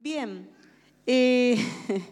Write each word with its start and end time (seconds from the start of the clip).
Bien. 0.00 0.48
eh, 1.06 1.62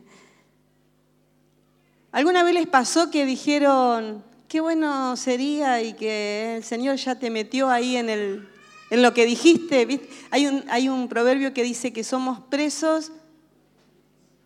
¿Alguna 2.12 2.42
vez 2.42 2.52
les 2.52 2.66
pasó 2.66 3.10
que 3.10 3.24
dijeron, 3.24 4.22
qué 4.46 4.60
bueno 4.60 5.16
sería 5.16 5.80
y 5.82 5.94
que 5.94 6.56
el 6.56 6.64
Señor 6.64 6.96
ya 6.96 7.18
te 7.18 7.30
metió 7.30 7.70
ahí 7.70 7.96
en, 7.96 8.10
el, 8.10 8.46
en 8.90 9.00
lo 9.00 9.14
que 9.14 9.24
dijiste? 9.24 10.06
Hay, 10.30 10.46
un, 10.46 10.64
hay 10.68 10.90
un 10.90 11.08
proverbio 11.08 11.54
que 11.54 11.62
dice 11.62 11.94
que 11.94 12.04
somos 12.04 12.40
presos, 12.40 13.10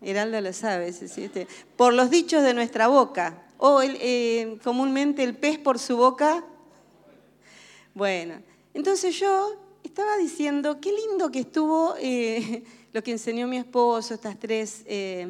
Heraldo 0.01 0.41
lo 0.41 0.53
sabe. 0.53 0.89
Este, 0.89 1.49
por 1.77 1.95
los 1.95 2.11
dichos 2.11 2.45
de 2.45 2.55
nuestra 2.55 2.87
boca. 2.87 3.43
O 3.59 3.83
eh, 3.83 4.57
comúnmente 4.63 5.25
el 5.25 5.37
pez 5.37 5.59
por 5.59 5.81
su 5.81 5.97
boca. 5.97 6.45
Bueno, 7.93 8.41
entonces 8.73 9.19
yo 9.19 9.57
estaba 9.83 10.17
diciendo, 10.17 10.81
qué 10.81 10.93
lindo 10.93 11.33
que 11.33 11.41
estuvo 11.41 11.97
eh, 11.99 12.63
lo 12.93 13.03
que 13.03 13.13
enseñó 13.13 13.47
mi 13.47 13.57
esposo, 13.57 14.15
estas 14.15 14.39
tres 14.39 14.83
eh, 14.87 15.29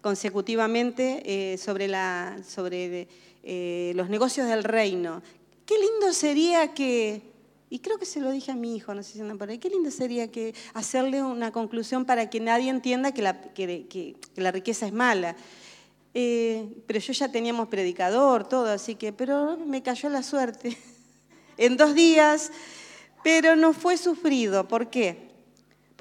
consecutivamente 0.00 1.22
eh, 1.24 1.58
sobre, 1.58 3.08
eh, 3.42 3.92
los 3.94 4.08
negocios 4.08 4.48
del 4.48 4.64
reino. 4.64 5.22
Qué 5.64 5.74
lindo 5.78 6.12
sería 6.12 6.74
que, 6.74 7.22
y 7.70 7.78
creo 7.78 7.98
que 7.98 8.04
se 8.04 8.20
lo 8.20 8.30
dije 8.32 8.50
a 8.50 8.56
mi 8.56 8.76
hijo, 8.76 8.94
no 8.94 9.02
sé 9.02 9.12
si 9.12 9.20
andan 9.20 9.38
por 9.38 9.48
ahí, 9.48 9.58
qué 9.58 9.70
lindo 9.70 9.90
sería 9.90 10.30
que 10.30 10.54
hacerle 10.74 11.22
una 11.22 11.52
conclusión 11.52 12.04
para 12.04 12.28
que 12.28 12.40
nadie 12.40 12.68
entienda 12.68 13.12
que 13.12 13.22
la, 13.22 13.40
que, 13.40 13.86
que, 13.86 14.16
que 14.34 14.40
la 14.40 14.50
riqueza 14.50 14.86
es 14.86 14.92
mala. 14.92 15.36
Pero 16.12 16.98
yo 16.98 17.12
ya 17.14 17.32
teníamos 17.32 17.68
predicador, 17.68 18.46
todo, 18.46 18.66
así 18.66 18.96
que, 18.96 19.14
pero 19.14 19.56
me 19.56 19.82
cayó 19.82 20.10
la 20.10 20.22
suerte. 20.22 20.76
en 21.56 21.76
dos 21.76 21.94
días, 21.94 22.50
pero 23.22 23.56
no 23.56 23.72
fue 23.72 23.96
sufrido. 23.96 24.68
¿Por 24.68 24.90
qué? 24.90 25.31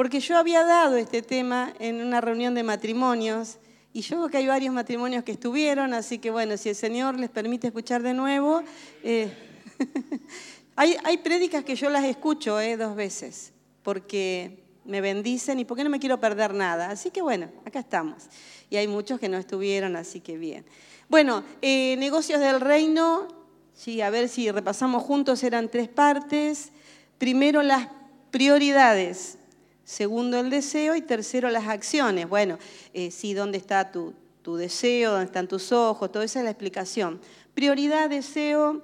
Porque 0.01 0.19
yo 0.19 0.35
había 0.35 0.63
dado 0.63 0.95
este 0.95 1.21
tema 1.21 1.75
en 1.77 2.01
una 2.01 2.21
reunión 2.21 2.55
de 2.55 2.63
matrimonios 2.63 3.59
y 3.93 4.01
yo 4.01 4.15
creo 4.17 4.29
que 4.29 4.37
hay 4.37 4.47
varios 4.47 4.73
matrimonios 4.73 5.23
que 5.23 5.33
estuvieron, 5.33 5.93
así 5.93 6.17
que 6.17 6.31
bueno, 6.31 6.57
si 6.57 6.69
el 6.69 6.75
Señor 6.75 7.19
les 7.19 7.29
permite 7.29 7.67
escuchar 7.67 8.01
de 8.01 8.15
nuevo, 8.15 8.63
eh, 9.03 9.31
hay, 10.75 10.97
hay 11.03 11.17
prédicas 11.19 11.63
que 11.63 11.75
yo 11.75 11.87
las 11.91 12.03
escucho 12.05 12.59
eh, 12.59 12.77
dos 12.77 12.95
veces, 12.95 13.53
porque 13.83 14.63
me 14.85 15.01
bendicen 15.01 15.59
y 15.59 15.65
porque 15.65 15.83
no 15.83 15.91
me 15.91 15.99
quiero 15.99 16.19
perder 16.19 16.55
nada. 16.55 16.89
Así 16.89 17.11
que 17.11 17.21
bueno, 17.21 17.51
acá 17.63 17.77
estamos. 17.81 18.23
Y 18.71 18.77
hay 18.77 18.87
muchos 18.87 19.19
que 19.19 19.29
no 19.29 19.37
estuvieron, 19.37 19.95
así 19.95 20.19
que 20.19 20.35
bien. 20.35 20.65
Bueno, 21.09 21.43
eh, 21.61 21.95
negocios 21.97 22.39
del 22.39 22.59
reino, 22.59 23.27
sí, 23.75 24.01
a 24.01 24.09
ver 24.09 24.29
si 24.29 24.49
repasamos 24.49 25.03
juntos, 25.03 25.43
eran 25.43 25.69
tres 25.69 25.89
partes. 25.89 26.71
Primero 27.19 27.61
las 27.61 27.87
prioridades, 28.31 29.37
segundo 29.83 30.39
el 30.39 30.49
deseo 30.49 30.95
y 30.95 31.01
tercero 31.01 31.49
las 31.49 31.67
acciones. 31.67 32.27
Bueno, 32.27 32.57
eh, 32.93 33.11
sí, 33.11 33.33
¿dónde 33.33 33.57
está 33.57 33.91
tu, 33.91 34.13
tu 34.41 34.55
deseo? 34.55 35.11
¿Dónde 35.11 35.25
están 35.25 35.47
tus 35.47 35.71
ojos? 35.71 36.11
Toda 36.11 36.25
esa 36.25 36.39
es 36.39 36.45
la 36.45 36.51
explicación. 36.51 37.19
Prioridad, 37.53 38.09
deseo 38.09 38.81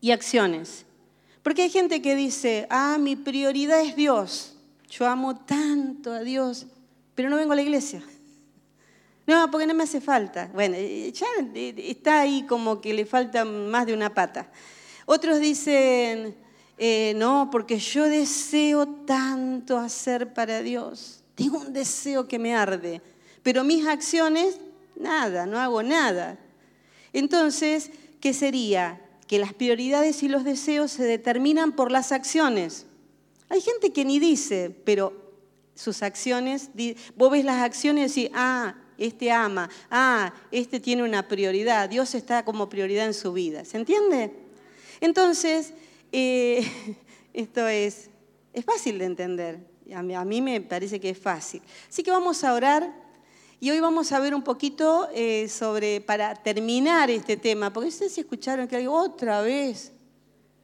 y 0.00 0.10
acciones. 0.10 0.84
Porque 1.42 1.62
hay 1.62 1.70
gente 1.70 2.00
que 2.00 2.14
dice, 2.16 2.66
ah, 2.70 2.96
mi 2.98 3.16
prioridad 3.16 3.80
es 3.80 3.96
Dios. 3.96 4.56
Yo 4.88 5.06
amo 5.06 5.36
tanto 5.36 6.12
a 6.12 6.20
Dios, 6.20 6.66
pero 7.14 7.28
no 7.28 7.36
vengo 7.36 7.52
a 7.52 7.56
la 7.56 7.62
iglesia. 7.62 8.02
No, 9.26 9.50
porque 9.50 9.66
no 9.66 9.72
me 9.72 9.84
hace 9.84 10.02
falta. 10.02 10.50
Bueno, 10.52 10.76
ya 10.76 11.26
está 11.54 12.20
ahí 12.20 12.44
como 12.46 12.82
que 12.82 12.92
le 12.92 13.06
falta 13.06 13.46
más 13.46 13.86
de 13.86 13.94
una 13.94 14.12
pata. 14.12 14.50
Otros 15.06 15.40
dicen, 15.40 16.36
eh, 16.78 17.12
no, 17.16 17.48
porque 17.50 17.78
yo 17.78 18.04
deseo 18.04 18.86
tanto 18.86 19.78
hacer 19.78 20.32
para 20.34 20.62
Dios. 20.62 21.22
Tengo 21.34 21.58
un 21.58 21.72
deseo 21.72 22.28
que 22.28 22.38
me 22.38 22.54
arde, 22.54 23.00
pero 23.42 23.64
mis 23.64 23.86
acciones, 23.86 24.58
nada, 24.96 25.46
no 25.46 25.58
hago 25.58 25.82
nada. 25.82 26.38
Entonces, 27.12 27.90
¿qué 28.20 28.32
sería? 28.32 29.00
Que 29.26 29.38
las 29.38 29.54
prioridades 29.54 30.22
y 30.22 30.28
los 30.28 30.44
deseos 30.44 30.90
se 30.90 31.04
determinan 31.04 31.72
por 31.72 31.90
las 31.90 32.12
acciones. 32.12 32.86
Hay 33.48 33.60
gente 33.60 33.92
que 33.92 34.04
ni 34.04 34.18
dice, 34.18 34.74
pero 34.84 35.24
sus 35.74 36.02
acciones, 36.02 36.70
vos 37.16 37.30
ves 37.30 37.44
las 37.44 37.62
acciones 37.62 38.16
y 38.16 38.30
ah, 38.34 38.76
este 38.98 39.30
ama, 39.32 39.68
ah, 39.90 40.32
este 40.50 40.80
tiene 40.80 41.02
una 41.02 41.26
prioridad, 41.26 41.88
Dios 41.88 42.14
está 42.14 42.44
como 42.44 42.68
prioridad 42.68 43.06
en 43.06 43.14
su 43.14 43.32
vida. 43.32 43.64
¿Se 43.64 43.76
entiende? 43.76 44.32
Entonces, 45.00 45.72
esto 47.32 47.66
es, 47.66 48.10
es 48.52 48.64
fácil 48.64 48.98
de 48.98 49.04
entender. 49.04 49.74
A 49.92 50.24
mí, 50.24 50.40
me 50.40 50.60
parece 50.60 51.00
que 51.00 51.10
es 51.10 51.18
fácil. 51.18 51.60
Así 51.88 52.02
que 52.02 52.10
vamos 52.10 52.42
a 52.44 52.54
orar 52.54 52.94
y 53.60 53.70
hoy 53.70 53.80
vamos 53.80 54.12
a 54.12 54.20
ver 54.20 54.34
un 54.34 54.42
poquito 54.42 55.08
eh, 55.12 55.48
sobre, 55.48 56.00
para 56.00 56.34
terminar 56.34 57.10
este 57.10 57.36
tema, 57.36 57.72
porque 57.72 57.90
sé 57.90 58.08
si 58.08 58.20
escucharon 58.20 58.66
que 58.66 58.76
hay 58.76 58.86
otra 58.86 59.42
vez. 59.42 59.92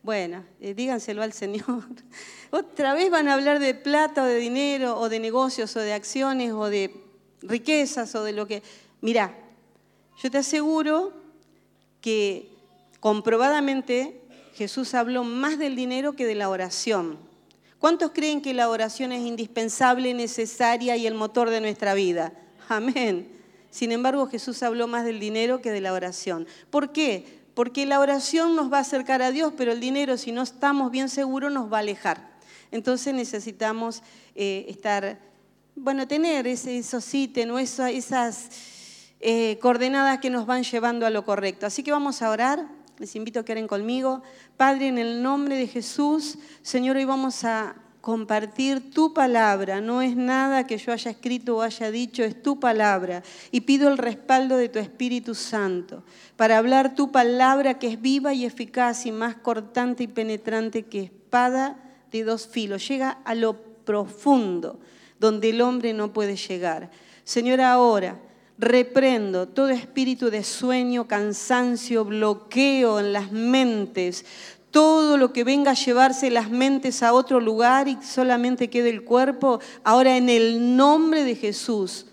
Bueno, 0.02 0.44
eh, 0.60 0.72
díganselo 0.72 1.22
al 1.22 1.32
Señor. 1.32 1.84
Otra 2.50 2.94
vez 2.94 3.10
van 3.10 3.28
a 3.28 3.34
hablar 3.34 3.60
de 3.60 3.74
plata 3.74 4.22
o 4.22 4.26
de 4.26 4.36
dinero 4.36 4.98
o 4.98 5.08
de 5.08 5.20
negocios 5.20 5.76
o 5.76 5.80
de 5.80 5.92
acciones 5.92 6.52
o 6.52 6.70
de 6.70 6.92
riquezas 7.42 8.14
o 8.14 8.24
de 8.24 8.32
lo 8.32 8.46
que... 8.46 8.62
Mirá, 9.02 9.38
yo 10.20 10.30
te 10.30 10.38
aseguro 10.38 11.12
que 12.00 12.50
comprobadamente 12.98 14.19
Jesús 14.60 14.92
habló 14.92 15.24
más 15.24 15.58
del 15.58 15.74
dinero 15.74 16.12
que 16.12 16.26
de 16.26 16.34
la 16.34 16.50
oración. 16.50 17.18
¿Cuántos 17.78 18.10
creen 18.10 18.42
que 18.42 18.52
la 18.52 18.68
oración 18.68 19.10
es 19.10 19.24
indispensable, 19.24 20.12
necesaria 20.12 20.98
y 20.98 21.06
el 21.06 21.14
motor 21.14 21.48
de 21.48 21.62
nuestra 21.62 21.94
vida? 21.94 22.34
Amén. 22.68 23.32
Sin 23.70 23.90
embargo, 23.90 24.26
Jesús 24.26 24.62
habló 24.62 24.86
más 24.86 25.06
del 25.06 25.18
dinero 25.18 25.62
que 25.62 25.70
de 25.70 25.80
la 25.80 25.94
oración. 25.94 26.46
¿Por 26.68 26.92
qué? 26.92 27.40
Porque 27.54 27.86
la 27.86 28.00
oración 28.00 28.54
nos 28.54 28.70
va 28.70 28.76
a 28.76 28.80
acercar 28.82 29.22
a 29.22 29.30
Dios, 29.30 29.54
pero 29.56 29.72
el 29.72 29.80
dinero, 29.80 30.18
si 30.18 30.30
no 30.30 30.42
estamos 30.42 30.90
bien 30.90 31.08
seguros, 31.08 31.50
nos 31.50 31.72
va 31.72 31.78
a 31.78 31.80
alejar. 31.80 32.28
Entonces 32.70 33.14
necesitamos 33.14 34.02
eh, 34.34 34.66
estar, 34.68 35.18
bueno, 35.74 36.06
tener 36.06 36.46
esos 36.46 37.14
ítems, 37.14 37.80
esas 37.80 38.50
eh, 39.20 39.58
coordenadas 39.62 40.18
que 40.18 40.28
nos 40.28 40.44
van 40.44 40.64
llevando 40.64 41.06
a 41.06 41.10
lo 41.10 41.24
correcto. 41.24 41.64
Así 41.64 41.82
que 41.82 41.92
vamos 41.92 42.20
a 42.20 42.28
orar. 42.28 42.79
Les 43.00 43.16
invito 43.16 43.40
a 43.40 43.44
que 43.46 43.52
oren 43.52 43.66
conmigo. 43.66 44.22
Padre, 44.58 44.88
en 44.88 44.98
el 44.98 45.22
nombre 45.22 45.56
de 45.56 45.66
Jesús, 45.66 46.36
Señor, 46.60 46.98
hoy 46.98 47.06
vamos 47.06 47.44
a 47.44 47.74
compartir 48.02 48.90
tu 48.90 49.14
palabra. 49.14 49.80
No 49.80 50.02
es 50.02 50.16
nada 50.16 50.66
que 50.66 50.76
yo 50.76 50.92
haya 50.92 51.10
escrito 51.10 51.56
o 51.56 51.62
haya 51.62 51.90
dicho, 51.90 52.22
es 52.22 52.42
tu 52.42 52.60
palabra. 52.60 53.22
Y 53.50 53.62
pido 53.62 53.88
el 53.88 53.96
respaldo 53.96 54.58
de 54.58 54.68
tu 54.68 54.78
Espíritu 54.78 55.34
Santo 55.34 56.04
para 56.36 56.58
hablar 56.58 56.94
tu 56.94 57.10
palabra 57.10 57.78
que 57.78 57.88
es 57.88 58.02
viva 58.02 58.34
y 58.34 58.44
eficaz 58.44 59.06
y 59.06 59.12
más 59.12 59.34
cortante 59.36 60.02
y 60.02 60.06
penetrante 60.06 60.82
que 60.82 61.04
espada 61.04 61.78
de 62.12 62.22
dos 62.22 62.48
filos. 62.48 62.86
Llega 62.86 63.12
a 63.24 63.34
lo 63.34 63.62
profundo, 63.86 64.78
donde 65.18 65.48
el 65.48 65.62
hombre 65.62 65.94
no 65.94 66.12
puede 66.12 66.36
llegar. 66.36 66.90
Señor, 67.24 67.62
ahora 67.62 68.20
reprendo 68.60 69.48
todo 69.48 69.70
espíritu 69.70 70.30
de 70.30 70.44
sueño, 70.44 71.08
cansancio, 71.08 72.04
bloqueo 72.04 73.00
en 73.00 73.12
las 73.14 73.32
mentes, 73.32 74.26
todo 74.70 75.16
lo 75.16 75.32
que 75.32 75.44
venga 75.44 75.70
a 75.70 75.74
llevarse 75.74 76.30
las 76.30 76.50
mentes 76.50 77.02
a 77.02 77.14
otro 77.14 77.40
lugar 77.40 77.88
y 77.88 77.96
solamente 78.02 78.68
quede 78.68 78.90
el 78.90 79.02
cuerpo, 79.02 79.60
ahora 79.82 80.16
en 80.16 80.28
el 80.28 80.76
nombre 80.76 81.24
de 81.24 81.34
Jesús, 81.34 82.06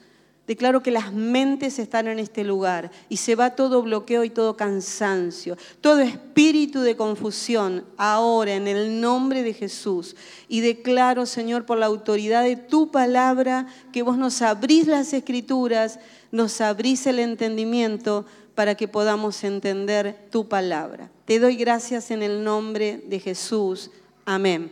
declaro 0.47 0.81
que 0.81 0.91
las 0.91 1.11
mentes 1.13 1.77
están 1.77 2.07
en 2.07 2.19
este 2.19 2.43
lugar 2.43 2.89
y 3.09 3.17
se 3.17 3.35
va 3.35 3.55
todo 3.55 3.81
bloqueo 3.81 4.23
y 4.23 4.29
todo 4.29 4.55
cansancio, 4.55 5.57
todo 5.81 5.99
espíritu 5.99 6.81
de 6.81 6.95
confusión, 6.95 7.85
ahora 7.97 8.55
en 8.55 8.67
el 8.67 9.01
nombre 9.01 9.43
de 9.43 9.53
Jesús. 9.53 10.15
Y 10.47 10.61
declaro, 10.61 11.25
Señor, 11.25 11.65
por 11.65 11.77
la 11.77 11.85
autoridad 11.85 12.43
de 12.43 12.55
tu 12.55 12.89
palabra, 12.89 13.67
que 13.91 14.03
vos 14.03 14.17
nos 14.17 14.41
abrís 14.41 14.87
las 14.87 15.13
escrituras, 15.13 15.99
nos 16.31 16.61
abrís 16.61 17.05
el 17.07 17.19
entendimiento 17.19 18.25
para 18.55 18.75
que 18.75 18.87
podamos 18.87 19.43
entender 19.43 20.29
tu 20.31 20.47
palabra. 20.47 21.11
Te 21.25 21.39
doy 21.39 21.57
gracias 21.57 22.09
en 22.09 22.23
el 22.23 22.43
nombre 22.43 23.03
de 23.05 23.19
Jesús. 23.19 23.91
Amén. 24.25 24.71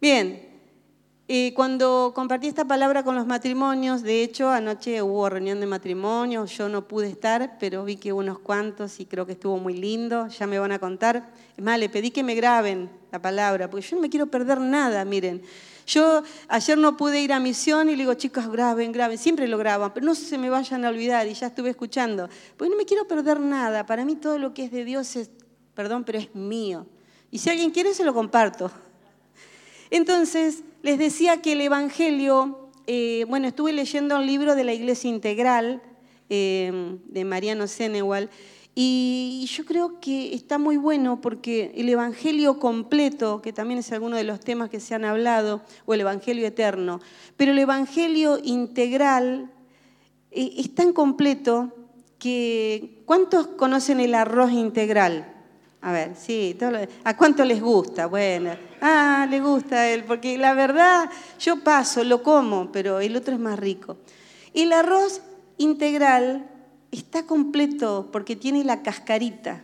Bien, 0.00 0.47
eh, 1.30 1.52
cuando 1.54 2.12
compartí 2.14 2.46
esta 2.46 2.64
palabra 2.64 3.02
con 3.02 3.14
los 3.14 3.26
matrimonios, 3.26 4.02
de 4.02 4.22
hecho 4.22 4.48
anoche 4.48 5.02
hubo 5.02 5.28
reunión 5.28 5.60
de 5.60 5.66
matrimonio, 5.66 6.46
yo 6.46 6.70
no 6.70 6.88
pude 6.88 7.08
estar, 7.08 7.58
pero 7.60 7.84
vi 7.84 7.96
que 7.96 8.14
unos 8.14 8.38
cuantos 8.38 8.98
y 8.98 9.04
creo 9.04 9.26
que 9.26 9.32
estuvo 9.32 9.58
muy 9.58 9.74
lindo, 9.74 10.28
ya 10.28 10.46
me 10.46 10.58
van 10.58 10.72
a 10.72 10.78
contar. 10.78 11.30
Es 11.54 11.62
más, 11.62 11.78
le 11.78 11.90
pedí 11.90 12.10
que 12.10 12.22
me 12.22 12.34
graben 12.34 12.88
la 13.12 13.20
palabra, 13.20 13.68
porque 13.68 13.86
yo 13.86 13.96
no 13.96 14.02
me 14.02 14.08
quiero 14.08 14.28
perder 14.28 14.58
nada, 14.58 15.04
miren. 15.04 15.42
Yo 15.86 16.22
ayer 16.48 16.78
no 16.78 16.96
pude 16.96 17.20
ir 17.20 17.32
a 17.34 17.40
misión 17.40 17.88
y 17.88 17.92
le 17.92 17.98
digo, 17.98 18.14
chicos, 18.14 18.50
graben, 18.50 18.92
graben. 18.92 19.18
Siempre 19.18 19.48
lo 19.48 19.58
graban, 19.58 19.92
pero 19.92 20.06
no 20.06 20.14
se 20.14 20.38
me 20.38 20.48
vayan 20.48 20.84
a 20.84 20.90
olvidar. 20.90 21.26
Y 21.26 21.32
ya 21.34 21.46
estuve 21.46 21.70
escuchando. 21.70 22.28
Porque 22.56 22.70
no 22.70 22.76
me 22.76 22.84
quiero 22.84 23.08
perder 23.08 23.40
nada. 23.40 23.86
Para 23.86 24.04
mí 24.04 24.16
todo 24.16 24.38
lo 24.38 24.52
que 24.52 24.64
es 24.64 24.70
de 24.70 24.84
Dios 24.84 25.16
es, 25.16 25.30
perdón, 25.74 26.04
pero 26.04 26.18
es 26.18 26.34
mío. 26.34 26.86
Y 27.30 27.38
si 27.38 27.48
alguien 27.48 27.70
quiere, 27.70 27.94
se 27.94 28.04
lo 28.04 28.12
comparto. 28.12 28.70
Entonces, 29.90 30.62
les 30.82 30.98
decía 30.98 31.42
que 31.42 31.52
el 31.52 31.60
Evangelio 31.60 32.68
eh, 32.90 33.26
bueno, 33.28 33.46
estuve 33.46 33.74
leyendo 33.74 34.16
un 34.16 34.26
libro 34.26 34.54
de 34.54 34.64
la 34.64 34.72
Iglesia 34.72 35.10
Integral 35.10 35.82
eh, 36.30 36.96
de 37.04 37.24
Mariano 37.26 37.66
Senewal 37.66 38.30
y 38.74 39.46
yo 39.52 39.66
creo 39.66 40.00
que 40.00 40.34
está 40.34 40.56
muy 40.56 40.78
bueno 40.78 41.20
porque 41.20 41.70
el 41.74 41.86
Evangelio 41.90 42.58
completo, 42.58 43.42
que 43.42 43.52
también 43.52 43.80
es 43.80 43.92
alguno 43.92 44.16
de 44.16 44.24
los 44.24 44.40
temas 44.40 44.70
que 44.70 44.80
se 44.80 44.94
han 44.94 45.04
hablado, 45.04 45.60
o 45.84 45.92
el 45.92 46.00
Evangelio 46.00 46.46
eterno, 46.46 47.02
pero 47.36 47.52
el 47.52 47.58
Evangelio 47.58 48.38
integral 48.42 49.50
eh, 50.30 50.54
es 50.56 50.74
tan 50.74 50.94
completo 50.94 51.74
que 52.18 53.02
¿cuántos 53.04 53.48
conocen 53.48 54.00
el 54.00 54.14
arroz 54.14 54.50
integral? 54.52 55.37
A 55.80 55.92
ver, 55.92 56.16
sí, 56.16 56.58
¿a 57.04 57.16
cuánto 57.16 57.44
les 57.44 57.60
gusta? 57.60 58.06
Bueno, 58.06 58.50
ah, 58.80 59.26
le 59.30 59.40
gusta 59.40 59.76
a 59.76 59.88
él, 59.88 60.04
porque 60.04 60.36
la 60.36 60.52
verdad 60.52 61.08
yo 61.38 61.62
paso, 61.62 62.02
lo 62.02 62.22
como, 62.22 62.72
pero 62.72 62.98
el 62.98 63.14
otro 63.14 63.34
es 63.34 63.40
más 63.40 63.58
rico. 63.58 63.96
El 64.54 64.72
arroz 64.72 65.22
integral 65.56 66.50
está 66.90 67.24
completo 67.26 68.08
porque 68.10 68.34
tiene 68.34 68.64
la 68.64 68.82
cascarita 68.82 69.62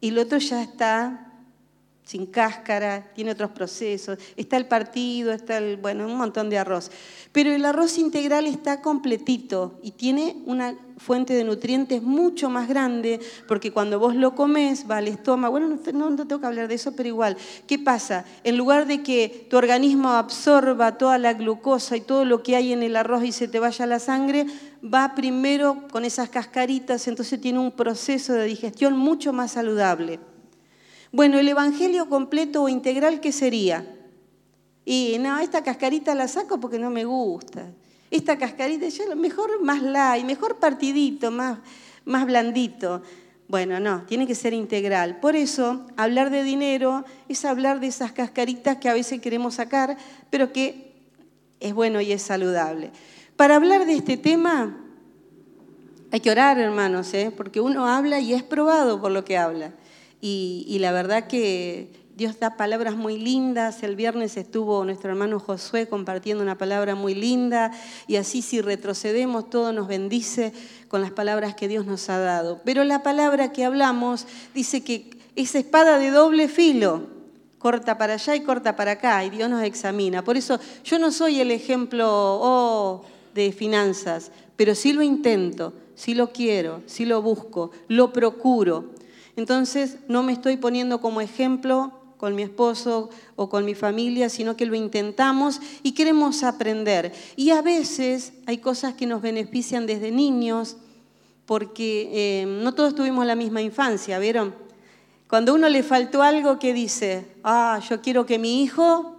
y 0.00 0.08
el 0.08 0.18
otro 0.18 0.38
ya 0.38 0.62
está 0.62 1.25
sin 2.06 2.26
cáscara, 2.26 3.10
tiene 3.16 3.32
otros 3.32 3.50
procesos, 3.50 4.16
está 4.36 4.56
el 4.56 4.66
partido, 4.66 5.32
está 5.32 5.58
el, 5.58 5.76
bueno, 5.76 6.06
un 6.06 6.16
montón 6.16 6.48
de 6.48 6.56
arroz. 6.56 6.92
Pero 7.32 7.50
el 7.50 7.64
arroz 7.64 7.98
integral 7.98 8.46
está 8.46 8.80
completito 8.80 9.80
y 9.82 9.90
tiene 9.90 10.36
una 10.46 10.76
fuente 10.98 11.34
de 11.34 11.42
nutrientes 11.42 12.02
mucho 12.02 12.48
más 12.48 12.68
grande, 12.68 13.18
porque 13.48 13.72
cuando 13.72 13.98
vos 13.98 14.14
lo 14.14 14.36
comes 14.36 14.88
va 14.88 14.98
al 14.98 15.08
estómago, 15.08 15.50
bueno, 15.58 15.68
no, 15.68 16.10
no, 16.10 16.26
tengo 16.28 16.40
que 16.40 16.46
hablar 16.46 16.68
de 16.68 16.76
eso, 16.76 16.94
pero 16.94 17.08
igual, 17.08 17.36
¿qué 17.66 17.76
pasa? 17.76 18.24
En 18.44 18.56
lugar 18.56 18.86
de 18.86 19.02
que 19.02 19.48
tu 19.50 19.56
organismo 19.56 20.10
absorba 20.10 20.98
toda 20.98 21.18
la 21.18 21.34
glucosa 21.34 21.96
y 21.96 22.02
todo 22.02 22.24
lo 22.24 22.40
que 22.40 22.54
hay 22.54 22.72
en 22.72 22.84
el 22.84 22.94
arroz 22.94 23.24
y 23.24 23.32
se 23.32 23.48
te 23.48 23.58
vaya 23.58 23.84
la 23.84 23.98
sangre, 23.98 24.46
va 24.82 25.16
primero 25.16 25.88
con 25.90 26.04
esas 26.04 26.28
cascaritas, 26.28 27.08
entonces 27.08 27.40
tiene 27.40 27.58
un 27.58 27.72
proceso 27.72 28.32
de 28.32 28.44
digestión 28.44 28.96
mucho 28.96 29.32
más 29.32 29.50
saludable. 29.50 30.20
Bueno, 31.16 31.38
el 31.38 31.48
Evangelio 31.48 32.10
completo 32.10 32.64
o 32.64 32.68
integral, 32.68 33.20
¿qué 33.20 33.32
sería? 33.32 33.86
Y 34.84 35.16
no, 35.18 35.38
esta 35.38 35.64
cascarita 35.64 36.14
la 36.14 36.28
saco 36.28 36.60
porque 36.60 36.78
no 36.78 36.90
me 36.90 37.06
gusta. 37.06 37.70
Esta 38.10 38.36
cascarita, 38.36 38.86
ya 38.86 39.14
mejor 39.14 39.62
más 39.62 39.80
light, 39.80 40.26
mejor 40.26 40.58
partidito, 40.58 41.30
más, 41.30 41.60
más 42.04 42.26
blandito. 42.26 43.00
Bueno, 43.48 43.80
no, 43.80 44.02
tiene 44.02 44.26
que 44.26 44.34
ser 44.34 44.52
integral. 44.52 45.18
Por 45.18 45.36
eso, 45.36 45.86
hablar 45.96 46.28
de 46.28 46.42
dinero 46.42 47.06
es 47.30 47.46
hablar 47.46 47.80
de 47.80 47.86
esas 47.86 48.12
cascaritas 48.12 48.76
que 48.76 48.90
a 48.90 48.92
veces 48.92 49.22
queremos 49.22 49.54
sacar, 49.54 49.96
pero 50.28 50.52
que 50.52 50.92
es 51.60 51.72
bueno 51.72 52.02
y 52.02 52.12
es 52.12 52.20
saludable. 52.20 52.90
Para 53.36 53.56
hablar 53.56 53.86
de 53.86 53.94
este 53.94 54.18
tema, 54.18 54.76
hay 56.10 56.20
que 56.20 56.30
orar, 56.30 56.58
hermanos, 56.58 57.14
¿eh? 57.14 57.32
porque 57.34 57.62
uno 57.62 57.86
habla 57.86 58.20
y 58.20 58.34
es 58.34 58.42
probado 58.42 59.00
por 59.00 59.12
lo 59.12 59.24
que 59.24 59.38
habla. 59.38 59.72
Y, 60.28 60.78
la 60.80 60.90
verdad 60.90 61.28
que 61.28 61.92
Dios 62.16 62.40
da 62.40 62.56
palabras 62.56 62.96
muy 62.96 63.16
lindas. 63.16 63.84
El 63.84 63.94
viernes 63.94 64.36
estuvo 64.36 64.84
nuestro 64.84 65.10
hermano 65.10 65.38
Josué 65.38 65.88
compartiendo 65.88 66.42
una 66.42 66.58
palabra 66.58 66.96
muy 66.96 67.14
linda. 67.14 67.70
Y 68.08 68.16
así 68.16 68.42
si 68.42 68.60
retrocedemos, 68.60 69.48
todo 69.48 69.72
nos 69.72 69.86
bendice 69.86 70.52
con 70.88 71.00
las 71.00 71.12
palabras 71.12 71.54
que 71.54 71.68
Dios 71.68 71.86
nos 71.86 72.08
ha 72.10 72.18
dado. 72.18 72.60
Pero 72.64 72.82
la 72.82 73.04
palabra 73.04 73.52
que 73.52 73.64
hablamos 73.64 74.26
dice 74.52 74.82
que 74.82 75.10
es 75.36 75.54
espada 75.54 75.96
de 75.98 76.10
doble 76.10 76.48
filo. 76.48 77.06
Corta 77.58 77.96
para 77.96 78.14
allá 78.14 78.34
y 78.34 78.40
corta 78.40 78.74
para 78.74 78.92
acá. 78.92 79.24
Y 79.24 79.30
Dios 79.30 79.48
nos 79.48 79.62
examina. 79.62 80.24
Por 80.24 80.36
eso 80.36 80.58
yo 80.82 80.98
no 80.98 81.12
soy 81.12 81.40
el 81.40 81.52
ejemplo 81.52 82.08
oh, 82.10 83.04
de 83.32 83.52
finanzas, 83.52 84.32
pero 84.56 84.74
sí 84.74 84.92
lo 84.92 85.02
intento, 85.02 85.72
sí 85.94 86.14
lo 86.14 86.32
quiero, 86.32 86.82
sí 86.86 87.04
lo 87.04 87.22
busco, 87.22 87.70
lo 87.86 88.12
procuro. 88.12 88.95
Entonces 89.36 89.98
no 90.08 90.22
me 90.22 90.32
estoy 90.32 90.56
poniendo 90.56 91.00
como 91.00 91.20
ejemplo 91.20 91.92
con 92.16 92.34
mi 92.34 92.42
esposo 92.42 93.10
o 93.36 93.48
con 93.48 93.64
mi 93.64 93.74
familia, 93.74 94.28
sino 94.28 94.56
que 94.56 94.66
lo 94.66 94.74
intentamos 94.74 95.60
y 95.82 95.92
queremos 95.92 96.42
aprender. 96.42 97.12
Y 97.36 97.50
a 97.50 97.62
veces 97.62 98.32
hay 98.46 98.58
cosas 98.58 98.94
que 98.94 99.06
nos 99.06 99.20
benefician 99.20 99.86
desde 99.86 100.10
niños, 100.10 100.78
porque 101.44 102.10
eh, 102.12 102.46
no 102.46 102.74
todos 102.74 102.94
tuvimos 102.94 103.26
la 103.26 103.36
misma 103.36 103.60
infancia, 103.60 104.18
¿vieron? 104.18 104.54
Cuando 105.28 105.54
uno 105.54 105.68
le 105.68 105.82
faltó 105.82 106.22
algo 106.22 106.58
que 106.58 106.72
dice, 106.72 107.26
ah, 107.44 107.80
yo 107.88 108.00
quiero 108.00 108.26
que 108.26 108.38
mi 108.38 108.62
hijo 108.62 109.16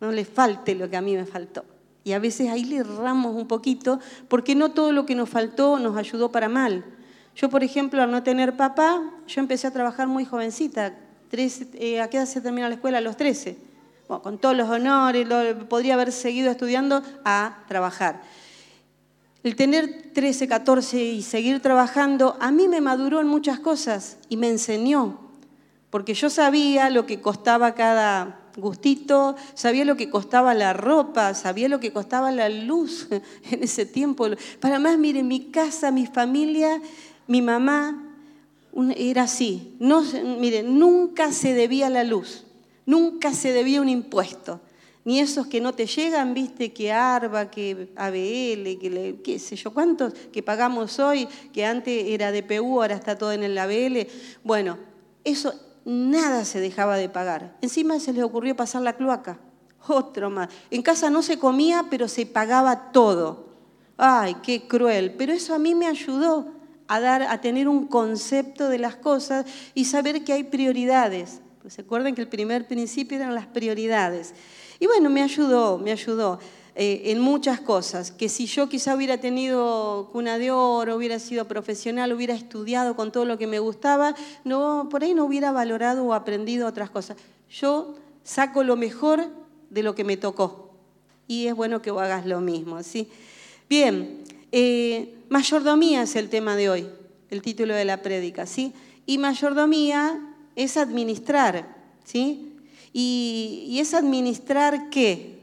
no 0.00 0.10
le 0.10 0.24
falte 0.24 0.74
lo 0.74 0.90
que 0.90 0.96
a 0.96 1.00
mí 1.00 1.14
me 1.14 1.26
faltó. 1.26 1.64
Y 2.02 2.12
a 2.12 2.18
veces 2.18 2.50
ahí 2.50 2.64
le 2.64 2.78
erramos 2.78 3.34
un 3.34 3.46
poquito, 3.46 4.00
porque 4.28 4.54
no 4.54 4.72
todo 4.72 4.92
lo 4.92 5.06
que 5.06 5.14
nos 5.14 5.28
faltó 5.28 5.78
nos 5.78 5.96
ayudó 5.96 6.32
para 6.32 6.48
mal. 6.48 6.84
Yo, 7.36 7.48
por 7.48 7.64
ejemplo, 7.64 8.00
al 8.02 8.10
no 8.10 8.22
tener 8.22 8.56
papá, 8.56 9.02
yo 9.26 9.40
empecé 9.40 9.66
a 9.66 9.72
trabajar 9.72 10.06
muy 10.06 10.24
jovencita. 10.24 10.94
Eh, 11.32 12.00
¿A 12.00 12.08
qué 12.08 12.18
edad 12.18 12.26
se 12.26 12.40
termina 12.40 12.68
la 12.68 12.76
escuela? 12.76 12.98
A 12.98 13.00
los 13.00 13.16
13. 13.16 13.56
con 14.06 14.38
todos 14.38 14.56
los 14.56 14.68
honores, 14.68 15.26
podría 15.68 15.94
haber 15.94 16.12
seguido 16.12 16.50
estudiando 16.50 17.02
a 17.24 17.64
trabajar. 17.66 18.22
El 19.42 19.56
tener 19.56 20.12
13, 20.14 20.46
14 20.46 21.02
y 21.02 21.22
seguir 21.22 21.60
trabajando, 21.60 22.36
a 22.40 22.50
mí 22.50 22.68
me 22.68 22.80
maduró 22.80 23.20
en 23.20 23.26
muchas 23.26 23.58
cosas 23.58 24.16
y 24.28 24.36
me 24.36 24.48
enseñó, 24.48 25.18
porque 25.90 26.14
yo 26.14 26.30
sabía 26.30 26.88
lo 26.88 27.04
que 27.04 27.20
costaba 27.20 27.74
cada 27.74 28.40
gustito, 28.56 29.34
sabía 29.54 29.84
lo 29.84 29.96
que 29.96 30.08
costaba 30.08 30.54
la 30.54 30.72
ropa, 30.72 31.34
sabía 31.34 31.68
lo 31.68 31.80
que 31.80 31.92
costaba 31.92 32.30
la 32.30 32.48
luz 32.48 33.08
en 33.50 33.62
ese 33.62 33.84
tiempo. 33.86 34.28
Para 34.60 34.78
más, 34.78 34.96
mire, 34.96 35.22
mi 35.22 35.50
casa, 35.50 35.90
mi 35.90 36.06
familia 36.06 36.80
mi 37.26 37.42
mamá 37.42 38.04
era 38.96 39.22
así. 39.22 39.76
No, 39.78 40.02
mire, 40.38 40.62
nunca 40.62 41.32
se 41.32 41.54
debía 41.54 41.90
la 41.90 42.04
luz, 42.04 42.44
nunca 42.86 43.32
se 43.32 43.52
debía 43.52 43.80
un 43.80 43.88
impuesto. 43.88 44.60
Ni 45.04 45.20
esos 45.20 45.46
que 45.46 45.60
no 45.60 45.74
te 45.74 45.86
llegan, 45.86 46.32
viste, 46.32 46.72
que 46.72 46.90
ARBA, 46.90 47.50
que 47.50 47.92
ABL, 47.94 48.78
que 48.78 49.20
qué 49.22 49.38
sé 49.38 49.54
yo, 49.54 49.70
cuántos 49.70 50.14
que 50.32 50.42
pagamos 50.42 50.98
hoy, 50.98 51.28
que 51.52 51.66
antes 51.66 52.06
era 52.06 52.32
de 52.32 52.42
PU, 52.42 52.80
ahora 52.80 52.94
está 52.94 53.18
todo 53.18 53.32
en 53.32 53.42
el 53.42 53.58
ABL. 53.58 54.08
Bueno, 54.42 54.78
eso 55.22 55.52
nada 55.84 56.46
se 56.46 56.58
dejaba 56.58 56.96
de 56.96 57.10
pagar. 57.10 57.54
Encima 57.60 58.00
se 58.00 58.14
les 58.14 58.24
ocurrió 58.24 58.56
pasar 58.56 58.80
la 58.80 58.94
cloaca. 58.94 59.38
Otro 59.86 60.30
más. 60.30 60.48
En 60.70 60.80
casa 60.80 61.10
no 61.10 61.22
se 61.22 61.38
comía, 61.38 61.86
pero 61.90 62.08
se 62.08 62.24
pagaba 62.24 62.90
todo. 62.90 63.48
Ay, 63.98 64.36
qué 64.42 64.66
cruel. 64.66 65.14
Pero 65.18 65.34
eso 65.34 65.54
a 65.54 65.58
mí 65.58 65.74
me 65.74 65.86
ayudó 65.86 66.53
a, 66.88 67.00
dar, 67.00 67.22
a 67.22 67.40
tener 67.40 67.68
un 67.68 67.86
concepto 67.86 68.68
de 68.68 68.78
las 68.78 68.96
cosas 68.96 69.46
y 69.74 69.84
saber 69.86 70.24
que 70.24 70.32
hay 70.32 70.44
prioridades. 70.44 71.40
Pues 71.62 71.74
se 71.74 71.82
acuerdan 71.82 72.14
que 72.14 72.20
el 72.20 72.28
primer 72.28 72.66
principio 72.66 73.16
eran 73.16 73.34
las 73.34 73.46
prioridades. 73.46 74.34
Y 74.78 74.86
bueno, 74.86 75.08
me 75.08 75.22
ayudó, 75.22 75.78
me 75.78 75.92
ayudó 75.92 76.38
eh, 76.76 77.12
en 77.12 77.20
muchas 77.20 77.60
cosas, 77.60 78.10
que 78.10 78.28
si 78.28 78.46
yo 78.46 78.68
quizá 78.68 78.96
hubiera 78.96 79.18
tenido 79.18 80.08
cuna 80.10 80.38
de 80.38 80.50
oro, 80.50 80.96
hubiera 80.96 81.20
sido 81.20 81.46
profesional, 81.46 82.12
hubiera 82.12 82.34
estudiado 82.34 82.96
con 82.96 83.12
todo 83.12 83.24
lo 83.24 83.38
que 83.38 83.46
me 83.46 83.60
gustaba, 83.60 84.16
no, 84.42 84.88
por 84.90 85.04
ahí 85.04 85.14
no 85.14 85.24
hubiera 85.24 85.52
valorado 85.52 86.04
o 86.04 86.12
aprendido 86.12 86.66
otras 86.66 86.90
cosas. 86.90 87.16
Yo 87.48 87.94
saco 88.24 88.64
lo 88.64 88.74
mejor 88.74 89.24
de 89.70 89.84
lo 89.84 89.94
que 89.94 90.02
me 90.02 90.16
tocó. 90.16 90.70
Y 91.28 91.46
es 91.46 91.54
bueno 91.54 91.80
que 91.80 91.92
vos 91.92 92.02
hagas 92.02 92.26
lo 92.26 92.40
mismo, 92.40 92.82
¿sí? 92.82 93.08
Bien, 93.68 94.24
eh, 94.50 95.13
mayordomía 95.28 96.02
es 96.02 96.16
el 96.16 96.28
tema 96.28 96.56
de 96.56 96.70
hoy, 96.70 96.88
el 97.30 97.42
título 97.42 97.74
de 97.74 97.84
la 97.84 98.02
prédica, 98.02 98.46
¿sí? 98.46 98.72
Y 99.06 99.18
mayordomía 99.18 100.20
es 100.56 100.76
administrar, 100.76 101.76
¿sí? 102.04 102.56
Y, 102.92 103.76
es 103.80 103.92
administrar 103.92 104.88
qué? 104.90 105.38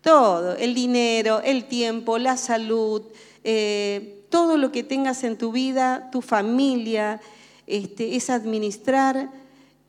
Todo, 0.00 0.56
el 0.56 0.74
dinero, 0.74 1.40
el 1.42 1.66
tiempo, 1.66 2.18
la 2.18 2.36
salud, 2.36 3.02
eh, 3.42 4.24
todo 4.30 4.56
lo 4.56 4.72
que 4.72 4.82
tengas 4.82 5.22
en 5.24 5.36
tu 5.36 5.52
vida, 5.52 6.10
tu 6.10 6.22
familia, 6.22 7.20
este, 7.66 8.16
es 8.16 8.30
administrar 8.30 9.30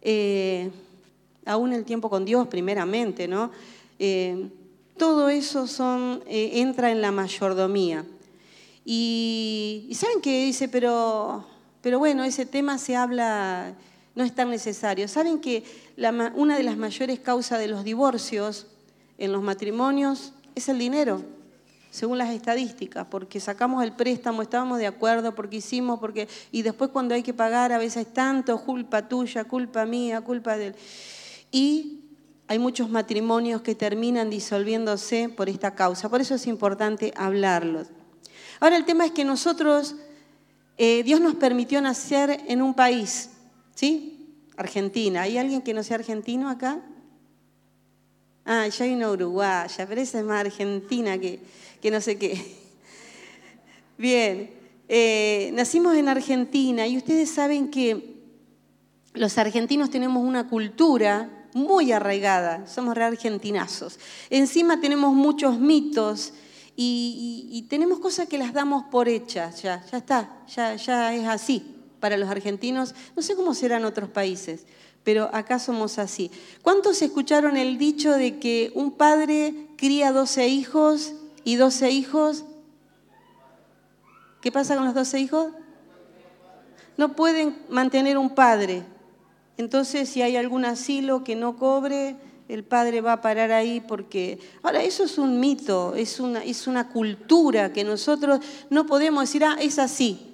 eh, 0.01 0.71
aún 1.45 1.73
el 1.73 1.83
tiempo 1.83 2.09
con 2.09 2.25
Dios 2.25 2.47
primeramente, 2.47 3.27
¿no? 3.27 3.51
Todo 4.97 5.29
eso 5.29 5.65
eh, 6.25 6.61
entra 6.61 6.91
en 6.91 7.01
la 7.01 7.11
mayordomía. 7.11 8.05
Y, 8.85 9.91
¿saben 9.93 10.21
qué 10.21 10.45
dice? 10.45 10.69
Pero, 10.69 11.43
bueno, 11.83 12.23
ese 12.23 12.45
tema 12.45 12.77
se 12.77 12.95
habla, 12.95 13.73
no 14.13 14.23
es 14.23 14.33
tan 14.33 14.49
necesario. 14.49 15.07
¿Saben 15.07 15.39
que 15.39 15.63
una 16.35 16.55
de 16.55 16.63
las 16.63 16.77
mayores 16.77 17.19
causas 17.19 17.59
de 17.59 17.67
los 17.67 17.83
divorcios 17.83 18.67
en 19.17 19.31
los 19.31 19.41
matrimonios 19.41 20.33
es 20.55 20.69
el 20.69 20.79
dinero? 20.79 21.21
según 21.95 22.17
las 22.17 22.31
estadísticas, 22.31 23.07
porque 23.09 23.39
sacamos 23.39 23.81
el 23.81 23.93
préstamo, 23.93 24.41
estábamos 24.41 24.79
de 24.79 24.85
acuerdo, 24.85 25.33
porque 25.33 25.55
hicimos, 25.57 25.97
porque 25.97 26.27
y 26.51 26.61
después 26.61 26.89
cuando 26.89 27.15
hay 27.15 27.23
que 27.23 27.33
pagar 27.33 27.71
a 27.71 27.77
veces 27.77 28.07
es 28.07 28.13
tanto, 28.13 28.61
culpa 28.65 29.07
tuya, 29.07 29.45
culpa 29.45 29.85
mía, 29.85 30.19
culpa 30.19 30.57
de 30.57 30.67
él. 30.67 30.75
Y 31.53 32.04
hay 32.47 32.59
muchos 32.59 32.89
matrimonios 32.89 33.61
que 33.61 33.73
terminan 33.73 34.29
disolviéndose 34.29 35.29
por 35.29 35.49
esta 35.49 35.73
causa. 35.73 36.09
Por 36.09 36.21
eso 36.21 36.35
es 36.35 36.45
importante 36.45 37.11
hablarlos. 37.15 37.87
Ahora 38.59 38.77
el 38.77 38.85
tema 38.85 39.05
es 39.05 39.11
que 39.11 39.25
nosotros, 39.25 39.95
eh, 40.77 41.03
Dios 41.03 41.19
nos 41.21 41.35
permitió 41.35 41.81
nacer 41.81 42.43
en 42.47 42.61
un 42.61 42.73
país, 42.73 43.31
¿sí? 43.73 44.29
Argentina. 44.57 45.23
¿Hay 45.23 45.37
alguien 45.37 45.61
que 45.61 45.73
no 45.73 45.83
sea 45.83 45.95
argentino 45.95 46.49
acá? 46.49 46.81
Ah, 48.45 48.67
ya 48.67 48.85
hay 48.85 48.93
una 48.93 49.09
uruguaya, 49.09 49.87
pero 49.87 49.99
esa 49.99 50.19
es 50.19 50.25
más 50.25 50.41
argentina 50.41 51.17
que, 51.17 51.39
que 51.81 51.89
no 51.89 51.99
sé 51.99 52.17
qué. 52.17 52.39
Bien, 53.97 54.51
eh, 54.87 55.49
nacimos 55.53 55.95
en 55.95 56.07
Argentina 56.09 56.85
y 56.85 56.97
ustedes 56.97 57.31
saben 57.31 57.71
que 57.71 58.13
los 59.13 59.37
argentinos 59.39 59.89
tenemos 59.89 60.23
una 60.23 60.47
cultura 60.47 61.44
muy 61.55 61.93
arraigada, 61.93 62.67
somos 62.67 62.95
re 62.95 63.05
argentinazos. 63.05 63.97
Encima 64.29 64.81
tenemos 64.81 65.13
muchos 65.13 65.57
mitos 65.57 66.33
y, 66.75 67.65
tenemos 67.69 67.99
cosas 67.99 68.27
que 68.27 68.37
las 68.37 68.51
damos 68.51 68.83
por 68.91 69.07
hechas, 69.07 69.61
ya, 69.61 69.81
ya 69.89 69.97
está, 69.97 70.29
ya, 70.53 70.75
ya 70.75 71.15
es 71.15 71.25
así 71.25 71.65
para 72.01 72.17
los 72.17 72.29
argentinos. 72.29 72.93
No 73.15 73.21
sé 73.21 73.37
cómo 73.37 73.53
serán 73.53 73.85
otros 73.85 74.09
países, 74.09 74.65
pero 75.05 75.29
acá 75.33 75.57
somos 75.57 75.97
así. 75.97 76.29
¿Cuántos 76.61 77.01
escucharon 77.01 77.55
el 77.55 77.77
dicho 77.77 78.11
de 78.11 78.37
que 78.37 78.73
un 78.75 78.91
padre 78.91 79.69
cría 79.77 80.11
12 80.11 80.49
hijos 80.49 81.13
y 81.45 81.55
12 81.55 81.89
hijos? 81.89 82.43
¿Qué 84.41 84.51
pasa 84.51 84.75
con 84.75 84.83
los 84.83 84.93
12 84.93 85.19
hijos? 85.21 85.53
No 86.97 87.15
pueden 87.15 87.57
mantener 87.69 88.17
un 88.17 88.35
padre. 88.35 88.83
Entonces, 89.57 90.09
si 90.09 90.21
hay 90.21 90.35
algún 90.35 90.65
asilo 90.65 91.23
que 91.23 91.35
no 91.35 91.57
cobre, 91.57 92.15
el 92.47 92.63
padre 92.63 93.01
va 93.01 93.13
a 93.13 93.21
parar 93.21 93.51
ahí 93.51 93.81
porque... 93.81 94.39
Ahora, 94.61 94.83
eso 94.83 95.03
es 95.03 95.17
un 95.17 95.39
mito, 95.39 95.95
es 95.95 96.19
una, 96.19 96.43
es 96.43 96.67
una 96.67 96.89
cultura 96.89 97.73
que 97.73 97.83
nosotros 97.83 98.39
no 98.69 98.85
podemos 98.85 99.23
decir, 99.23 99.43
ah, 99.43 99.57
es 99.59 99.79
así. 99.79 100.33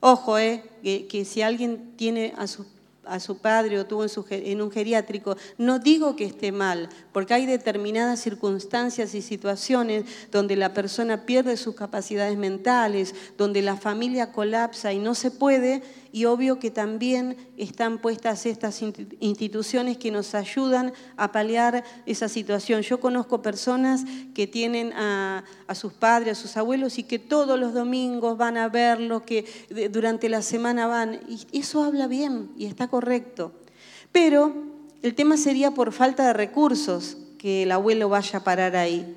Ojo, 0.00 0.38
eh, 0.38 0.62
que, 0.82 1.24
si 1.24 1.42
alguien 1.42 1.92
tiene 1.96 2.34
a 2.36 2.46
sus 2.46 2.66
a 3.06 3.20
su 3.20 3.38
padre 3.38 3.78
o 3.78 3.86
tuvo 3.86 4.04
en, 4.30 4.60
un 4.60 4.70
geriátrico, 4.70 5.36
no 5.58 5.78
digo 5.78 6.16
que 6.16 6.24
esté 6.24 6.52
mal, 6.52 6.88
porque 7.12 7.34
hay 7.34 7.46
determinadas 7.46 8.20
circunstancias 8.20 9.14
y 9.14 9.22
situaciones 9.22 10.04
donde 10.32 10.56
la 10.56 10.74
persona 10.74 11.24
pierde 11.24 11.56
sus 11.56 11.74
capacidades 11.74 12.36
mentales, 12.36 13.14
donde 13.38 13.62
la 13.62 13.76
familia 13.76 14.32
colapsa 14.32 14.92
y 14.92 14.98
no 14.98 15.14
se 15.14 15.30
puede, 15.30 15.82
y 16.16 16.24
obvio 16.24 16.58
que 16.58 16.70
también 16.70 17.36
están 17.58 17.98
puestas 17.98 18.46
estas 18.46 18.80
instituciones 19.20 19.98
que 19.98 20.10
nos 20.10 20.34
ayudan 20.34 20.94
a 21.18 21.30
paliar 21.30 21.84
esa 22.06 22.30
situación. 22.30 22.80
Yo 22.80 23.00
conozco 23.00 23.42
personas 23.42 24.02
que 24.32 24.46
tienen 24.46 24.94
a, 24.94 25.44
sus 25.74 25.92
padres, 25.92 26.38
a 26.38 26.40
sus 26.40 26.56
abuelos 26.56 26.96
y 26.96 27.02
que 27.02 27.18
todos 27.18 27.60
los 27.60 27.74
domingos 27.74 28.38
van 28.38 28.56
a 28.56 28.70
verlo, 28.70 29.26
que 29.26 29.44
durante 29.92 30.30
la 30.30 30.40
semana 30.40 30.86
van, 30.86 31.20
y 31.28 31.58
eso 31.58 31.84
habla 31.84 32.06
bien 32.06 32.48
y 32.56 32.64
está 32.64 32.88
correcto. 32.88 33.52
Pero 34.10 34.54
el 35.02 35.14
tema 35.14 35.36
sería 35.36 35.72
por 35.72 35.92
falta 35.92 36.28
de 36.28 36.32
recursos 36.32 37.18
que 37.36 37.64
el 37.64 37.72
abuelo 37.72 38.08
vaya 38.08 38.38
a 38.38 38.42
parar 38.42 38.74
ahí. 38.74 39.14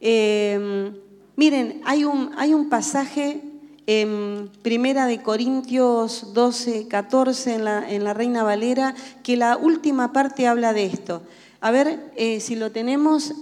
Em, 0.00 0.94
miren, 1.36 1.82
hay 1.84 2.04
un, 2.04 2.32
hay 2.38 2.54
un 2.54 2.70
pasaje 2.70 3.49
en 3.90 4.48
Primera 4.62 5.06
de 5.06 5.20
Corintios 5.20 6.32
12, 6.32 6.86
14 6.86 7.54
en 7.54 7.64
la, 7.64 7.90
en 7.90 8.04
la, 8.04 8.14
Reina 8.14 8.44
Valera, 8.44 8.94
que 9.24 9.36
la 9.36 9.56
última 9.56 10.12
parte 10.12 10.46
habla 10.46 10.72
de 10.72 10.86
esto. 10.86 11.22
A 11.60 11.72
ver 11.72 12.12
eh, 12.14 12.38
si 12.38 12.54
lo 12.54 12.70
tenemos, 12.70 13.34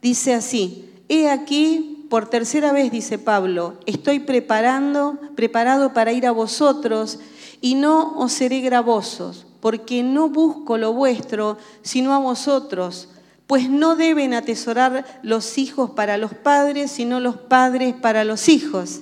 dice 0.00 0.34
así, 0.34 0.88
he 1.08 1.28
aquí, 1.28 2.06
por 2.10 2.30
tercera 2.30 2.70
vez 2.70 2.92
dice 2.92 3.18
Pablo, 3.18 3.74
estoy 3.86 4.20
preparando, 4.20 5.18
preparado 5.34 5.92
para 5.92 6.12
ir 6.12 6.28
a 6.28 6.32
vosotros 6.32 7.18
y 7.60 7.74
no 7.74 8.16
os 8.20 8.30
seré 8.30 8.60
gravosos, 8.60 9.48
porque 9.58 10.04
no 10.04 10.28
busco 10.28 10.78
lo 10.78 10.92
vuestro, 10.92 11.58
sino 11.82 12.14
a 12.14 12.20
vosotros, 12.20 13.08
pues 13.48 13.68
no 13.68 13.96
deben 13.96 14.32
atesorar 14.32 15.04
los 15.24 15.58
hijos 15.58 15.90
para 15.90 16.18
los 16.18 16.34
padres, 16.34 16.92
sino 16.92 17.18
los 17.18 17.36
padres 17.36 17.96
para 18.00 18.22
los 18.22 18.48
hijos. 18.48 19.00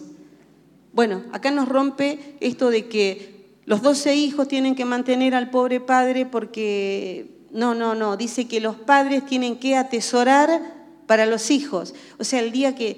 Bueno, 0.96 1.24
acá 1.32 1.50
nos 1.50 1.68
rompe 1.68 2.36
esto 2.40 2.70
de 2.70 2.86
que 2.86 3.58
los 3.66 3.82
doce 3.82 4.14
hijos 4.16 4.48
tienen 4.48 4.74
que 4.74 4.86
mantener 4.86 5.34
al 5.34 5.50
pobre 5.50 5.78
padre 5.78 6.24
porque, 6.24 7.26
no, 7.50 7.74
no, 7.74 7.94
no, 7.94 8.16
dice 8.16 8.48
que 8.48 8.60
los 8.60 8.76
padres 8.76 9.26
tienen 9.26 9.58
que 9.58 9.76
atesorar 9.76 10.58
para 11.06 11.26
los 11.26 11.50
hijos. 11.50 11.94
O 12.18 12.24
sea, 12.24 12.40
el 12.40 12.50
día 12.50 12.74
que, 12.74 12.96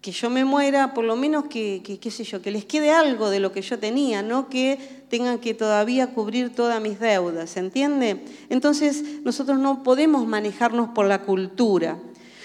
que 0.00 0.10
yo 0.10 0.30
me 0.30 0.46
muera, 0.46 0.94
por 0.94 1.04
lo 1.04 1.14
menos 1.14 1.44
que, 1.50 1.82
qué 1.82 2.10
sé 2.10 2.24
yo, 2.24 2.40
que 2.40 2.50
les 2.50 2.64
quede 2.64 2.92
algo 2.92 3.28
de 3.28 3.40
lo 3.40 3.52
que 3.52 3.60
yo 3.60 3.78
tenía, 3.78 4.22
no 4.22 4.48
que 4.48 4.78
tengan 5.10 5.38
que 5.38 5.52
todavía 5.52 6.14
cubrir 6.14 6.54
todas 6.54 6.80
mis 6.80 6.98
deudas, 6.98 7.50
¿se 7.50 7.60
entiende? 7.60 8.24
Entonces, 8.48 9.04
nosotros 9.22 9.58
no 9.58 9.82
podemos 9.82 10.26
manejarnos 10.26 10.88
por 10.94 11.04
la 11.04 11.20
cultura. 11.20 11.98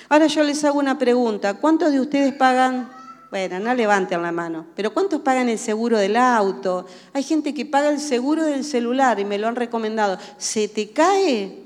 Ahora 0.10 0.28
yo 0.28 0.44
les 0.44 0.62
hago 0.66 0.78
una 0.78 1.00
pregunta, 1.00 1.54
¿cuántos 1.54 1.94
de 1.94 2.02
ustedes 2.02 2.34
pagan 2.34 2.97
bueno, 3.30 3.60
no 3.60 3.74
levanten 3.74 4.22
la 4.22 4.32
mano. 4.32 4.68
Pero 4.76 4.94
¿cuántos 4.94 5.22
pagan 5.22 5.50
el 5.50 5.60
seguro 5.60 5.98
del 5.98 6.16
auto? 6.16 6.86
Hay 7.14 7.24
gente 7.24 7.54
que 7.54 7.66
paga 7.66 7.90
el 7.90 8.00
seguro 8.00 8.44
del 8.44 8.64
celular 8.64 9.20
y 9.20 9.26
me 9.26 9.38
lo 9.38 9.48
han 9.48 9.56
recomendado. 9.56 10.18
¿Se 10.38 10.68
te 10.68 10.90
cae? 10.92 11.60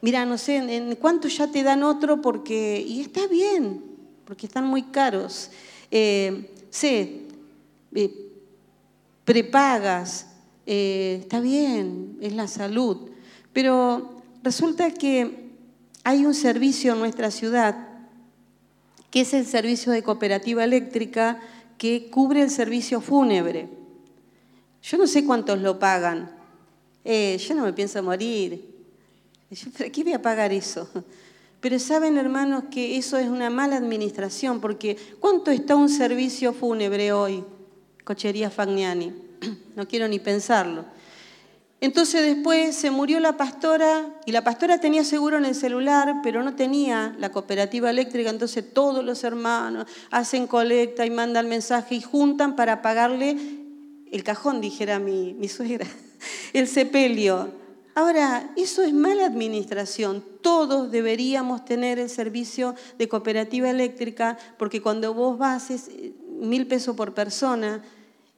Mira, 0.00 0.24
no 0.24 0.38
sé, 0.38 0.56
¿en 0.56 0.94
cuánto 0.96 1.28
ya 1.28 1.48
te 1.48 1.62
dan 1.62 1.82
otro? 1.82 2.20
Porque, 2.20 2.84
y 2.86 3.00
está 3.00 3.26
bien, 3.26 3.82
porque 4.24 4.46
están 4.46 4.66
muy 4.66 4.82
caros. 4.82 5.50
Eh, 5.90 6.50
sé, 6.70 7.22
eh, 7.94 8.30
prepagas, 9.24 10.26
eh, 10.66 11.18
está 11.22 11.40
bien, 11.40 12.16
es 12.20 12.32
la 12.32 12.48
salud. 12.48 13.10
Pero 13.52 14.22
resulta 14.42 14.90
que 14.90 15.50
hay 16.04 16.24
un 16.26 16.34
servicio 16.34 16.92
en 16.92 16.98
nuestra 17.00 17.30
ciudad 17.30 17.91
que 19.12 19.20
es 19.20 19.34
el 19.34 19.46
servicio 19.46 19.92
de 19.92 20.02
cooperativa 20.02 20.64
eléctrica 20.64 21.38
que 21.76 22.08
cubre 22.10 22.40
el 22.40 22.50
servicio 22.50 23.02
fúnebre. 23.02 23.68
Yo 24.82 24.96
no 24.96 25.06
sé 25.06 25.26
cuántos 25.26 25.60
lo 25.60 25.78
pagan. 25.78 26.34
Eh, 27.04 27.36
yo 27.36 27.54
no 27.54 27.62
me 27.64 27.74
pienso 27.74 28.02
morir. 28.02 28.74
¿Para 29.76 29.90
qué 29.90 30.02
voy 30.02 30.14
a 30.14 30.22
pagar 30.22 30.50
eso? 30.50 30.88
Pero 31.60 31.78
saben, 31.78 32.16
hermanos, 32.16 32.64
que 32.70 32.96
eso 32.96 33.18
es 33.18 33.28
una 33.28 33.50
mala 33.50 33.76
administración, 33.76 34.62
porque 34.62 34.96
¿cuánto 35.20 35.50
está 35.50 35.76
un 35.76 35.90
servicio 35.90 36.54
fúnebre 36.54 37.12
hoy? 37.12 37.44
Cochería 38.04 38.50
Fagnani. 38.50 39.12
No 39.76 39.88
quiero 39.88 40.06
ni 40.06 40.18
pensarlo. 40.18 40.84
Entonces 41.82 42.22
después 42.22 42.76
se 42.76 42.92
murió 42.92 43.18
la 43.18 43.36
pastora 43.36 44.14
y 44.24 44.30
la 44.30 44.44
pastora 44.44 44.78
tenía 44.78 45.02
seguro 45.02 45.38
en 45.38 45.44
el 45.44 45.56
celular, 45.56 46.20
pero 46.22 46.44
no 46.44 46.54
tenía 46.54 47.16
la 47.18 47.32
cooperativa 47.32 47.90
eléctrica, 47.90 48.30
entonces 48.30 48.72
todos 48.72 49.04
los 49.04 49.24
hermanos 49.24 49.86
hacen 50.12 50.46
colecta 50.46 51.04
y 51.04 51.10
mandan 51.10 51.48
mensaje 51.48 51.96
y 51.96 52.00
juntan 52.00 52.54
para 52.54 52.82
pagarle 52.82 53.36
el 54.12 54.22
cajón, 54.22 54.60
dijera 54.60 55.00
mi, 55.00 55.34
mi 55.34 55.48
suegra, 55.48 55.88
el 56.52 56.68
sepelio. 56.68 57.50
Ahora, 57.96 58.52
eso 58.56 58.84
es 58.84 58.92
mala 58.94 59.26
administración. 59.26 60.24
Todos 60.40 60.92
deberíamos 60.92 61.64
tener 61.64 61.98
el 61.98 62.10
servicio 62.10 62.76
de 62.96 63.08
cooperativa 63.08 63.68
eléctrica 63.68 64.38
porque 64.56 64.80
cuando 64.80 65.14
vos 65.14 65.36
vas 65.36 65.72
es 65.72 65.90
mil 66.28 66.68
pesos 66.68 66.94
por 66.94 67.12
persona 67.12 67.82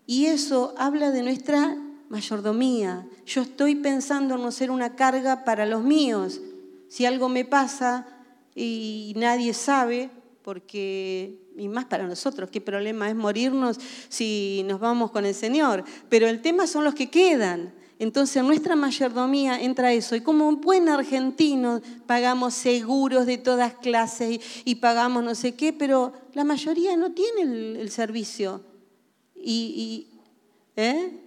y 0.06 0.24
eso 0.26 0.74
habla 0.78 1.10
de 1.10 1.22
nuestra 1.22 1.76
mayordomía. 2.14 3.04
Yo 3.26 3.42
estoy 3.42 3.74
pensando 3.74 4.36
en 4.36 4.42
no 4.42 4.52
ser 4.52 4.70
una 4.70 4.94
carga 4.94 5.44
para 5.44 5.66
los 5.66 5.82
míos. 5.82 6.40
Si 6.88 7.04
algo 7.04 7.28
me 7.28 7.44
pasa 7.44 8.06
y 8.54 9.12
nadie 9.16 9.52
sabe, 9.52 10.10
porque, 10.42 11.40
y 11.56 11.66
más 11.66 11.86
para 11.86 12.06
nosotros, 12.06 12.50
qué 12.50 12.60
problema 12.60 13.08
es 13.08 13.16
morirnos 13.16 13.80
si 14.08 14.62
nos 14.66 14.78
vamos 14.78 15.10
con 15.10 15.26
el 15.26 15.34
Señor. 15.34 15.82
Pero 16.08 16.28
el 16.28 16.40
tema 16.40 16.68
son 16.68 16.84
los 16.84 16.94
que 16.94 17.10
quedan. 17.10 17.74
Entonces, 17.98 18.36
en 18.36 18.46
nuestra 18.46 18.76
mayordomía 18.76 19.60
entra 19.60 19.92
eso. 19.92 20.14
Y 20.14 20.20
como 20.20 20.46
un 20.48 20.60
buen 20.60 20.88
argentino, 20.88 21.80
pagamos 22.06 22.54
seguros 22.54 23.26
de 23.26 23.38
todas 23.38 23.74
clases 23.74 24.40
y, 24.64 24.76
pagamos 24.76 25.24
no 25.24 25.34
sé 25.34 25.54
qué, 25.54 25.72
pero 25.72 26.12
la 26.32 26.44
mayoría 26.44 26.96
no 26.96 27.10
tiene 27.10 27.80
el, 27.80 27.90
servicio. 27.90 28.60
Y, 29.34 30.06
¿eh? 30.76 31.23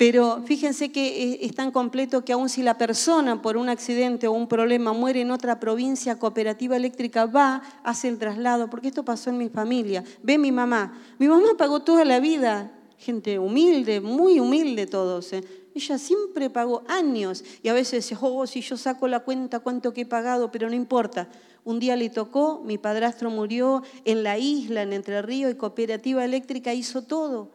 Pero 0.00 0.40
fíjense 0.46 0.90
que 0.90 1.40
es 1.42 1.54
tan 1.54 1.70
completo 1.70 2.24
que 2.24 2.32
aun 2.32 2.48
si 2.48 2.62
la 2.62 2.78
persona 2.78 3.42
por 3.42 3.58
un 3.58 3.68
accidente 3.68 4.28
o 4.28 4.32
un 4.32 4.48
problema 4.48 4.94
muere 4.94 5.20
en 5.20 5.30
otra 5.30 5.60
provincia, 5.60 6.18
Cooperativa 6.18 6.74
Eléctrica 6.74 7.26
va, 7.26 7.60
hace 7.84 8.08
el 8.08 8.16
traslado, 8.16 8.70
porque 8.70 8.88
esto 8.88 9.04
pasó 9.04 9.28
en 9.28 9.36
mi 9.36 9.50
familia. 9.50 10.02
Ve 10.22 10.38
mi 10.38 10.52
mamá. 10.52 10.98
Mi 11.18 11.28
mamá 11.28 11.48
pagó 11.58 11.80
toda 11.80 12.06
la 12.06 12.18
vida, 12.18 12.72
gente 12.96 13.38
humilde, 13.38 14.00
muy 14.00 14.40
humilde 14.40 14.86
todos. 14.86 15.34
¿eh? 15.34 15.44
Ella 15.74 15.98
siempre 15.98 16.48
pagó 16.48 16.82
años 16.88 17.44
y 17.62 17.68
a 17.68 17.74
veces 17.74 18.10
oh, 18.22 18.46
si 18.46 18.62
yo 18.62 18.78
saco 18.78 19.06
la 19.06 19.20
cuenta, 19.20 19.60
cuánto 19.60 19.92
que 19.92 20.00
he 20.00 20.06
pagado, 20.06 20.50
pero 20.50 20.70
no 20.70 20.74
importa. 20.74 21.28
Un 21.62 21.78
día 21.78 21.94
le 21.94 22.08
tocó, 22.08 22.62
mi 22.64 22.78
padrastro 22.78 23.28
murió 23.28 23.82
en 24.06 24.22
la 24.22 24.38
isla, 24.38 24.80
en 24.80 24.94
Entre 24.94 25.20
Ríos, 25.20 25.52
y 25.52 25.56
Cooperativa 25.56 26.24
Eléctrica 26.24 26.72
hizo 26.72 27.02
todo. 27.02 27.50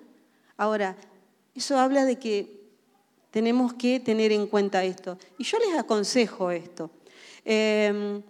Ahora, 0.57 0.95
eso 1.55 1.79
habla 1.79 2.05
de 2.05 2.19
que 2.19 2.55
tenemos 3.31 3.73
que 3.73 3.99
tener 3.99 4.31
en 4.31 4.47
cuenta 4.47 4.83
esto. 4.83 5.17
Y 5.37 5.43
yo 5.43 5.57
les 5.59 5.77
aconsejo 5.77 6.51
esto. 6.51 6.91
Em, 7.43 8.21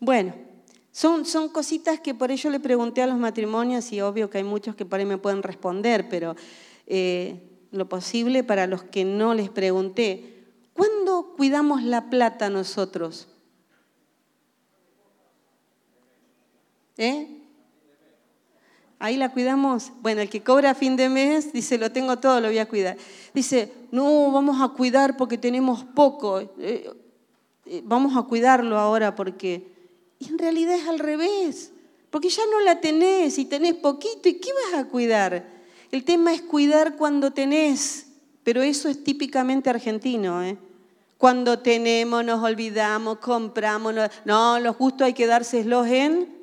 bueno, 0.00 0.34
son, 0.92 1.24
son 1.24 1.48
cositas 1.48 2.00
que 2.00 2.14
por 2.14 2.30
ello 2.30 2.50
le 2.50 2.60
pregunté 2.60 3.02
a 3.02 3.06
los 3.06 3.18
matrimonios 3.18 3.92
y 3.92 4.00
obvio 4.00 4.28
que 4.28 4.38
hay 4.38 4.44
muchos 4.44 4.74
que 4.74 4.84
por 4.84 4.98
ahí 4.98 5.06
me 5.06 5.18
pueden 5.18 5.42
responder, 5.42 6.08
pero 6.08 6.36
eh, 6.86 7.40
lo 7.70 7.88
posible 7.88 8.44
para 8.44 8.66
los 8.66 8.82
que 8.82 9.04
no 9.04 9.34
les 9.34 9.48
pregunté. 9.48 10.44
¿Cuándo 10.74 11.34
cuidamos 11.36 11.82
la 11.82 12.10
plata 12.10 12.50
nosotros? 12.50 13.28
¿Eh? 16.96 17.39
Ahí 19.02 19.16
la 19.16 19.30
cuidamos. 19.30 19.92
Bueno, 20.02 20.20
el 20.20 20.28
que 20.28 20.42
cobra 20.42 20.70
a 20.70 20.74
fin 20.74 20.94
de 20.94 21.08
mes 21.08 21.54
dice, 21.54 21.78
lo 21.78 21.90
tengo 21.90 22.18
todo, 22.18 22.38
lo 22.38 22.48
voy 22.48 22.58
a 22.58 22.68
cuidar. 22.68 22.98
Dice, 23.32 23.72
no, 23.90 24.30
vamos 24.30 24.60
a 24.60 24.68
cuidar 24.68 25.16
porque 25.16 25.38
tenemos 25.38 25.84
poco. 25.84 26.40
Eh, 26.58 26.90
eh, 27.64 27.82
vamos 27.82 28.14
a 28.14 28.22
cuidarlo 28.28 28.78
ahora 28.78 29.16
porque... 29.16 29.72
Y 30.18 30.28
en 30.28 30.38
realidad 30.38 30.74
es 30.74 30.86
al 30.86 30.98
revés, 30.98 31.72
porque 32.10 32.28
ya 32.28 32.42
no 32.52 32.60
la 32.60 32.82
tenés 32.82 33.38
y 33.38 33.46
tenés 33.46 33.72
poquito, 33.72 34.28
¿y 34.28 34.34
qué 34.34 34.50
vas 34.52 34.82
a 34.82 34.86
cuidar? 34.86 35.48
El 35.90 36.04
tema 36.04 36.34
es 36.34 36.42
cuidar 36.42 36.96
cuando 36.96 37.30
tenés, 37.30 38.06
pero 38.44 38.60
eso 38.60 38.90
es 38.90 39.02
típicamente 39.02 39.70
argentino, 39.70 40.44
¿eh? 40.44 40.58
Cuando 41.16 41.60
tenemos, 41.60 42.22
nos 42.22 42.42
olvidamos, 42.42 43.18
compramos, 43.18 43.94
no, 44.26 44.60
los 44.60 44.76
gustos 44.76 45.06
hay 45.06 45.14
que 45.14 45.26
dárselos 45.26 45.86
en 45.86 46.39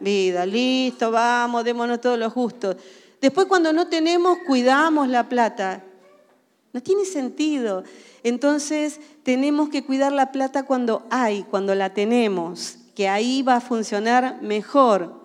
vida, 0.00 0.46
listo, 0.46 1.10
vamos, 1.10 1.64
démonos 1.64 2.00
todos 2.00 2.18
los 2.18 2.34
gustos. 2.34 2.76
Después 3.20 3.46
cuando 3.46 3.72
no 3.72 3.88
tenemos, 3.88 4.38
cuidamos 4.46 5.08
la 5.08 5.28
plata. 5.28 5.84
No 6.72 6.82
tiene 6.82 7.04
sentido. 7.04 7.84
Entonces 8.22 9.00
tenemos 9.22 9.68
que 9.68 9.84
cuidar 9.84 10.12
la 10.12 10.32
plata 10.32 10.64
cuando 10.64 11.06
hay, 11.10 11.44
cuando 11.44 11.74
la 11.74 11.94
tenemos, 11.94 12.78
que 12.94 13.08
ahí 13.08 13.42
va 13.42 13.56
a 13.56 13.60
funcionar 13.60 14.42
mejor. 14.42 15.24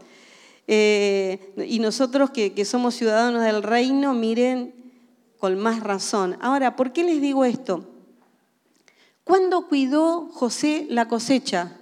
Eh, 0.67 1.53
y 1.67 1.79
nosotros 1.79 2.29
que, 2.29 2.53
que 2.53 2.63
somos 2.63 2.95
ciudadanos 2.95 3.43
del 3.43 3.63
reino, 3.63 4.13
miren 4.13 4.73
con 5.39 5.57
más 5.57 5.81
razón. 5.81 6.37
Ahora, 6.39 6.75
¿por 6.75 6.93
qué 6.93 7.03
les 7.03 7.19
digo 7.19 7.43
esto? 7.43 7.87
¿Cuándo 9.23 9.67
cuidó 9.67 10.29
José 10.31 10.85
la 10.89 11.07
cosecha? 11.07 11.77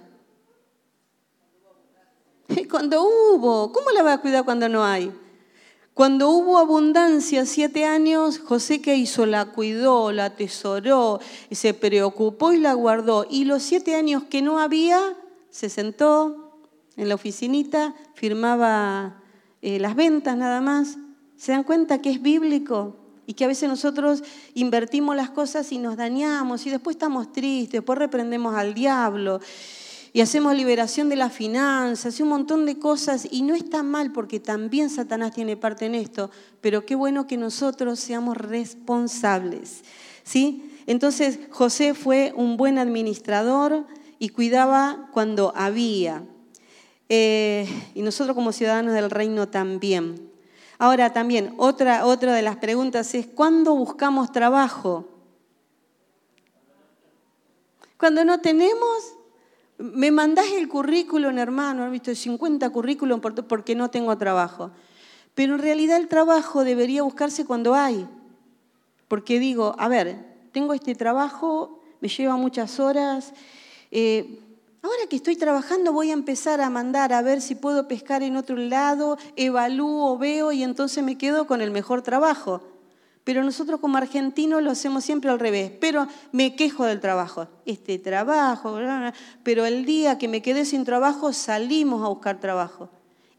Cuando 2.70 3.02
hubo, 3.02 3.72
¿cómo 3.72 3.90
la 3.90 4.02
va 4.02 4.14
a 4.14 4.20
cuidar 4.20 4.44
cuando 4.44 4.68
no 4.68 4.84
hay? 4.84 5.12
Cuando 5.94 6.30
hubo 6.30 6.58
abundancia, 6.58 7.44
siete 7.44 7.84
años, 7.84 8.38
José 8.38 8.80
que 8.80 8.96
hizo, 8.96 9.26
la 9.26 9.46
cuidó, 9.46 10.12
la 10.12 10.26
atesoró, 10.26 11.20
se 11.50 11.74
preocupó 11.74 12.52
y 12.52 12.58
la 12.58 12.72
guardó. 12.72 13.26
Y 13.28 13.44
los 13.44 13.62
siete 13.62 13.96
años 13.96 14.22
que 14.24 14.40
no 14.40 14.60
había, 14.60 14.98
se 15.50 15.68
sentó 15.68 16.58
en 16.96 17.08
la 17.08 17.16
oficinita, 17.16 17.94
firmaba 18.14 19.20
eh, 19.62 19.78
las 19.78 19.94
ventas 19.94 20.36
nada 20.36 20.60
más. 20.60 20.96
¿Se 21.36 21.52
dan 21.52 21.64
cuenta 21.64 22.00
que 22.00 22.10
es 22.10 22.22
bíblico? 22.22 22.96
Y 23.26 23.34
que 23.34 23.44
a 23.44 23.48
veces 23.48 23.68
nosotros 23.68 24.22
invertimos 24.54 25.16
las 25.16 25.30
cosas 25.30 25.70
y 25.70 25.78
nos 25.78 25.96
dañamos 25.96 26.66
y 26.66 26.70
después 26.70 26.96
estamos 26.96 27.32
tristes, 27.32 27.72
después 27.72 27.98
reprendemos 27.98 28.54
al 28.54 28.74
diablo 28.74 29.40
y 30.12 30.20
hacemos 30.20 30.54
liberación 30.54 31.08
de 31.08 31.16
las 31.16 31.32
finanzas 31.32 32.18
y 32.18 32.22
un 32.22 32.30
montón 32.30 32.66
de 32.66 32.78
cosas 32.78 33.28
y 33.30 33.42
no 33.42 33.54
está 33.54 33.82
mal 33.82 34.12
porque 34.12 34.40
también 34.40 34.90
Satanás 34.90 35.32
tiene 35.32 35.56
parte 35.56 35.86
en 35.86 35.94
esto, 35.94 36.30
pero 36.60 36.84
qué 36.84 36.94
bueno 36.94 37.26
que 37.26 37.36
nosotros 37.36 38.00
seamos 38.00 38.36
responsables. 38.36 39.82
¿sí? 40.24 40.72
Entonces 40.86 41.38
José 41.50 41.94
fue 41.94 42.32
un 42.34 42.56
buen 42.56 42.78
administrador 42.78 43.86
y 44.18 44.30
cuidaba 44.30 45.08
cuando 45.12 45.52
había. 45.54 46.24
Eh, 47.08 47.68
y 47.94 48.02
nosotros 48.02 48.34
como 48.34 48.52
ciudadanos 48.52 48.94
del 48.94 49.10
reino 49.10 49.48
también. 49.48 50.30
Ahora 50.78 51.12
también, 51.12 51.54
otra, 51.58 52.06
otra 52.06 52.34
de 52.34 52.42
las 52.42 52.56
preguntas 52.56 53.14
es, 53.14 53.26
¿cuándo 53.26 53.74
buscamos 53.74 54.32
trabajo? 54.32 55.08
Cuando 57.98 58.24
no 58.24 58.40
tenemos, 58.40 59.14
me 59.80 60.10
mandás 60.10 60.52
el 60.52 60.68
currículum, 60.68 61.38
hermano, 61.38 61.86
he 61.86 61.90
visto 61.90 62.14
50 62.14 62.68
currículum 62.70 63.20
porque 63.20 63.74
no 63.74 63.88
tengo 63.88 64.16
trabajo. 64.18 64.70
Pero 65.34 65.54
en 65.54 65.60
realidad 65.60 65.96
el 65.96 66.08
trabajo 66.08 66.64
debería 66.64 67.02
buscarse 67.02 67.46
cuando 67.46 67.74
hay. 67.74 68.06
Porque 69.08 69.38
digo, 69.38 69.74
a 69.78 69.88
ver, 69.88 70.16
tengo 70.52 70.74
este 70.74 70.94
trabajo, 70.94 71.80
me 72.00 72.08
lleva 72.08 72.36
muchas 72.36 72.78
horas. 72.78 73.32
Eh, 73.90 74.38
ahora 74.82 75.06
que 75.08 75.16
estoy 75.16 75.36
trabajando 75.36 75.92
voy 75.92 76.10
a 76.10 76.14
empezar 76.14 76.60
a 76.60 76.68
mandar 76.68 77.12
a 77.14 77.22
ver 77.22 77.40
si 77.40 77.54
puedo 77.54 77.88
pescar 77.88 78.22
en 78.22 78.36
otro 78.36 78.56
lado, 78.56 79.16
evalúo, 79.36 80.18
veo 80.18 80.52
y 80.52 80.62
entonces 80.62 81.02
me 81.02 81.16
quedo 81.16 81.46
con 81.46 81.62
el 81.62 81.70
mejor 81.70 82.02
trabajo. 82.02 82.62
Pero 83.30 83.44
nosotros 83.44 83.78
como 83.78 83.96
argentinos 83.96 84.60
lo 84.60 84.72
hacemos 84.72 85.04
siempre 85.04 85.30
al 85.30 85.38
revés. 85.38 85.70
Pero 85.80 86.08
me 86.32 86.56
quejo 86.56 86.84
del 86.84 86.98
trabajo. 86.98 87.46
Este 87.64 87.96
trabajo, 88.00 88.76
pero 89.44 89.66
el 89.66 89.84
día 89.84 90.18
que 90.18 90.26
me 90.26 90.42
quedé 90.42 90.64
sin 90.64 90.84
trabajo 90.84 91.32
salimos 91.32 92.04
a 92.04 92.08
buscar 92.08 92.40
trabajo. 92.40 92.90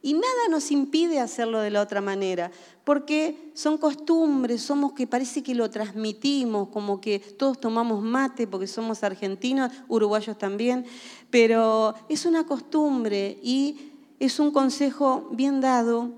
Y 0.02 0.14
nada 0.14 0.48
nos 0.50 0.72
impide 0.72 1.20
hacerlo 1.20 1.60
de 1.60 1.72
la 1.72 1.82
otra 1.82 2.00
manera, 2.00 2.52
porque 2.86 3.52
son 3.54 3.78
costumbres, 3.78 4.62
somos 4.62 4.94
que 4.94 5.08
parece 5.08 5.44
que 5.44 5.56
lo 5.56 5.70
transmitimos, 5.70 6.70
como 6.70 7.02
que 7.02 7.20
todos 7.20 7.60
tomamos 7.60 8.02
mate 8.02 8.48
porque 8.48 8.68
somos 8.68 9.04
argentinos, 9.04 9.74
uruguayos 9.90 10.38
también, 10.38 10.86
pero 11.30 11.96
es 12.08 12.26
una 12.26 12.46
costumbre 12.46 13.38
y 13.44 13.92
es 14.22 14.40
un 14.40 14.52
consejo 14.52 15.28
bien 15.34 15.60
dado 15.60 16.12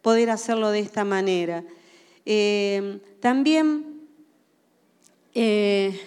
poder 0.00 0.30
hacerlo 0.30 0.70
de 0.70 0.78
esta 0.80 1.04
manera. 1.04 1.64
Eh, 2.30 3.00
también 3.20 4.02
eh, 5.34 5.98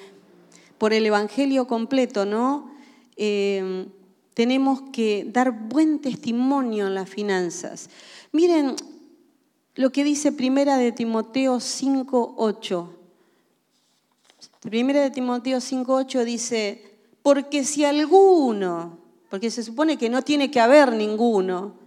por 0.77 0.93
el 0.93 1.03
Evangelio 1.07 1.65
completo, 1.65 2.27
¿no? 2.27 2.69
Eh, 3.17 3.87
tenemos 4.35 4.83
que 4.93 5.25
dar 5.27 5.51
buen 5.51 5.97
testimonio 5.97 6.85
en 6.85 6.93
las 6.93 7.09
finanzas. 7.09 7.89
Miren 8.31 8.75
lo 9.73 9.89
que 9.91 10.03
dice 10.03 10.31
Primera 10.31 10.77
de 10.77 10.91
Timoteo 10.91 11.55
5.8. 11.55 12.87
Primera 14.59 15.01
de 15.01 15.09
Timoteo 15.09 15.57
5.8 15.57 16.23
dice, 16.23 16.83
porque 17.23 17.63
si 17.63 17.83
alguno, 17.83 18.99
porque 19.31 19.49
se 19.49 19.63
supone 19.63 19.97
que 19.97 20.11
no 20.11 20.21
tiene 20.21 20.51
que 20.51 20.59
haber 20.59 20.93
ninguno, 20.93 21.80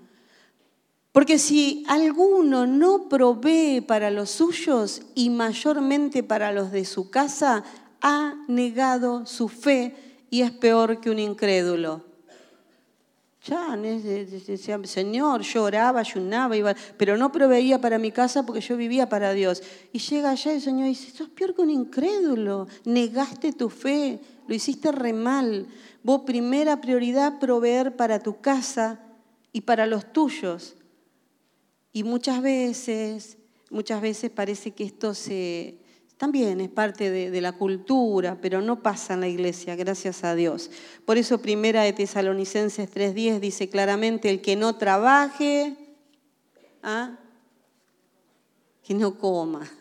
porque 1.15 1.39
si 1.39 1.85
alguno 1.87 2.67
no 2.67 3.09
provee 3.09 3.81
para 3.81 4.11
los 4.11 4.31
suyos 4.31 5.03
y 5.15 5.31
mayormente 5.31 6.25
para 6.25 6.51
los 6.51 6.73
de 6.73 6.85
su 6.85 7.09
casa, 7.09 7.63
ha 8.03 8.35
negado 8.49 9.25
su 9.25 9.47
fe 9.47 9.95
y 10.29 10.41
es 10.41 10.51
peor 10.51 11.01
que 11.01 11.11
un 11.11 11.21
incrédulo. 11.21 12.03
Ya, 13.45 13.79
Señor, 14.83 15.43
yo 15.43 15.63
oraba, 15.63 16.01
ayunaba, 16.01 16.57
iba, 16.57 16.75
pero 16.97 17.17
no 17.17 17.31
proveía 17.31 17.81
para 17.81 17.97
mi 17.97 18.11
casa 18.11 18.45
porque 18.45 18.61
yo 18.61 18.77
vivía 18.77 19.09
para 19.09 19.35
Dios. 19.35 19.63
Y 19.93 20.01
llega 20.01 20.31
allá 20.31 20.51
y 20.51 20.57
el 20.57 20.63
Señor 20.63 20.89
dice, 20.89 21.17
sos 21.17 21.29
peor 21.29 21.55
que 21.55 21.63
un 21.63 21.71
incrédulo, 21.71 22.67
negaste 22.85 23.53
tu 23.53 23.71
fe, 23.71 24.19
lo 24.49 24.55
hiciste 24.57 24.91
re 24.91 25.13
mal. 25.13 25.69
Vos 26.03 26.23
primera 26.27 26.81
prioridad 26.81 27.39
proveer 27.39 27.95
para 27.95 28.19
tu 28.19 28.41
casa 28.41 28.99
y 29.53 29.61
para 29.61 29.87
los 29.87 30.13
tuyos. 30.13 30.75
Y 31.95 32.03
muchas 32.03 32.43
veces, 32.43 33.39
muchas 33.71 34.03
veces 34.03 34.29
parece 34.29 34.73
que 34.73 34.83
esto 34.83 35.15
se, 35.15 35.77
también 36.17 36.61
es 36.61 36.69
parte 36.69 37.09
de, 37.09 37.41
la 37.41 37.53
cultura, 37.53 38.37
pero 38.43 38.61
no 38.61 38.83
pasa 38.83 39.15
en 39.15 39.21
la 39.21 39.29
iglesia, 39.29 39.77
gracias 39.77 40.25
a 40.25 40.35
Dios. 40.35 40.73
Por 41.05 41.19
eso 41.19 41.39
Primera 41.39 41.85
de 41.85 41.93
Tesalonicenses 41.93 42.93
3.10 42.93 43.39
dice 43.39 43.69
claramente, 43.69 44.29
el 44.29 44.41
que 44.41 44.57
no 44.57 44.75
trabaje, 44.75 45.77
¿ah? 46.83 47.17
que 48.83 48.95
no 48.95 49.17
coma. 49.17 49.71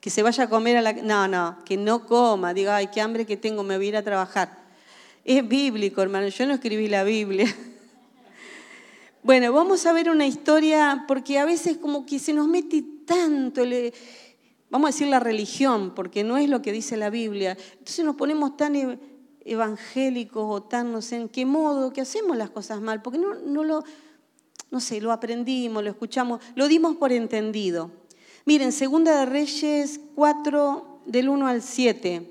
Que 0.00 0.10
se 0.10 0.24
vaya 0.24 0.42
a 0.42 0.48
comer 0.48 0.76
a 0.76 0.82
la... 0.82 0.94
No, 0.94 1.28
no, 1.28 1.58
que 1.64 1.76
no 1.76 2.08
coma. 2.08 2.52
Diga, 2.52 2.74
ay, 2.74 2.88
qué 2.88 3.00
hambre 3.00 3.24
que 3.24 3.36
tengo, 3.36 3.62
me 3.62 3.76
voy 3.76 3.86
a 3.86 3.88
ir 3.90 3.96
a 3.96 4.02
trabajar. 4.02 4.64
Es 5.24 5.46
bíblico, 5.46 6.02
hermano. 6.02 6.26
Yo 6.26 6.44
no 6.44 6.54
escribí 6.54 6.88
la 6.88 7.04
Biblia. 7.04 7.46
Bueno, 9.24 9.52
vamos 9.52 9.86
a 9.86 9.92
ver 9.92 10.10
una 10.10 10.26
historia, 10.26 11.04
porque 11.06 11.38
a 11.38 11.44
veces 11.44 11.76
como 11.76 12.04
que 12.04 12.18
se 12.18 12.32
nos 12.32 12.48
mete 12.48 12.82
tanto, 13.06 13.62
vamos 14.68 14.88
a 14.88 14.92
decir 14.92 15.06
la 15.06 15.20
religión, 15.20 15.94
porque 15.94 16.24
no 16.24 16.38
es 16.38 16.48
lo 16.48 16.60
que 16.60 16.72
dice 16.72 16.96
la 16.96 17.08
Biblia. 17.08 17.56
Entonces 17.74 18.04
nos 18.04 18.16
ponemos 18.16 18.56
tan 18.56 18.74
e-, 18.74 18.98
evangélicos 19.44 20.44
o 20.44 20.64
tan 20.64 20.90
no 20.90 21.00
sé 21.02 21.16
en 21.16 21.28
qué 21.28 21.46
modo 21.46 21.92
que 21.92 22.00
hacemos 22.00 22.36
las 22.36 22.50
cosas 22.50 22.80
mal, 22.80 23.00
porque 23.00 23.20
no, 23.20 23.34
no 23.34 23.62
lo, 23.62 23.84
no 24.72 24.80
sé, 24.80 25.00
lo 25.00 25.12
aprendimos, 25.12 25.84
lo 25.84 25.90
escuchamos, 25.90 26.40
lo 26.56 26.66
dimos 26.66 26.96
por 26.96 27.12
entendido. 27.12 27.92
Miren, 28.44 28.72
Segunda 28.72 29.20
de 29.20 29.26
Reyes 29.26 30.00
4, 30.16 31.02
del 31.06 31.28
1 31.28 31.46
al 31.46 31.62
7, 31.62 32.28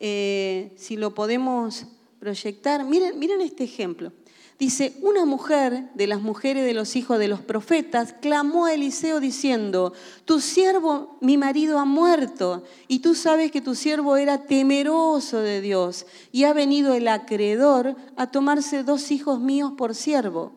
eh, 0.00 0.72
si 0.76 0.96
lo 0.96 1.14
podemos 1.14 1.84
proyectar, 2.18 2.86
miren, 2.86 3.18
miren 3.18 3.42
este 3.42 3.64
ejemplo. 3.64 4.12
Dice, 4.60 4.92
una 5.00 5.24
mujer 5.24 5.90
de 5.94 6.06
las 6.06 6.20
mujeres 6.20 6.66
de 6.66 6.74
los 6.74 6.94
hijos 6.94 7.18
de 7.18 7.28
los 7.28 7.40
profetas 7.40 8.14
clamó 8.20 8.66
a 8.66 8.74
Eliseo 8.74 9.18
diciendo, 9.18 9.94
tu 10.26 10.38
siervo, 10.38 11.16
mi 11.22 11.38
marido, 11.38 11.78
ha 11.78 11.86
muerto, 11.86 12.62
y 12.86 12.98
tú 12.98 13.14
sabes 13.14 13.50
que 13.50 13.62
tu 13.62 13.74
siervo 13.74 14.18
era 14.18 14.44
temeroso 14.44 15.40
de 15.40 15.62
Dios, 15.62 16.04
y 16.30 16.44
ha 16.44 16.52
venido 16.52 16.92
el 16.92 17.08
acreedor 17.08 17.96
a 18.16 18.30
tomarse 18.30 18.84
dos 18.84 19.10
hijos 19.10 19.40
míos 19.40 19.72
por 19.78 19.94
siervo. 19.94 20.52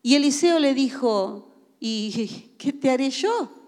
Y 0.00 0.14
Eliseo 0.14 0.60
le 0.60 0.74
dijo, 0.74 1.48
¿y 1.80 2.52
qué 2.56 2.72
te 2.72 2.90
haré 2.92 3.10
yo? 3.10 3.61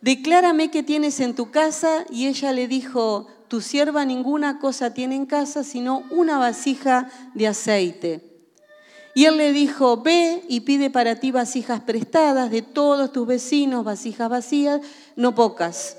Declárame 0.00 0.70
qué 0.70 0.82
tienes 0.82 1.20
en 1.20 1.34
tu 1.34 1.50
casa, 1.50 2.06
y 2.10 2.26
ella 2.26 2.52
le 2.52 2.68
dijo, 2.68 3.26
tu 3.48 3.60
sierva 3.60 4.04
ninguna 4.04 4.60
cosa 4.60 4.94
tiene 4.94 5.16
en 5.16 5.26
casa 5.26 5.64
sino 5.64 6.04
una 6.10 6.38
vasija 6.38 7.10
de 7.34 7.48
aceite. 7.48 8.24
Y 9.12 9.24
él 9.24 9.36
le 9.38 9.52
dijo, 9.52 9.96
ve 9.98 10.44
y 10.48 10.60
pide 10.60 10.88
para 10.88 11.16
ti 11.16 11.32
vasijas 11.32 11.80
prestadas 11.80 12.50
de 12.50 12.62
todos 12.62 13.12
tus 13.12 13.26
vecinos, 13.26 13.84
vasijas 13.84 14.30
vacías, 14.30 14.80
no 15.16 15.34
pocas. 15.34 15.96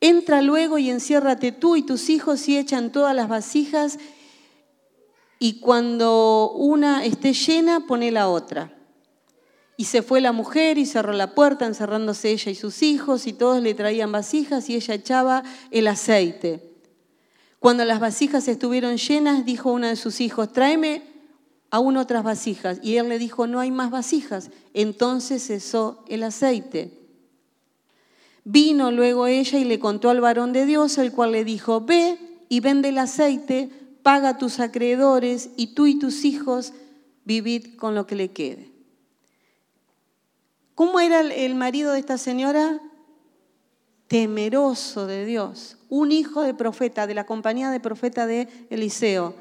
Entra 0.00 0.40
luego 0.40 0.78
y 0.78 0.88
enciérrate 0.88 1.52
tú 1.52 1.76
y 1.76 1.82
tus 1.82 2.08
hijos 2.08 2.48
y 2.48 2.56
echan 2.56 2.90
todas 2.90 3.14
las 3.14 3.28
vasijas 3.28 3.98
y 5.38 5.60
cuando 5.60 6.52
una 6.52 7.04
esté 7.04 7.34
llena, 7.34 7.86
pone 7.86 8.10
la 8.10 8.28
otra. 8.28 8.77
Y 9.80 9.84
se 9.84 10.02
fue 10.02 10.20
la 10.20 10.32
mujer 10.32 10.76
y 10.76 10.86
cerró 10.86 11.12
la 11.12 11.36
puerta, 11.36 11.64
encerrándose 11.64 12.32
ella 12.32 12.50
y 12.50 12.56
sus 12.56 12.82
hijos, 12.82 13.28
y 13.28 13.32
todos 13.32 13.62
le 13.62 13.74
traían 13.74 14.10
vasijas 14.10 14.68
y 14.68 14.74
ella 14.74 14.94
echaba 14.94 15.44
el 15.70 15.86
aceite. 15.86 16.74
Cuando 17.60 17.84
las 17.84 18.00
vasijas 18.00 18.48
estuvieron 18.48 18.96
llenas, 18.96 19.46
dijo 19.46 19.72
uno 19.72 19.86
de 19.86 19.94
sus 19.94 20.20
hijos, 20.20 20.52
tráeme 20.52 21.04
aún 21.70 21.96
otras 21.96 22.24
vasijas. 22.24 22.80
Y 22.82 22.96
él 22.96 23.08
le 23.08 23.20
dijo, 23.20 23.46
no 23.46 23.60
hay 23.60 23.70
más 23.70 23.92
vasijas. 23.92 24.50
Entonces 24.74 25.46
cesó 25.46 26.04
el 26.08 26.24
aceite. 26.24 26.98
Vino 28.42 28.90
luego 28.90 29.28
ella 29.28 29.60
y 29.60 29.64
le 29.64 29.78
contó 29.78 30.10
al 30.10 30.20
varón 30.20 30.52
de 30.52 30.66
Dios, 30.66 30.98
el 30.98 31.12
cual 31.12 31.30
le 31.30 31.44
dijo, 31.44 31.82
ve 31.82 32.18
y 32.48 32.58
vende 32.58 32.88
el 32.88 32.98
aceite, 32.98 33.70
paga 34.02 34.30
a 34.30 34.38
tus 34.38 34.58
acreedores 34.58 35.50
y 35.56 35.68
tú 35.68 35.86
y 35.86 36.00
tus 36.00 36.24
hijos 36.24 36.72
vivid 37.24 37.76
con 37.76 37.94
lo 37.94 38.08
que 38.08 38.16
le 38.16 38.32
quede. 38.32 38.67
¿Cómo 40.78 41.00
era 41.00 41.22
el 41.22 41.56
marido 41.56 41.90
de 41.90 41.98
esta 41.98 42.18
señora? 42.18 42.80
Temeroso 44.06 45.08
de 45.08 45.24
Dios, 45.24 45.76
un 45.88 46.12
hijo 46.12 46.42
de 46.42 46.54
profeta, 46.54 47.08
de 47.08 47.14
la 47.14 47.26
compañía 47.26 47.70
de 47.70 47.80
profeta 47.80 48.28
de 48.28 48.46
Eliseo. 48.70 49.34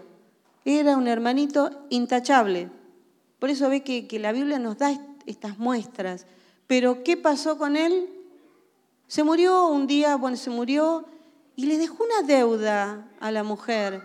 Era 0.66 0.98
un 0.98 1.08
hermanito 1.08 1.70
intachable. 1.92 2.72
Por 3.38 3.52
eso 3.52 3.70
ve 3.70 3.84
que, 3.84 4.08
la 4.18 4.32
Biblia 4.32 4.58
nos 4.58 4.80
da 4.80 5.00
estas 5.28 5.60
muestras. 5.60 6.26
Pero 6.66 7.04
¿qué 7.04 7.18
pasó 7.18 7.60
con 7.60 7.76
él? 7.76 8.10
Se 9.08 9.24
murió 9.24 9.68
un 9.68 9.86
día, 9.86 10.16
bueno, 10.16 10.38
se 10.38 10.50
murió 10.50 11.06
y 11.56 11.68
le 11.68 11.78
dejó 11.78 12.04
una 12.04 12.28
deuda 12.28 13.12
a 13.20 13.30
la 13.30 13.44
mujer. 13.44 14.02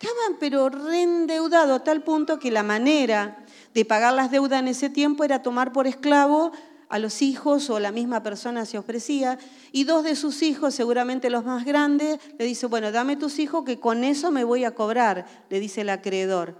Estaban 0.00 0.36
pero 0.40 0.68
reendeudado 0.68 1.76
a 1.76 1.84
tal 1.84 2.02
punto 2.02 2.40
que 2.40 2.50
la 2.50 2.64
manera 2.64 3.46
de 3.72 3.84
pagar 3.84 4.14
las 4.14 4.32
deudas 4.32 4.58
en 4.58 4.66
ese 4.66 4.90
tiempo 4.90 5.22
era 5.22 5.42
tomar 5.42 5.72
por 5.72 5.86
esclavo 5.86 6.50
a 6.92 6.98
los 6.98 7.22
hijos 7.22 7.70
o 7.70 7.80
la 7.80 7.90
misma 7.90 8.22
persona 8.22 8.66
se 8.66 8.76
ofrecía, 8.76 9.38
y 9.72 9.84
dos 9.84 10.04
de 10.04 10.14
sus 10.14 10.42
hijos, 10.42 10.74
seguramente 10.74 11.30
los 11.30 11.42
más 11.42 11.64
grandes, 11.64 12.20
le 12.38 12.44
dice, 12.44 12.66
bueno, 12.66 12.92
dame 12.92 13.16
tus 13.16 13.38
hijos 13.38 13.64
que 13.64 13.80
con 13.80 14.04
eso 14.04 14.30
me 14.30 14.44
voy 14.44 14.64
a 14.64 14.74
cobrar, 14.74 15.24
le 15.48 15.58
dice 15.58 15.80
el 15.80 15.88
acreedor. 15.88 16.54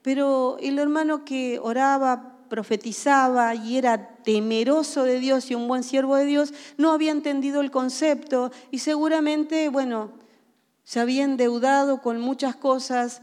Pero 0.00 0.56
el 0.60 0.78
hermano 0.78 1.26
que 1.26 1.58
oraba, 1.62 2.38
profetizaba 2.48 3.54
y 3.54 3.76
era 3.76 4.16
temeroso 4.22 5.02
de 5.02 5.20
Dios 5.20 5.50
y 5.50 5.54
un 5.54 5.68
buen 5.68 5.82
siervo 5.82 6.16
de 6.16 6.24
Dios, 6.24 6.54
no 6.78 6.90
había 6.90 7.12
entendido 7.12 7.60
el 7.60 7.70
concepto 7.70 8.50
y 8.70 8.78
seguramente, 8.78 9.68
bueno, 9.68 10.12
se 10.84 11.00
había 11.00 11.22
endeudado 11.22 12.00
con 12.00 12.18
muchas 12.18 12.56
cosas 12.56 13.20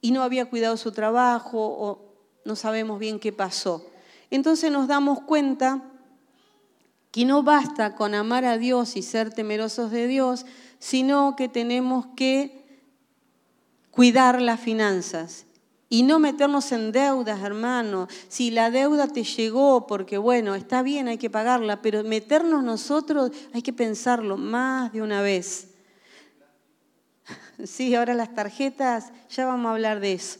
y 0.00 0.12
no 0.12 0.22
había 0.22 0.48
cuidado 0.48 0.78
su 0.78 0.92
trabajo 0.92 1.58
o 1.58 2.14
no 2.46 2.56
sabemos 2.56 2.98
bien 2.98 3.18
qué 3.20 3.30
pasó 3.30 3.84
entonces 4.36 4.70
nos 4.70 4.86
damos 4.86 5.20
cuenta 5.22 5.82
que 7.10 7.24
no 7.24 7.42
basta 7.42 7.96
con 7.96 8.14
amar 8.14 8.44
a 8.44 8.58
Dios 8.58 8.96
y 8.96 9.02
ser 9.02 9.32
temerosos 9.32 9.90
de 9.90 10.06
Dios, 10.06 10.46
sino 10.78 11.34
que 11.34 11.48
tenemos 11.48 12.06
que 12.14 12.80
cuidar 13.90 14.40
las 14.40 14.60
finanzas 14.60 15.46
y 15.88 16.02
no 16.02 16.18
meternos 16.18 16.72
en 16.72 16.90
deudas, 16.92 17.40
hermano. 17.42 18.08
Si 18.28 18.50
la 18.50 18.70
deuda 18.70 19.06
te 19.06 19.22
llegó, 19.22 19.86
porque 19.86 20.18
bueno, 20.18 20.54
está 20.54 20.82
bien, 20.82 21.08
hay 21.08 21.16
que 21.16 21.30
pagarla, 21.30 21.80
pero 21.80 22.02
meternos 22.02 22.64
nosotros 22.64 23.30
hay 23.52 23.62
que 23.62 23.72
pensarlo 23.72 24.36
más 24.36 24.92
de 24.92 25.02
una 25.02 25.22
vez. 25.22 25.68
Sí, 27.64 27.94
ahora 27.94 28.12
las 28.12 28.34
tarjetas, 28.34 29.10
ya 29.30 29.46
vamos 29.46 29.70
a 29.70 29.72
hablar 29.72 29.98
de 30.00 30.12
eso. 30.12 30.38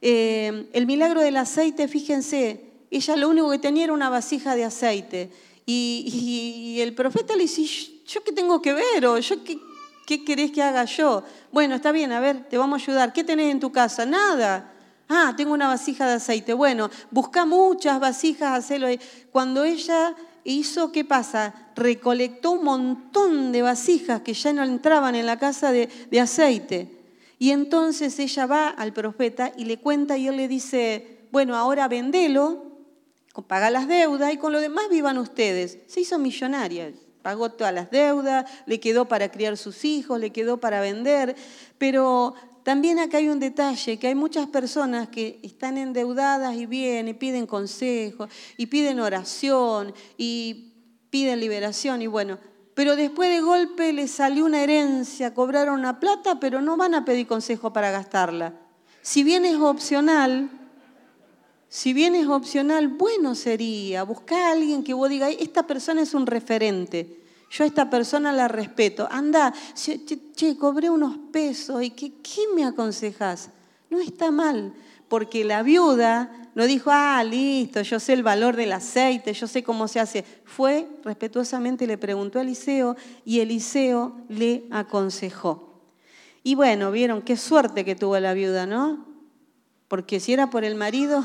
Eh, 0.00 0.70
el 0.72 0.86
milagro 0.86 1.20
del 1.20 1.36
aceite, 1.36 1.86
fíjense, 1.86 2.75
ella 2.90 3.16
lo 3.16 3.28
único 3.28 3.50
que 3.50 3.58
tenía 3.58 3.84
era 3.84 3.92
una 3.92 4.08
vasija 4.08 4.54
de 4.54 4.64
aceite. 4.64 5.30
Y, 5.66 6.78
el 6.80 6.94
profeta 6.94 7.34
le 7.34 7.42
dice, 7.42 7.64
¿yo 8.06 8.22
qué 8.22 8.32
tengo 8.32 8.62
que 8.62 8.72
ver? 8.72 9.06
¿O 9.06 9.18
yo 9.18 9.42
qué, 9.42 9.58
qué 10.06 10.24
querés 10.24 10.52
que 10.52 10.62
haga 10.62 10.84
yo? 10.84 11.24
Bueno, 11.50 11.74
está 11.74 11.90
bien, 11.90 12.12
a 12.12 12.20
ver, 12.20 12.48
te 12.48 12.56
vamos 12.56 12.80
a 12.80 12.84
ayudar. 12.84 13.12
¿Qué 13.12 13.24
tenés 13.24 13.50
en 13.50 13.58
tu 13.58 13.72
casa? 13.72 14.06
Nada. 14.06 14.72
Ah, 15.08 15.34
tengo 15.36 15.52
una 15.52 15.68
vasija 15.68 16.06
de 16.06 16.14
aceite. 16.14 16.52
Bueno, 16.52 16.90
busca 17.10 17.44
muchas 17.44 17.98
vasijas, 17.98 18.58
hacelo. 18.58 18.86
Cuando 19.32 19.64
ella 19.64 20.14
hizo, 20.44 20.92
¿qué 20.92 21.04
pasa? 21.04 21.54
Recolectó 21.74 22.52
un 22.52 22.64
montón 22.64 23.50
de 23.50 23.62
vasijas 23.62 24.20
que 24.20 24.34
ya 24.34 24.52
no 24.52 24.62
entraban 24.62 25.16
en 25.16 25.26
la 25.26 25.38
casa 25.38 25.72
de, 25.72 25.88
de 26.10 26.20
aceite. 26.20 26.92
Y 27.38 27.50
entonces 27.50 28.18
ella 28.18 28.46
va 28.46 28.68
al 28.68 28.92
profeta 28.92 29.52
y 29.56 29.64
le 29.64 29.78
cuenta 29.78 30.16
y 30.16 30.28
él 30.28 30.36
le 30.36 30.48
dice, 30.48 31.26
bueno, 31.32 31.56
ahora 31.56 31.88
vendelo 31.88 32.65
paga 33.42 33.70
las 33.70 33.88
deudas 33.88 34.32
y 34.32 34.36
con 34.36 34.52
lo 34.52 34.60
demás 34.60 34.88
vivan 34.90 35.18
ustedes. 35.18 35.78
Se 35.86 36.00
hizo 36.00 36.18
millonaria, 36.18 36.92
pagó 37.22 37.50
todas 37.50 37.74
las 37.74 37.90
deudas, 37.90 38.50
le 38.66 38.80
quedó 38.80 39.06
para 39.06 39.30
criar 39.30 39.56
sus 39.56 39.84
hijos, 39.84 40.20
le 40.20 40.30
quedó 40.30 40.58
para 40.58 40.80
vender, 40.80 41.34
pero 41.78 42.34
también 42.62 42.98
acá 42.98 43.18
hay 43.18 43.28
un 43.28 43.38
detalle, 43.40 43.98
que 43.98 44.08
hay 44.08 44.14
muchas 44.14 44.48
personas 44.48 45.08
que 45.08 45.38
están 45.42 45.78
endeudadas 45.78 46.56
y 46.56 46.66
vienen 46.66 47.08
y 47.08 47.14
piden 47.14 47.46
consejo, 47.46 48.28
y 48.56 48.66
piden 48.66 49.00
oración, 49.00 49.94
y 50.16 50.72
piden 51.10 51.40
liberación, 51.40 52.02
y 52.02 52.06
bueno, 52.06 52.38
pero 52.74 52.94
después 52.94 53.30
de 53.30 53.40
golpe 53.40 53.92
les 53.92 54.10
salió 54.10 54.44
una 54.44 54.62
herencia, 54.62 55.32
cobraron 55.32 55.78
una 55.80 55.98
plata, 55.98 56.38
pero 56.40 56.60
no 56.60 56.76
van 56.76 56.94
a 56.94 57.04
pedir 57.04 57.26
consejo 57.26 57.72
para 57.72 57.90
gastarla. 57.90 58.52
Si 59.00 59.22
bien 59.22 59.44
es 59.44 59.56
opcional, 59.56 60.50
si 61.68 61.92
bien 61.92 62.14
es 62.14 62.28
opcional, 62.28 62.88
bueno 62.88 63.34
sería 63.34 64.02
buscar 64.04 64.40
a 64.40 64.52
alguien 64.52 64.84
que 64.84 64.94
vos 64.94 65.08
digas, 65.08 65.34
esta 65.38 65.66
persona 65.66 66.02
es 66.02 66.14
un 66.14 66.26
referente. 66.26 67.20
Yo 67.50 67.64
a 67.64 67.66
esta 67.66 67.90
persona 67.90 68.32
la 68.32 68.48
respeto. 68.48 69.08
Anda, 69.10 69.52
che, 69.74 70.56
cobré 70.58 70.90
unos 70.90 71.16
pesos 71.32 71.82
y 71.82 71.90
¿qué, 71.90 72.12
¿qué 72.22 72.42
me 72.54 72.64
aconsejas? 72.64 73.50
No 73.88 74.00
está 74.00 74.30
mal, 74.30 74.74
porque 75.08 75.44
la 75.44 75.62
viuda 75.62 76.50
no 76.54 76.66
dijo, 76.66 76.90
ah, 76.92 77.22
listo, 77.22 77.82
yo 77.82 78.00
sé 78.00 78.14
el 78.14 78.22
valor 78.22 78.56
del 78.56 78.72
aceite, 78.72 79.32
yo 79.32 79.46
sé 79.46 79.62
cómo 79.62 79.88
se 79.88 80.00
hace. 80.00 80.24
Fue, 80.44 80.88
respetuosamente 81.04 81.86
le 81.86 81.98
preguntó 81.98 82.38
a 82.38 82.42
Eliseo 82.42 82.96
y 83.24 83.40
Eliseo 83.40 84.16
le 84.28 84.64
aconsejó. 84.70 85.82
Y 86.42 86.54
bueno, 86.54 86.90
vieron 86.90 87.22
qué 87.22 87.36
suerte 87.36 87.84
que 87.84 87.94
tuvo 87.94 88.18
la 88.18 88.32
viuda, 88.32 88.66
¿no? 88.66 89.04
Porque 89.88 90.18
si 90.18 90.32
era 90.32 90.48
por 90.48 90.64
el 90.64 90.74
marido, 90.76 91.24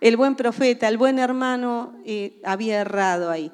el 0.00 0.16
buen 0.16 0.34
profeta, 0.34 0.88
el 0.88 0.96
buen 0.96 1.18
hermano 1.18 1.94
eh, 2.04 2.40
había 2.44 2.80
errado 2.80 3.30
ahí. 3.30 3.52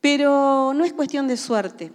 Pero 0.00 0.72
no 0.74 0.84
es 0.84 0.92
cuestión 0.92 1.28
de 1.28 1.36
suerte. 1.36 1.92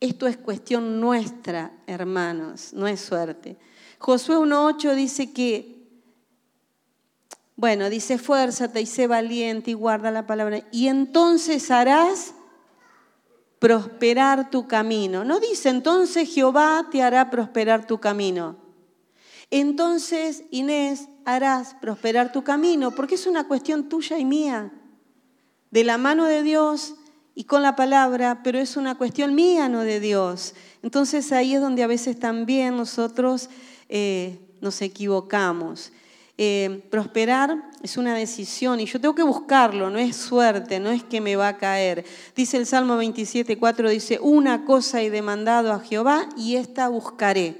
Esto 0.00 0.26
es 0.26 0.36
cuestión 0.36 1.00
nuestra, 1.00 1.72
hermanos, 1.86 2.72
no 2.72 2.86
es 2.86 3.00
suerte. 3.00 3.56
Josué 3.98 4.36
1.8 4.36 4.94
dice 4.94 5.32
que, 5.32 5.76
Bueno, 7.54 7.90
dice, 7.90 8.16
fuérzate 8.16 8.80
y 8.80 8.86
sé 8.86 9.06
valiente 9.06 9.72
y 9.72 9.74
guarda 9.74 10.10
la 10.10 10.26
palabra. 10.26 10.62
Y 10.72 10.88
entonces 10.88 11.70
harás 11.70 12.34
prosperar 13.58 14.50
tu 14.50 14.66
camino. 14.66 15.22
No 15.22 15.38
dice, 15.38 15.68
entonces 15.68 16.32
Jehová 16.32 16.88
te 16.90 17.02
hará 17.02 17.30
prosperar 17.30 17.86
tu 17.86 18.00
camino. 18.00 18.56
Entonces, 19.50 20.44
Inés, 20.50 21.09
harás 21.34 21.74
prosperar 21.80 22.32
tu 22.32 22.42
camino, 22.42 22.90
porque 22.92 23.14
es 23.14 23.26
una 23.26 23.46
cuestión 23.46 23.88
tuya 23.88 24.18
y 24.18 24.24
mía, 24.24 24.72
de 25.70 25.84
la 25.84 25.98
mano 25.98 26.26
de 26.26 26.42
Dios 26.42 26.94
y 27.34 27.44
con 27.44 27.62
la 27.62 27.76
palabra, 27.76 28.42
pero 28.42 28.58
es 28.58 28.76
una 28.76 28.96
cuestión 28.96 29.34
mía, 29.34 29.68
no 29.68 29.80
de 29.80 30.00
Dios. 30.00 30.54
Entonces 30.82 31.32
ahí 31.32 31.54
es 31.54 31.60
donde 31.60 31.82
a 31.82 31.86
veces 31.86 32.18
también 32.18 32.76
nosotros 32.76 33.48
eh, 33.88 34.38
nos 34.60 34.82
equivocamos. 34.82 35.92
Eh, 36.42 36.86
prosperar 36.90 37.70
es 37.82 37.98
una 37.98 38.14
decisión 38.14 38.80
y 38.80 38.86
yo 38.86 38.98
tengo 38.98 39.14
que 39.14 39.22
buscarlo, 39.22 39.90
no 39.90 39.98
es 39.98 40.16
suerte, 40.16 40.80
no 40.80 40.90
es 40.90 41.04
que 41.04 41.20
me 41.20 41.36
va 41.36 41.48
a 41.48 41.58
caer. 41.58 42.04
Dice 42.34 42.56
el 42.56 42.64
Salmo 42.64 42.96
27, 42.96 43.58
4, 43.58 43.90
dice, 43.90 44.18
una 44.22 44.64
cosa 44.64 45.02
he 45.02 45.10
demandado 45.10 45.70
a 45.70 45.80
Jehová 45.80 46.28
y 46.38 46.56
esta 46.56 46.88
buscaré. 46.88 47.58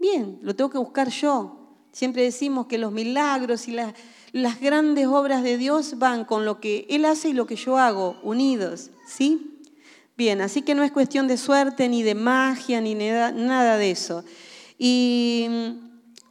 Bien, 0.00 0.40
lo 0.42 0.56
tengo 0.56 0.70
que 0.70 0.78
buscar 0.78 1.10
yo. 1.10 1.59
Siempre 1.92 2.22
decimos 2.22 2.66
que 2.66 2.78
los 2.78 2.92
milagros 2.92 3.66
y 3.68 3.72
las, 3.72 4.60
grandes 4.60 5.06
obras 5.06 5.42
de 5.42 5.58
Dios 5.58 5.98
van 5.98 6.24
con 6.24 6.44
lo 6.44 6.60
que 6.60 6.86
Él 6.88 7.04
hace 7.04 7.30
y 7.30 7.32
lo 7.32 7.46
que 7.46 7.56
yo 7.56 7.78
hago, 7.78 8.18
unidos, 8.22 8.90
¿sí? 9.06 9.58
Bien, 10.16 10.40
así 10.40 10.62
que 10.62 10.74
no 10.74 10.82
es 10.82 10.92
cuestión 10.92 11.26
de 11.26 11.36
suerte, 11.36 11.88
ni 11.88 12.02
de 12.02 12.14
magia, 12.14 12.80
ni 12.80 12.94
nada 12.94 13.76
de 13.76 13.90
eso. 13.90 14.24
Y 14.78 15.48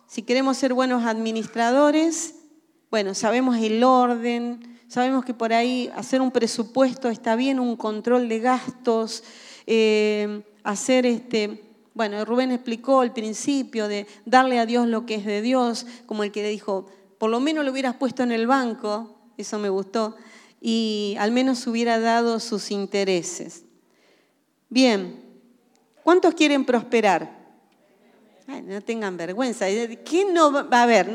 si 0.07 0.21
queremos 0.21 0.57
ser 0.57 0.73
buenos 0.73 1.03
administradores, 1.05 2.35
bueno, 2.89 3.13
sabemos 3.13 3.57
el 3.57 3.83
orden, 3.83 4.79
sabemos 4.87 5.23
que 5.25 5.33
por 5.33 5.53
ahí 5.53 5.91
hacer 5.95 6.21
un 6.21 6.31
presupuesto 6.31 7.09
está 7.09 7.35
bien, 7.35 7.59
un 7.59 7.75
control 7.75 8.29
de 8.29 8.39
gastos, 8.39 9.23
eh, 9.67 10.41
hacer 10.63 11.05
este, 11.05 11.68
bueno, 11.99 12.23
Rubén 12.23 12.53
explicó 12.53 13.03
el 13.03 13.11
principio 13.11 13.89
de 13.89 14.07
darle 14.23 14.57
a 14.57 14.65
Dios 14.65 14.87
lo 14.87 15.05
que 15.05 15.15
es 15.15 15.25
de 15.25 15.41
Dios, 15.41 15.85
como 16.05 16.23
el 16.23 16.31
que 16.31 16.43
le 16.43 16.47
dijo, 16.47 16.85
por 17.17 17.29
lo 17.29 17.41
menos 17.41 17.65
lo 17.65 17.71
hubieras 17.71 17.93
puesto 17.97 18.23
en 18.23 18.31
el 18.31 18.47
banco, 18.47 19.17
eso 19.35 19.59
me 19.59 19.67
gustó, 19.67 20.15
y 20.61 21.17
al 21.19 21.33
menos 21.33 21.67
hubiera 21.67 21.99
dado 21.99 22.39
sus 22.39 22.71
intereses. 22.71 23.65
Bien, 24.69 25.21
¿cuántos 26.01 26.35
quieren 26.35 26.63
prosperar? 26.63 27.37
no 28.47 28.79
tengan 28.79 29.17
vergüenza. 29.17 29.65
¿Quién 30.05 30.33
no 30.33 30.53
va 30.53 30.81
a 30.81 30.85
ver? 30.85 31.11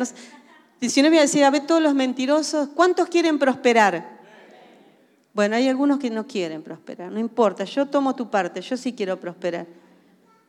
si 0.82 1.00
no 1.00 1.08
voy 1.08 1.16
a 1.16 1.22
decir, 1.22 1.44
a 1.44 1.50
ver 1.50 1.66
todos 1.66 1.80
los 1.80 1.94
mentirosos, 1.94 2.68
¿cuántos 2.74 3.08
quieren 3.08 3.38
prosperar? 3.38 4.20
Bueno, 5.32 5.56
hay 5.56 5.66
algunos 5.66 5.98
que 5.98 6.10
no 6.10 6.26
quieren 6.26 6.62
prosperar, 6.62 7.10
no 7.10 7.20
importa, 7.20 7.64
yo 7.64 7.86
tomo 7.86 8.14
tu 8.14 8.28
parte, 8.28 8.60
yo 8.60 8.76
sí 8.76 8.92
quiero 8.92 9.18
prosperar. 9.18 9.66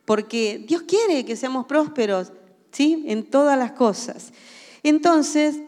Porque 0.05 0.63
Dios 0.67 0.83
quiere 0.83 1.25
que 1.25 1.35
seamos 1.35 1.65
prósperos, 1.65 2.31
¿sí? 2.71 3.03
En 3.07 3.29
todas 3.29 3.57
las 3.57 3.71
cosas. 3.71 4.31
Entonces, 4.83 5.59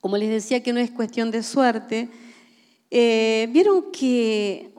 como 0.00 0.16
les 0.16 0.30
decía 0.30 0.62
que 0.62 0.72
no 0.72 0.80
es 0.80 0.90
cuestión 0.90 1.30
de 1.30 1.42
suerte, 1.42 2.08
eh, 2.90 3.48
Vieron 3.50 3.92
que 3.92 4.72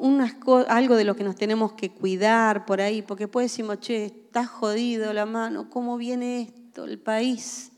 algo 0.68 0.96
de 0.96 1.04
lo 1.04 1.16
que 1.16 1.24
nos 1.24 1.36
tenemos 1.36 1.74
que 1.74 1.92
cuidar 1.92 2.66
por 2.66 2.82
ahí, 2.82 3.04
porque 3.04 3.26
después 3.26 3.52
decimos, 3.52 3.80
che, 3.82 4.06
está 4.06 4.46
jodido 4.46 5.14
la 5.14 5.26
mano, 5.26 5.70
¿cómo 5.70 5.98
viene 5.98 6.42
esto? 6.42 6.86
El 6.86 6.98
país, 6.98 7.72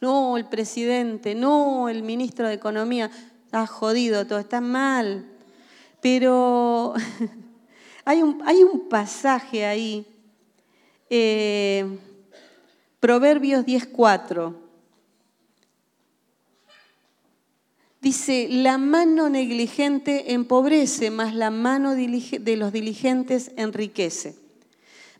no 0.00 0.36
el 0.36 0.48
presidente, 0.48 1.34
no 1.34 1.88
el 1.88 2.04
ministro 2.04 2.46
de 2.46 2.54
Economía, 2.54 3.10
está 3.44 3.66
jodido 3.66 4.24
todo, 4.26 4.38
está 4.38 4.60
mal. 4.60 5.26
Pero 6.00 6.94
hay 8.04 8.22
un, 8.22 8.88
pasaje 8.88 9.66
ahí, 9.66 10.06
eh, 11.14 11.98
Proverbios 12.98 13.66
10.4. 13.66 14.54
Dice, 18.00 18.48
la 18.48 18.78
mano 18.78 19.28
negligente 19.28 20.32
empobrece, 20.32 21.10
mas 21.10 21.34
la 21.34 21.50
mano 21.50 21.94
de 21.94 22.56
los 22.56 22.72
diligentes 22.72 23.52
enriquece. 23.56 24.36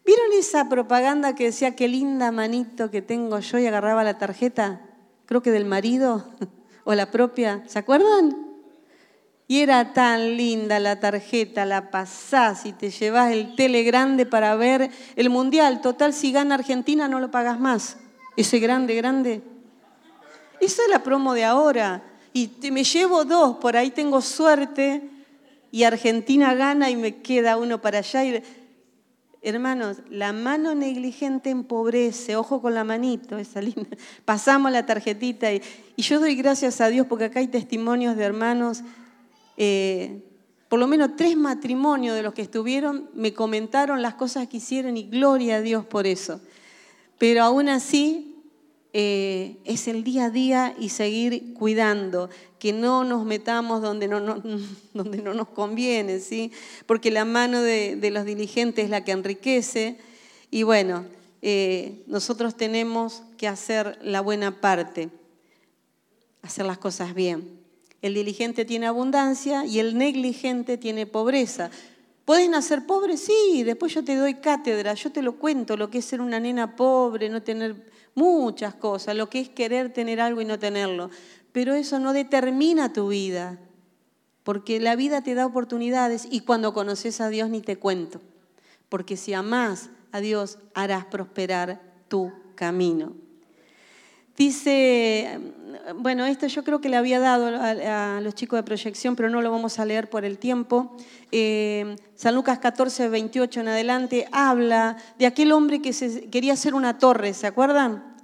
¿Vieron 0.06 0.32
esa 0.32 0.70
propaganda 0.70 1.34
que 1.34 1.44
decía, 1.44 1.76
qué 1.76 1.88
linda 1.88 2.32
manito 2.32 2.90
que 2.90 3.02
tengo 3.02 3.38
yo 3.40 3.58
y 3.58 3.66
agarraba 3.66 4.02
la 4.02 4.16
tarjeta, 4.16 4.80
creo 5.26 5.42
que 5.42 5.50
del 5.50 5.66
marido 5.66 6.24
o 6.84 6.94
la 6.94 7.10
propia? 7.10 7.62
¿Se 7.66 7.78
acuerdan? 7.78 8.51
Y 9.52 9.60
era 9.60 9.92
tan 9.92 10.38
linda 10.38 10.80
la 10.80 10.98
tarjeta, 10.98 11.66
la 11.66 11.90
pasás 11.90 12.64
y 12.64 12.72
te 12.72 12.88
llevas 12.88 13.32
el 13.32 13.54
tele 13.54 13.82
grande 13.82 14.24
para 14.24 14.56
ver 14.56 14.90
el 15.14 15.28
mundial. 15.28 15.82
Total, 15.82 16.14
si 16.14 16.32
gana 16.32 16.54
Argentina 16.54 17.06
no 17.06 17.20
lo 17.20 17.30
pagas 17.30 17.60
más. 17.60 17.98
Ese 18.34 18.60
grande, 18.60 18.94
grande. 18.94 19.42
Esa 20.58 20.84
es 20.84 20.88
la 20.88 21.02
promo 21.02 21.34
de 21.34 21.44
ahora 21.44 22.02
y 22.32 22.50
me 22.70 22.82
llevo 22.82 23.26
dos, 23.26 23.58
por 23.58 23.76
ahí 23.76 23.90
tengo 23.90 24.22
suerte 24.22 25.02
y 25.70 25.84
Argentina 25.84 26.54
gana 26.54 26.88
y 26.88 26.96
me 26.96 27.16
queda 27.16 27.58
uno 27.58 27.78
para 27.82 27.98
allá. 27.98 28.22
Hermanos, 29.42 29.98
la 30.08 30.32
mano 30.32 30.74
negligente 30.74 31.50
empobrece, 31.50 32.36
ojo 32.36 32.62
con 32.62 32.72
la 32.72 32.84
manito, 32.84 33.36
esa 33.36 33.60
linda. 33.60 33.98
Pasamos 34.24 34.72
la 34.72 34.86
tarjetita 34.86 35.52
y, 35.52 35.60
yo 35.98 36.20
doy 36.20 36.36
gracias 36.36 36.80
a 36.80 36.88
Dios 36.88 37.06
porque 37.06 37.26
acá 37.26 37.40
hay 37.40 37.48
testimonios 37.48 38.16
de 38.16 38.24
hermanos, 38.24 38.82
eh, 39.56 40.22
por 40.68 40.78
lo 40.78 40.86
menos 40.86 41.16
tres 41.16 41.36
matrimonios 41.36 42.16
de 42.16 42.22
los 42.22 42.32
que 42.32 42.42
estuvieron 42.42 43.10
me 43.14 43.34
comentaron 43.34 44.00
las 44.00 44.14
cosas 44.14 44.48
que 44.48 44.56
hicieron 44.56 44.96
y 44.96 45.04
gloria 45.04 45.56
a 45.56 45.60
Dios 45.60 45.84
por 45.84 46.06
eso. 46.06 46.40
Pero 47.18 47.44
aún 47.44 47.68
así 47.68 48.32
eh, 48.94 49.56
es 49.64 49.88
el 49.88 50.04
día 50.04 50.26
a 50.26 50.30
día 50.30 50.74
y 50.78 50.90
seguir 50.90 51.54
cuidando, 51.54 52.28
que 52.58 52.74
no 52.74 53.04
nos 53.04 53.24
metamos 53.24 53.80
donde 53.80 54.06
no, 54.06 54.20
donde 54.92 55.22
no 55.22 55.32
nos 55.32 55.48
conviene, 55.48 56.20
¿sí? 56.20 56.52
porque 56.84 57.10
la 57.10 57.24
mano 57.24 57.62
de, 57.62 58.10
los 58.10 58.26
diligentes 58.26 58.84
es 58.84 58.90
la 58.90 59.04
que 59.04 59.12
enriquece 59.12 59.98
y 60.50 60.62
bueno, 60.62 61.06
eh, 61.40 62.02
nosotros 62.06 62.56
tenemos 62.56 63.22
que 63.38 63.48
hacer 63.48 63.98
la 64.02 64.20
buena 64.20 64.60
parte, 64.60 65.08
hacer 66.42 66.66
las 66.66 66.78
cosas 66.78 67.14
bien. 67.14 67.61
El 68.02 68.14
diligente 68.14 68.64
tiene 68.64 68.86
abundancia 68.86 69.64
y 69.64 69.78
el 69.78 69.96
negligente 69.96 70.76
tiene 70.76 71.06
pobreza. 71.06 71.70
¿Puedes 72.24 72.50
nacer 72.50 72.86
pobre? 72.86 73.16
Sí, 73.16 73.62
después 73.64 73.94
yo 73.94 74.04
te 74.04 74.16
doy 74.16 74.34
cátedra, 74.34 74.94
yo 74.94 75.10
te 75.10 75.22
lo 75.22 75.38
cuento, 75.38 75.76
lo 75.76 75.88
que 75.88 75.98
es 75.98 76.04
ser 76.04 76.20
una 76.20 76.40
nena 76.40 76.76
pobre, 76.76 77.28
no 77.28 77.42
tener 77.42 77.90
muchas 78.14 78.74
cosas, 78.74 79.16
lo 79.16 79.28
que 79.28 79.40
es 79.40 79.48
querer 79.48 79.92
tener 79.92 80.20
algo 80.20 80.40
y 80.40 80.44
no 80.44 80.58
tenerlo. 80.58 81.10
Pero 81.52 81.74
eso 81.74 81.98
no 81.98 82.12
determina 82.12 82.92
tu 82.92 83.08
vida, 83.08 83.58
porque 84.42 84.80
la 84.80 84.96
vida 84.96 85.22
te 85.22 85.34
da 85.34 85.46
oportunidades 85.46 86.26
y 86.30 86.40
cuando 86.40 86.72
conoces 86.72 87.20
a 87.20 87.28
Dios 87.28 87.50
ni 87.50 87.60
te 87.60 87.76
cuento, 87.76 88.20
porque 88.88 89.16
si 89.16 89.32
amás 89.32 89.90
a 90.12 90.20
Dios 90.20 90.58
harás 90.74 91.04
prosperar 91.04 91.80
tu 92.08 92.32
camino. 92.54 93.14
Dice, 94.36 95.38
bueno, 95.96 96.26
esto 96.26 96.46
yo 96.46 96.64
creo 96.64 96.80
que 96.80 96.88
le 96.88 96.96
había 96.96 97.20
dado 97.20 97.46
a, 97.46 98.20
los 98.20 98.34
chicos 98.34 98.58
de 98.58 98.62
proyección, 98.62 99.16
pero 99.16 99.30
no 99.30 99.42
lo 99.42 99.50
vamos 99.50 99.78
a 99.78 99.84
leer 99.84 100.10
por 100.10 100.24
el 100.24 100.38
tiempo. 100.38 100.96
Eh, 101.30 101.96
San 102.14 102.34
Lucas 102.34 102.58
14, 102.58 103.08
28 103.08 103.60
en 103.60 103.68
adelante 103.68 104.28
habla 104.32 104.96
de 105.18 105.26
aquel 105.26 105.52
hombre 105.52 105.82
que 105.82 105.92
quería 106.30 106.54
hacer 106.54 106.74
una 106.74 106.98
torre, 106.98 107.34
¿se 107.34 107.46
acuerdan? 107.46 108.16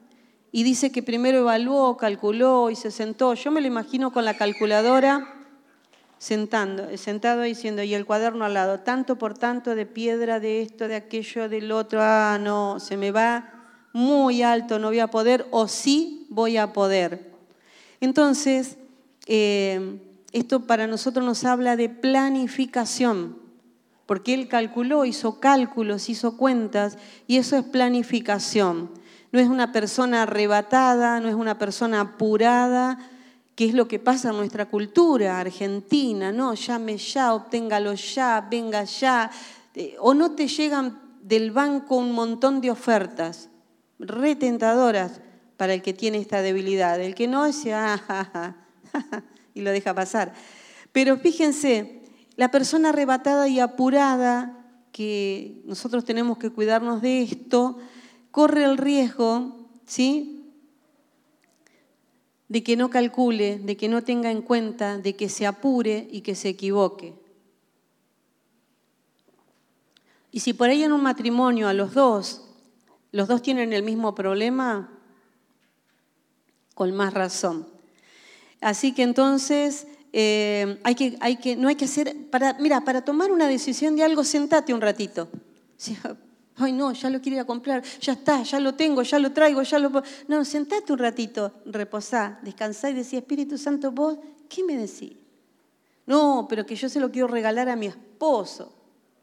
Y 0.53 0.63
dice 0.63 0.91
que 0.91 1.03
primero 1.03 1.39
evaluó, 1.39 1.97
calculó 1.97 2.71
y 2.71 2.77
se 2.77 2.91
sentó. 2.91 3.35
Yo 3.35 3.51
me 3.51 3.61
lo 3.61 3.67
imagino 3.67 4.13
con 4.13 4.25
la 4.25 4.35
calculadora 4.35 5.35
sentando, 6.19 6.97
sentado 6.97 7.43
diciendo, 7.43 7.83
y 7.83 7.95
el 7.95 8.07
cuaderno 8.07 8.45
al 8.45 8.55
lado, 8.55 8.81
tanto 8.81 9.17
por 9.17 9.39
tanto 9.39 9.75
de 9.75 9.87
piedra, 9.87 10.41
de 10.41 10.63
esto, 10.63 10.89
de 10.89 10.97
aquello, 10.97 11.49
del 11.49 11.71
otro, 11.71 12.01
ah, 12.03 12.39
no, 12.41 12.81
se 12.81 12.97
me 12.97 13.13
va 13.13 13.55
muy 13.93 14.43
alto 14.43 14.79
no 14.79 14.89
voy 14.89 15.01
a 15.01 15.09
poder 15.09 15.47
o 15.51 15.69
sí 15.69 16.27
voy 16.31 16.57
a 16.57 16.73
poder. 16.73 17.28
Entonces, 18.01 18.77
eh, 19.27 20.01
esto 20.33 20.61
para 20.67 20.87
nosotros 20.87 21.25
nos 21.25 21.45
habla 21.45 21.77
de 21.77 21.89
planificación, 21.89 23.39
porque 24.07 24.35
él 24.35 24.49
calculó, 24.49 25.05
hizo 25.05 25.41
cálculos, 25.41 26.09
hizo 26.09 26.37
cuentas, 26.37 26.99
y 27.27 27.37
eso 27.37 27.57
es 27.57 27.65
planificación. 27.65 28.91
No 29.33 29.39
es 29.39 29.49
una 29.49 29.73
persona 29.73 30.23
arrebatada, 30.23 31.21
no 31.21 31.29
es 31.29 31.35
una 31.35 31.59
persona 31.59 32.01
apurada, 32.01 32.99
que 33.55 33.67
es 33.67 33.75
lo 33.75 33.89
que 33.89 33.99
pasa 33.99 34.31
en 34.31 34.37
nuestra 34.37 34.67
cultura 34.67 35.41
argentina, 35.41 36.31
no, 36.31 36.55
llame 36.55 36.97
ya, 36.97 37.35
obténgalo 37.35 37.93
ya, 37.95 38.47
venga 38.49 38.85
ya, 38.85 39.31
eh, 39.75 39.97
o 39.99 40.15
no 40.15 40.33
te 40.33 40.47
llegan 40.47 41.01
del 41.23 41.51
banco 41.51 41.97
un 41.97 42.13
montón 42.13 42.61
de 42.61 42.71
ofertas 42.71 43.51
retentadoras, 43.99 45.21
para 45.59 45.75
el 45.75 45.83
que 45.83 45.93
tiene 45.93 46.19
esta 46.19 46.41
debilidad. 46.41 46.99
El 47.01 47.15
que 47.17 47.27
no, 47.27 47.45
dice, 47.45 47.75
ah, 47.75 48.55
y 49.55 49.61
lo 49.61 49.71
deja 49.73 49.93
pasar. 49.93 50.33
Pero 50.93 51.19
fíjense, 51.19 52.01
la 52.37 52.51
persona 52.51 52.91
arrebatada 52.91 53.49
y 53.49 53.59
apurada, 53.59 54.55
que 54.93 55.61
nosotros 55.65 56.05
tenemos 56.05 56.39
que 56.39 56.51
cuidarnos 56.51 57.03
de 57.03 57.23
esto, 57.23 57.77
corre 58.31 58.65
el 58.65 58.79
riesgo, 58.79 59.69
¿sí? 59.85 60.53
De 62.47 62.63
que 62.63 62.77
no 62.77 62.89
calcule, 62.89 63.59
de 63.59 63.77
que 63.77 63.89
no 63.89 64.03
tenga 64.03 64.31
en 64.31 64.43
cuenta, 64.43 64.99
de 64.99 65.17
que 65.17 65.29
se 65.29 65.45
apure 65.45 66.09
y 66.11 66.21
que 66.21 66.37
se 66.37 66.51
equivoque. 66.51 67.15
Y 70.31 70.39
si 70.39 70.53
por 70.53 70.69
ahí 70.69 70.85
en 70.85 70.93
un 70.93 71.03
matrimonio 71.03 71.67
a 71.67 71.75
los 71.75 71.95
dos, 71.95 72.45
los 73.11 73.27
dos 73.27 73.43
tienen 73.43 73.73
el 73.73 73.83
mismo 73.83 74.15
problema, 74.15 74.98
con 76.79 76.95
más 76.95 77.13
razón. 77.13 77.67
Así 78.61 78.93
que 78.93 79.03
entonces 79.03 79.89
eh, 80.13 80.79
hay 80.85 80.95
que, 80.95 81.17
hay 81.19 81.37
que, 81.37 81.57
no 81.57 81.67
hay 81.67 81.75
que 81.75 81.87
hacer, 81.87 82.15
para, 82.31 82.53
mira, 82.61 82.83
para 82.83 83.05
tomar 83.05 83.33
una 83.33 83.49
decisión 83.49 83.97
de 83.97 84.05
algo, 84.05 84.23
sentate 84.23 84.73
un 84.73 84.81
ratito. 84.81 85.29
Ay, 86.57 86.73
no, 86.73 86.93
ya 86.93 87.11
lo 87.11 87.21
quiero 87.21 87.35
ir 87.35 87.41
a 87.41 87.45
comprar, 87.45 87.83
ya 88.01 88.13
está, 88.13 88.45
ya 88.45 88.61
lo 88.61 88.77
tengo, 88.77 89.03
ya 89.03 89.19
lo 89.19 89.33
traigo, 89.33 89.61
ya 89.63 89.81
lo... 89.81 89.91
No, 90.29 90.45
sentate 90.45 90.93
un 90.93 91.01
ratito, 91.01 91.53
reposá, 91.67 92.39
descansá 92.43 92.91
y 92.91 92.95
decía, 92.95 93.19
Espíritu 93.19 93.59
Santo, 93.59 93.91
vos, 93.91 94.17
¿qué 94.49 94.63
me 94.63 94.77
decís? 94.77 95.15
No, 96.07 96.47
pero 96.49 96.65
que 96.65 96.77
yo 96.77 96.89
se 96.89 97.01
lo 97.01 97.11
quiero 97.11 97.27
regalar 97.27 97.69
a 97.69 97.75
mi 97.75 97.87
esposo. 97.87 98.73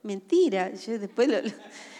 Mentira, 0.03 0.69
después 0.69 1.29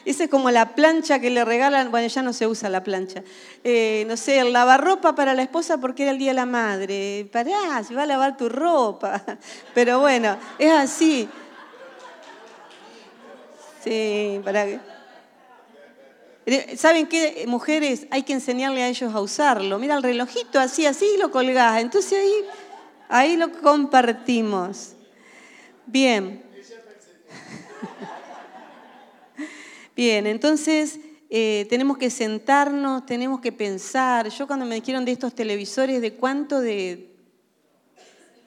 esa 0.06 0.26
es 0.26 0.30
como 0.30 0.52
la 0.52 0.76
plancha 0.76 1.20
que 1.20 1.32
le 1.32 1.44
regalan, 1.44 1.90
bueno, 1.90 2.08
ya 2.08 2.22
no 2.22 2.32
se 2.32 2.46
usa 2.46 2.70
la 2.70 2.84
plancha. 2.84 3.24
Eh, 3.64 4.06
no 4.08 4.16
sé, 4.16 4.40
el 4.40 4.54
lavarropa 4.54 5.16
para 5.16 5.34
la 5.34 5.42
esposa 5.42 5.80
porque 5.80 6.04
era 6.04 6.12
el 6.12 6.20
Día 6.20 6.30
de 6.30 6.36
la 6.36 6.46
Madre. 6.46 7.28
Pará, 7.32 7.84
se 7.84 7.96
va 7.96 8.04
a 8.04 8.06
lavar 8.06 8.38
tu 8.38 8.48
ropa. 8.48 9.24
Pero 9.74 10.00
bueno, 10.00 10.38
es 10.60 10.72
así. 10.72 11.28
Sí, 13.84 14.40
para 14.44 14.66
eh, 16.46 16.78
¿Saben 16.78 17.08
qué, 17.08 17.46
mujeres? 17.48 18.06
Hay 18.12 18.22
que 18.22 18.34
enseñarle 18.34 18.84
a 18.84 18.88
ellos 18.88 19.14
a 19.14 19.22
usarlo. 19.22 19.80
Mira 19.80 19.96
el 19.96 20.04
relojito, 20.04 20.60
así, 20.60 20.86
así 20.86 21.18
lo 21.20 21.32
colgás. 21.32 21.82
Entonces 21.82 22.20
ahí, 22.20 22.46
ahí 23.10 23.38
lo 23.38 23.52
compartimos. 23.52 24.94
Bien. 25.88 26.45
Bien, 29.96 30.28
entonces 30.28 31.00
eh, 31.30 31.66
tenemos 31.70 31.98
que 31.98 32.10
sentarnos, 32.10 33.06
tenemos 33.06 33.40
que 33.40 33.54
pensar. 33.54 34.30
Yo 34.30 34.46
cuando 34.46 34.66
me 34.66 34.76
dijeron 34.76 35.06
de 35.06 35.14
estos 35.14 35.34
televisores, 35.34 36.02
de 36.02 36.14
cuánto 36.14 36.60
de, 36.60 37.16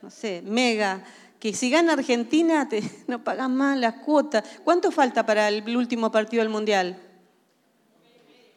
no 0.02 0.10
sé, 0.10 0.42
mega, 0.44 1.02
que 1.40 1.54
si 1.54 1.70
gana 1.70 1.94
Argentina 1.94 2.68
te, 2.68 2.82
no 3.06 3.24
pagas 3.24 3.48
más 3.48 3.78
las 3.78 3.94
cuotas. 3.94 4.44
¿Cuánto 4.62 4.90
falta 4.90 5.24
para 5.24 5.48
el 5.48 5.76
último 5.76 6.10
partido 6.10 6.42
del 6.42 6.52
Mundial? 6.52 7.00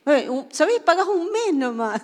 Eh, 0.06 0.30
¿Sabéis? 0.52 0.82
Pagas 0.82 1.08
un 1.08 1.32
mes 1.32 1.54
nomás. 1.54 2.02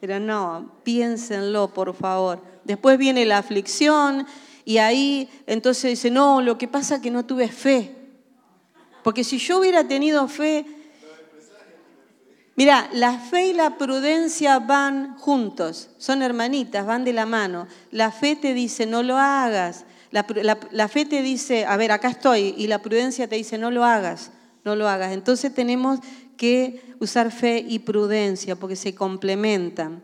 Pero 0.00 0.18
no, 0.18 0.72
piénsenlo, 0.82 1.72
por 1.72 1.94
favor. 1.94 2.42
Después 2.64 2.98
viene 2.98 3.24
la 3.24 3.38
aflicción 3.38 4.26
y 4.64 4.78
ahí 4.78 5.30
entonces 5.46 5.90
dice, 5.90 6.10
no, 6.10 6.42
lo 6.42 6.58
que 6.58 6.66
pasa 6.66 6.96
es 6.96 7.02
que 7.02 7.10
no 7.10 7.24
tuve 7.24 7.48
fe. 7.48 8.03
Porque 9.04 9.22
si 9.22 9.36
yo 9.36 9.58
hubiera 9.58 9.86
tenido 9.86 10.26
fe, 10.28 10.64
mira, 12.56 12.88
la 12.94 13.18
fe 13.18 13.48
y 13.48 13.52
la 13.52 13.76
prudencia 13.76 14.58
van 14.58 15.18
juntos, 15.18 15.90
son 15.98 16.22
hermanitas, 16.22 16.86
van 16.86 17.04
de 17.04 17.12
la 17.12 17.26
mano. 17.26 17.68
La 17.90 18.10
fe 18.10 18.34
te 18.34 18.54
dice, 18.54 18.86
no 18.86 19.02
lo 19.02 19.18
hagas. 19.18 19.84
La, 20.10 20.88
fe 20.88 21.04
te 21.04 21.20
dice, 21.20 21.66
a 21.66 21.76
ver, 21.76 21.92
acá 21.92 22.08
estoy, 22.08 22.54
y 22.56 22.66
la 22.66 22.80
prudencia 22.80 23.28
te 23.28 23.36
dice, 23.36 23.58
no 23.58 23.70
lo 23.70 23.84
hagas, 23.84 24.30
no 24.64 24.74
lo 24.74 24.88
hagas. 24.88 25.12
Entonces 25.12 25.52
tenemos 25.52 26.00
que 26.38 26.80
usar 26.98 27.30
fe 27.30 27.62
y 27.68 27.80
prudencia 27.80 28.56
porque 28.56 28.76
se 28.76 28.94
complementan. 28.94 30.02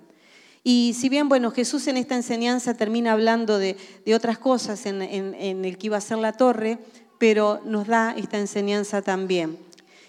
Y 0.63 0.95
si 0.99 1.09
bien, 1.09 1.31
bueno, 1.31 1.53
Jesús 1.53 1.87
en 1.87 1.97
esta 1.97 2.17
enseñanza 2.17 2.75
termina 2.75 3.13
hablando 3.13 3.59
de, 3.59 3.79
otras 4.15 4.39
cosas 4.39 4.85
en, 4.85 5.01
en, 5.01 5.65
el 5.65 5.79
que 5.79 5.87
iba 5.87 5.97
a 5.97 6.03
ser 6.03 6.19
la 6.19 6.33
torre, 6.33 6.79
pero 7.21 7.61
nos 7.67 7.87
da 7.87 8.15
esta 8.17 8.39
enseñanza 8.39 9.03
también. 9.03 9.59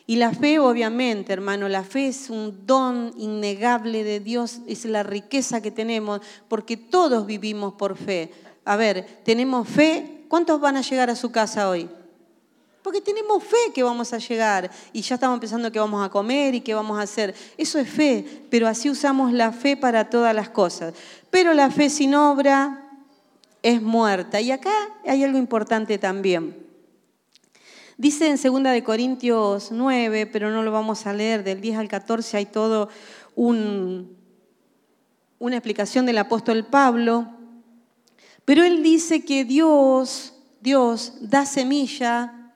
Y 0.07 0.15
la 0.15 0.31
fe, 0.31 0.59
obviamente, 0.59 1.33
hermano, 1.33 1.67
la 1.67 1.83
fe 1.83 2.07
es 2.07 2.29
un 2.29 2.65
don 2.65 3.13
innegable 3.17 4.05
de 4.05 4.21
Dios, 4.21 4.59
es 4.65 4.85
la 4.85 5.03
riqueza 5.03 5.61
que 5.61 5.71
tenemos, 5.71 6.21
porque 6.47 6.77
todos 6.77 7.25
vivimos 7.25 7.73
por 7.73 7.97
fe. 7.97 8.31
A 8.63 8.77
ver, 8.77 9.05
tenemos 9.25 9.67
fe, 9.67 10.23
¿cuántos 10.29 10.61
van 10.61 10.77
a 10.77 10.81
llegar 10.81 11.09
a 11.09 11.17
su 11.17 11.33
casa 11.33 11.69
hoy? 11.69 11.89
Porque 12.81 13.01
tenemos 13.01 13.43
fe 13.43 13.73
que 13.75 13.83
vamos 13.83 14.13
a 14.13 14.17
llegar 14.17 14.71
y 14.93 15.01
ya 15.01 15.15
estamos 15.15 15.37
pensando 15.41 15.69
que 15.69 15.79
vamos 15.79 16.05
a 16.05 16.09
comer 16.09 16.55
y 16.55 16.61
qué 16.61 16.73
vamos 16.73 16.97
a 16.97 17.01
hacer. 17.01 17.35
Eso 17.57 17.77
es 17.77 17.89
fe, 17.89 18.45
pero 18.49 18.69
así 18.69 18.89
usamos 18.89 19.33
la 19.33 19.51
fe 19.51 19.75
para 19.75 20.09
todas 20.09 20.33
las 20.33 20.47
cosas. 20.49 20.93
Pero 21.29 21.53
la 21.53 21.71
fe 21.71 21.89
sin 21.89 22.15
obra 22.15 22.89
es 23.61 23.81
muerta. 23.81 24.39
Y 24.39 24.51
acá 24.51 24.71
hay 25.05 25.25
algo 25.25 25.37
importante 25.37 25.97
también. 25.97 26.70
Dice 27.97 28.27
en 28.27 28.41
2 28.41 28.63
de 28.63 28.83
Corintios 28.83 29.71
9, 29.71 30.27
pero 30.27 30.49
no 30.49 30.63
lo 30.63 30.71
vamos 30.71 31.05
a 31.05 31.13
leer, 31.13 31.43
del 31.43 31.61
10 31.61 31.77
al 31.77 31.87
14 31.87 32.37
hay 32.37 32.45
todo 32.45 32.89
un, 33.35 34.17
una 35.39 35.55
explicación 35.55 36.05
del 36.05 36.17
apóstol 36.17 36.65
Pablo, 36.65 37.27
pero 38.45 38.63
él 38.63 38.83
dice 38.83 39.23
que 39.23 39.45
Dios, 39.45 40.33
Dios 40.61 41.13
da 41.21 41.45
semilla 41.45 42.53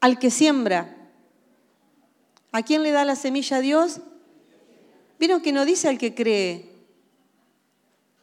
al 0.00 0.18
que 0.18 0.30
siembra. 0.30 0.96
¿A 2.52 2.62
quién 2.62 2.82
le 2.82 2.92
da 2.92 3.04
la 3.04 3.16
semilla 3.16 3.58
a 3.58 3.60
Dios? 3.60 4.00
Vieron 5.18 5.40
que 5.40 5.52
no 5.52 5.64
dice 5.64 5.88
al 5.88 5.98
que 5.98 6.14
cree, 6.14 6.77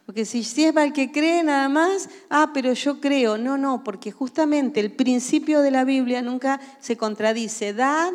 porque 0.06 0.24
si, 0.26 0.40
es 0.42 0.74
para 0.74 0.86
el 0.86 0.94
que 0.94 1.12
cree 1.12 1.44
nada 1.44 1.68
más, 1.68 2.10
ah, 2.30 2.52
pero 2.54 2.74
yo 2.74 3.02
creo. 3.02 3.38
No, 3.38 3.58
no, 3.58 3.84
porque 3.84 4.12
justamente 4.12 4.80
el 4.80 4.92
principio 4.92 5.62
de 5.62 5.72
la 5.72 5.84
Biblia 5.84 6.22
nunca 6.22 6.60
se 6.80 6.96
contradice. 6.96 7.74
Dad 7.74 8.14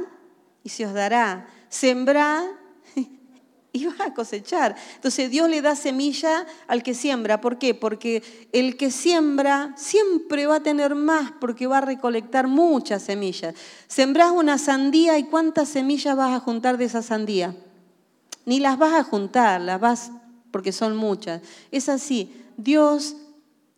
y 0.62 0.68
se 0.68 0.86
os 0.86 0.94
dará. 0.94 1.48
Sembrad 1.68 2.44
y 3.72 3.86
vas 3.86 4.00
a 4.00 4.14
cosechar. 4.14 4.76
Entonces 4.94 5.32
Dios 5.32 5.50
le 5.50 5.62
da 5.62 5.74
semilla 5.74 6.46
al 6.68 6.84
que 6.84 6.94
siembra. 6.94 7.40
¿Por 7.40 7.58
qué? 7.58 7.74
Porque 7.74 8.22
el 8.52 8.76
que 8.76 8.92
siembra 8.92 9.74
siempre 9.76 10.46
va 10.46 10.56
a 10.56 10.62
tener 10.62 10.94
más 10.94 11.32
porque 11.40 11.66
va 11.66 11.78
a 11.78 11.82
recolectar 11.82 12.46
muchas 12.46 13.02
semillas. 13.02 13.56
Sembrás 13.88 14.30
una 14.30 14.58
sandía 14.58 15.18
y 15.18 15.24
cuántas 15.24 15.68
semillas 15.68 16.16
vas 16.16 16.36
a 16.36 16.40
juntar 16.40 16.76
de 16.76 16.84
esa 16.84 17.02
sandía. 17.02 17.56
Ni 18.46 18.60
las 18.60 18.78
vas 18.78 18.94
a 18.94 19.02
juntar, 19.02 19.60
las 19.60 19.80
vas 19.80 20.12
porque 20.50 20.72
son 20.72 20.96
muchas. 20.96 21.42
Es 21.70 21.88
así, 21.88 22.32
Dios 22.56 23.16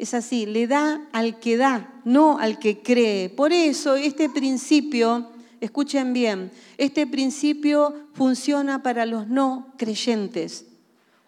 es 0.03 0.15
así, 0.15 0.47
le 0.47 0.67
da 0.67 1.07
al 1.13 1.39
que 1.39 1.57
da, 1.57 2.01
no 2.05 2.39
al 2.39 2.59
que 2.59 2.83
cree. 2.83 3.29
Por 3.29 3.53
eso 3.53 3.95
este 3.95 4.29
principio, 4.29 5.31
escuchen 5.61 6.13
bien, 6.13 6.51
este 6.77 7.07
principio 7.07 7.95
funciona 8.13 8.83
para 8.83 9.07
los 9.07 9.29
no 9.29 9.69
creyentes. 9.77 10.67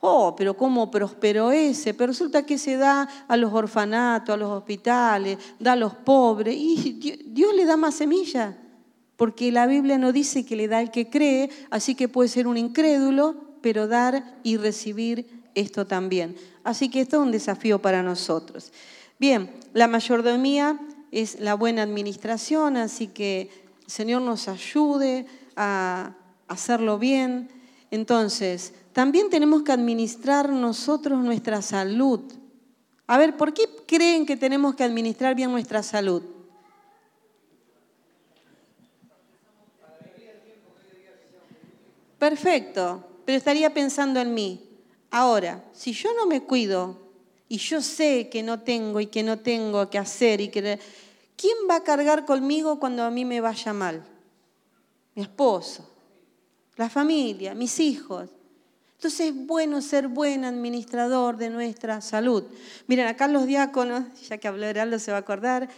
Oh, 0.01 0.35
pero 0.37 0.57
¿cómo 0.57 0.91
prosperó 0.91 1.53
ese? 1.53 1.95
Pero 1.95 2.09
resulta 2.09 2.45
que 2.45 2.59
se 2.59 2.77
da 2.77 3.09
a 3.27 3.37
los 3.37 3.55
orfanatos, 3.55 4.35
a 4.35 4.37
los 4.37 4.51
hospitales, 4.51 5.39
da 5.59 5.73
a 5.73 5.77
los 5.77 5.95
pobres. 5.95 6.57
Y 6.59 7.23
Dios 7.29 7.55
le 7.55 7.65
da 7.65 7.77
más 7.77 7.95
semilla, 7.95 8.59
porque 9.17 9.51
la 9.51 9.67
Biblia 9.67 9.97
no 9.97 10.13
dice 10.13 10.45
que 10.45 10.57
le 10.57 10.69
da 10.69 10.79
al 10.79 10.91
que 10.91 11.09
cree, 11.09 11.49
así 11.71 11.95
que 11.95 12.09
puede 12.09 12.29
ser 12.29 12.47
un 12.47 12.59
incrédulo, 12.59 13.37
pero 13.63 13.87
dar 13.87 14.37
y 14.43 14.59
recibir 14.59 15.34
esto 15.55 15.87
también. 15.87 16.37
Así 16.63 16.89
que 16.89 17.01
esto 17.01 17.17
es 17.17 17.23
un 17.23 17.33
desafío 17.33 17.81
para 17.81 18.03
nosotros. 18.03 18.73
Bien, 19.19 19.51
la 19.73 19.89
mayordomía 19.89 20.79
es 21.11 21.41
la 21.41 21.55
buena 21.55 21.83
administración, 21.83 22.77
así 22.77 23.09
que 23.09 23.51
el 23.85 23.91
Señor 23.91 24.23
nos 24.23 24.49
ayude 24.49 25.27
a 25.57 26.15
hacerlo 26.49 26.99
bien. 26.99 27.49
Entonces, 27.91 28.75
también 28.93 29.31
tenemos 29.31 29.63
que 29.63 29.73
administrar 29.73 30.51
nosotros 30.51 31.23
nuestra 31.23 31.63
salud. 31.63 32.21
A 33.07 33.19
ver, 33.19 33.37
¿por 33.37 33.53
qué 33.55 33.65
creen 33.87 34.27
que 34.27 34.37
tenemos 34.37 34.75
que 34.75 34.85
administrar 34.85 35.35
bien 35.35 35.53
nuestra 35.53 35.83
salud? 35.83 36.23
Perfecto 42.19 43.05
pero 43.25 43.39
estaría 43.39 43.73
pensando 43.73 44.21
en 44.21 44.35
mí. 44.35 44.61
Ahora, 45.17 45.63
si 45.73 45.93
yo 45.93 46.13
no 46.13 46.27
me 46.27 46.43
cuido 46.43 46.99
y 47.49 47.59
yo 47.59 47.81
sé 47.81 48.29
que 48.29 48.43
no 48.43 48.63
tengo 48.63 48.99
y 48.99 49.07
que 49.07 49.23
no 49.23 49.39
tengo 49.39 49.89
que 49.89 49.97
hacer 49.97 50.41
y 50.41 50.49
que... 50.49 50.81
¿Quién 51.37 51.55
va 51.71 51.77
a 51.77 51.85
cargar 51.85 52.25
conmigo 52.25 52.81
cuando 52.81 53.05
a 53.05 53.13
mí 53.13 53.25
me 53.25 53.41
vaya 53.41 53.73
mal? 53.73 54.05
Mi 55.15 55.23
esposo, 55.23 55.89
la 56.75 56.91
familia, 56.91 57.55
mis 57.55 57.79
hijos. 57.79 58.29
Entonces 58.97 59.29
es 59.29 59.47
bueno 59.47 59.81
ser 59.83 60.09
buen 60.09 60.45
administrador 60.45 61.37
de 61.37 61.49
nuestra 61.49 62.01
salud. 62.01 62.43
Miren, 62.89 63.07
acá 63.07 63.29
los 63.29 63.47
diáconos, 63.47 64.03
ya 64.29 64.39
que 64.39 64.49
habló 64.49 64.67
Heraldo 64.67 64.99
se 64.99 65.13
va 65.13 65.19
a 65.19 65.21
acordar, 65.21 65.69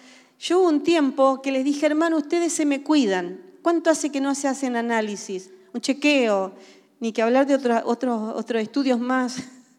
yo 0.40 0.60
hubo 0.60 0.68
un 0.68 0.82
tiempo 0.82 1.42
que 1.42 1.52
les 1.52 1.62
dije, 1.62 1.84
hermano, 1.84 2.16
ustedes 2.16 2.54
se 2.54 2.64
me 2.64 2.82
cuidan. 2.82 3.38
¿Cuánto 3.60 3.90
hace 3.90 4.10
que 4.10 4.22
no 4.22 4.34
se 4.34 4.48
hacen 4.48 4.76
análisis? 4.76 5.50
Un 5.74 5.82
chequeo, 5.82 6.54
ni 7.00 7.12
que 7.12 7.22
hablar 7.22 7.46
de 7.46 7.54
otros, 7.54 7.82
otros, 7.84 8.34
otros 8.34 8.62
estudios 8.62 8.98
más 8.98 9.36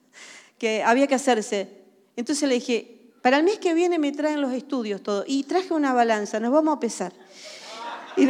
que 0.58 0.84
había 0.84 1.08
que 1.08 1.16
hacerse. 1.16 1.70
Entonces 2.16 2.48
le 2.48 2.56
dije, 2.56 3.12
para 3.22 3.38
el 3.38 3.44
mes 3.44 3.60
que 3.60 3.74
viene 3.74 4.00
me 4.00 4.12
traen 4.12 4.42
los 4.42 4.54
estudios 4.54 5.02
todo. 5.02 5.24
Y 5.28 5.44
traje 5.44 5.74
una 5.74 5.94
balanza, 5.94 6.40
nos 6.40 6.52
vamos 6.52 6.78
a 6.78 6.80
pesar. 6.80 7.14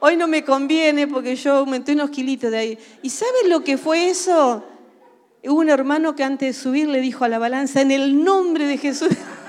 hoy 0.00 0.16
no 0.16 0.26
me 0.26 0.44
conviene 0.44 1.06
porque 1.06 1.36
yo 1.36 1.56
aumenté 1.56 1.92
unos 1.92 2.10
kilitos 2.10 2.50
de 2.50 2.58
ahí. 2.58 2.78
¿Y 3.02 3.10
sabes 3.10 3.48
lo 3.48 3.62
que 3.64 3.78
fue 3.78 4.10
eso? 4.10 4.64
Hubo 5.42 5.58
un 5.58 5.70
hermano 5.70 6.14
que 6.14 6.24
antes 6.24 6.56
de 6.56 6.62
subir 6.62 6.88
le 6.88 7.00
dijo 7.00 7.24
a 7.24 7.28
la 7.28 7.38
balanza, 7.38 7.80
en 7.80 7.90
el 7.90 8.22
nombre 8.22 8.66
de 8.66 8.78
Jesús. 8.78 9.08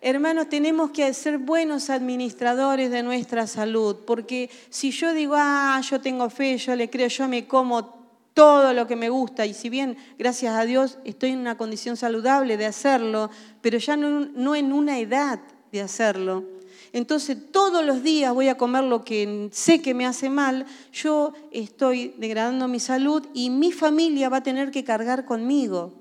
Hermanos, 0.00 0.48
tenemos 0.48 0.92
que 0.92 1.12
ser 1.12 1.38
buenos 1.38 1.90
administradores 1.90 2.88
de 2.88 3.02
nuestra 3.02 3.48
salud, 3.48 3.96
porque 4.06 4.48
si 4.70 4.92
yo 4.92 5.12
digo, 5.12 5.34
ah, 5.36 5.80
yo 5.80 6.00
tengo 6.00 6.30
fe, 6.30 6.56
yo 6.56 6.76
le 6.76 6.88
creo, 6.88 7.08
yo 7.08 7.26
me 7.26 7.48
como 7.48 7.98
todo 8.32 8.72
lo 8.72 8.86
que 8.86 8.94
me 8.94 9.10
gusta, 9.10 9.44
y 9.44 9.54
si 9.54 9.68
bien, 9.68 9.96
gracias 10.16 10.54
a 10.54 10.64
Dios, 10.64 10.98
estoy 11.04 11.30
en 11.30 11.40
una 11.40 11.56
condición 11.56 11.96
saludable 11.96 12.56
de 12.56 12.66
hacerlo, 12.66 13.28
pero 13.60 13.78
ya 13.78 13.96
no, 13.96 14.54
en 14.54 14.72
una 14.72 15.00
edad 15.00 15.40
de 15.72 15.80
hacerlo. 15.80 16.44
Entonces 16.92 17.36
todos 17.50 17.84
los 17.84 18.04
días 18.04 18.32
voy 18.32 18.46
a 18.46 18.56
comer 18.56 18.84
lo 18.84 19.04
que 19.04 19.48
sé 19.50 19.82
que 19.82 19.94
me 19.94 20.06
hace 20.06 20.30
mal, 20.30 20.64
yo 20.92 21.32
estoy 21.50 22.14
degradando 22.18 22.68
mi 22.68 22.78
salud 22.78 23.26
y 23.34 23.50
mi 23.50 23.72
familia 23.72 24.28
va 24.28 24.36
a 24.36 24.42
tener 24.44 24.70
que 24.70 24.84
cargar 24.84 25.24
conmigo. 25.24 25.92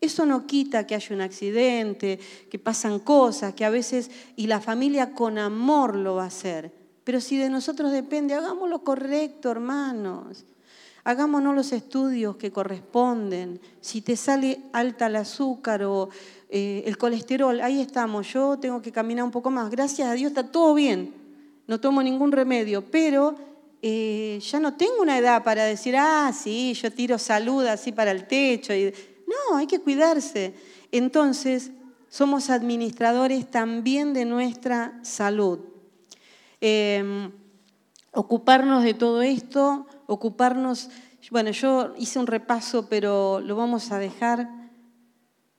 Eso 0.00 0.26
no 0.26 0.46
quita 0.46 0.86
que 0.86 0.94
haya 0.94 1.14
un 1.14 1.22
accidente, 1.22 2.18
que 2.50 2.58
pasan 2.58 2.98
cosas, 2.98 3.54
que 3.54 3.64
a 3.64 3.70
veces, 3.70 4.10
y 4.36 4.46
la 4.46 4.60
familia 4.60 5.12
con 5.14 5.38
amor 5.38 5.96
lo 5.96 6.16
va 6.16 6.24
a 6.24 6.26
hacer. 6.26 6.70
Pero 7.02 7.20
si 7.20 7.36
de 7.36 7.48
nosotros 7.48 7.92
depende, 7.92 8.34
hagamos 8.34 8.68
lo 8.68 8.80
correcto, 8.82 9.50
hermanos. 9.50 10.44
Hagámonos 11.04 11.54
los 11.54 11.72
estudios 11.72 12.36
que 12.36 12.50
corresponden. 12.50 13.60
Si 13.80 14.00
te 14.02 14.16
sale 14.16 14.62
alta 14.72 15.06
el 15.06 15.14
azúcar 15.16 15.84
o 15.84 16.08
eh, 16.50 16.82
el 16.84 16.98
colesterol, 16.98 17.60
ahí 17.60 17.80
estamos. 17.80 18.32
Yo 18.32 18.58
tengo 18.58 18.82
que 18.82 18.90
caminar 18.90 19.24
un 19.24 19.30
poco 19.30 19.50
más. 19.50 19.70
Gracias 19.70 20.08
a 20.08 20.14
Dios 20.14 20.32
está 20.32 20.50
todo 20.50 20.74
bien. 20.74 21.14
No 21.68 21.78
tomo 21.80 22.02
ningún 22.02 22.32
remedio, 22.32 22.84
pero 22.90 23.36
eh, 23.82 24.40
ya 24.42 24.58
no 24.58 24.74
tengo 24.74 25.00
una 25.00 25.16
edad 25.16 25.44
para 25.44 25.64
decir, 25.64 25.94
ah, 25.96 26.32
sí, 26.34 26.74
yo 26.74 26.92
tiro 26.92 27.18
salud 27.18 27.64
así 27.66 27.92
para 27.92 28.10
el 28.10 28.26
techo. 28.26 28.72
No, 29.26 29.56
hay 29.56 29.66
que 29.66 29.80
cuidarse. 29.80 30.54
Entonces, 30.92 31.70
somos 32.08 32.50
administradores 32.50 33.50
también 33.50 34.14
de 34.14 34.24
nuestra 34.24 34.98
salud. 35.02 35.58
Em, 36.60 37.30
ocuparnos 38.12 38.84
de 38.84 38.94
todo 38.94 39.22
esto, 39.22 39.86
ocuparnos, 40.06 40.88
bueno, 41.30 41.50
yo 41.50 41.92
hice 41.98 42.18
un 42.18 42.26
repaso, 42.26 42.88
pero 42.88 43.40
lo 43.40 43.56
vamos 43.56 43.92
a 43.92 43.98
dejar 43.98 44.48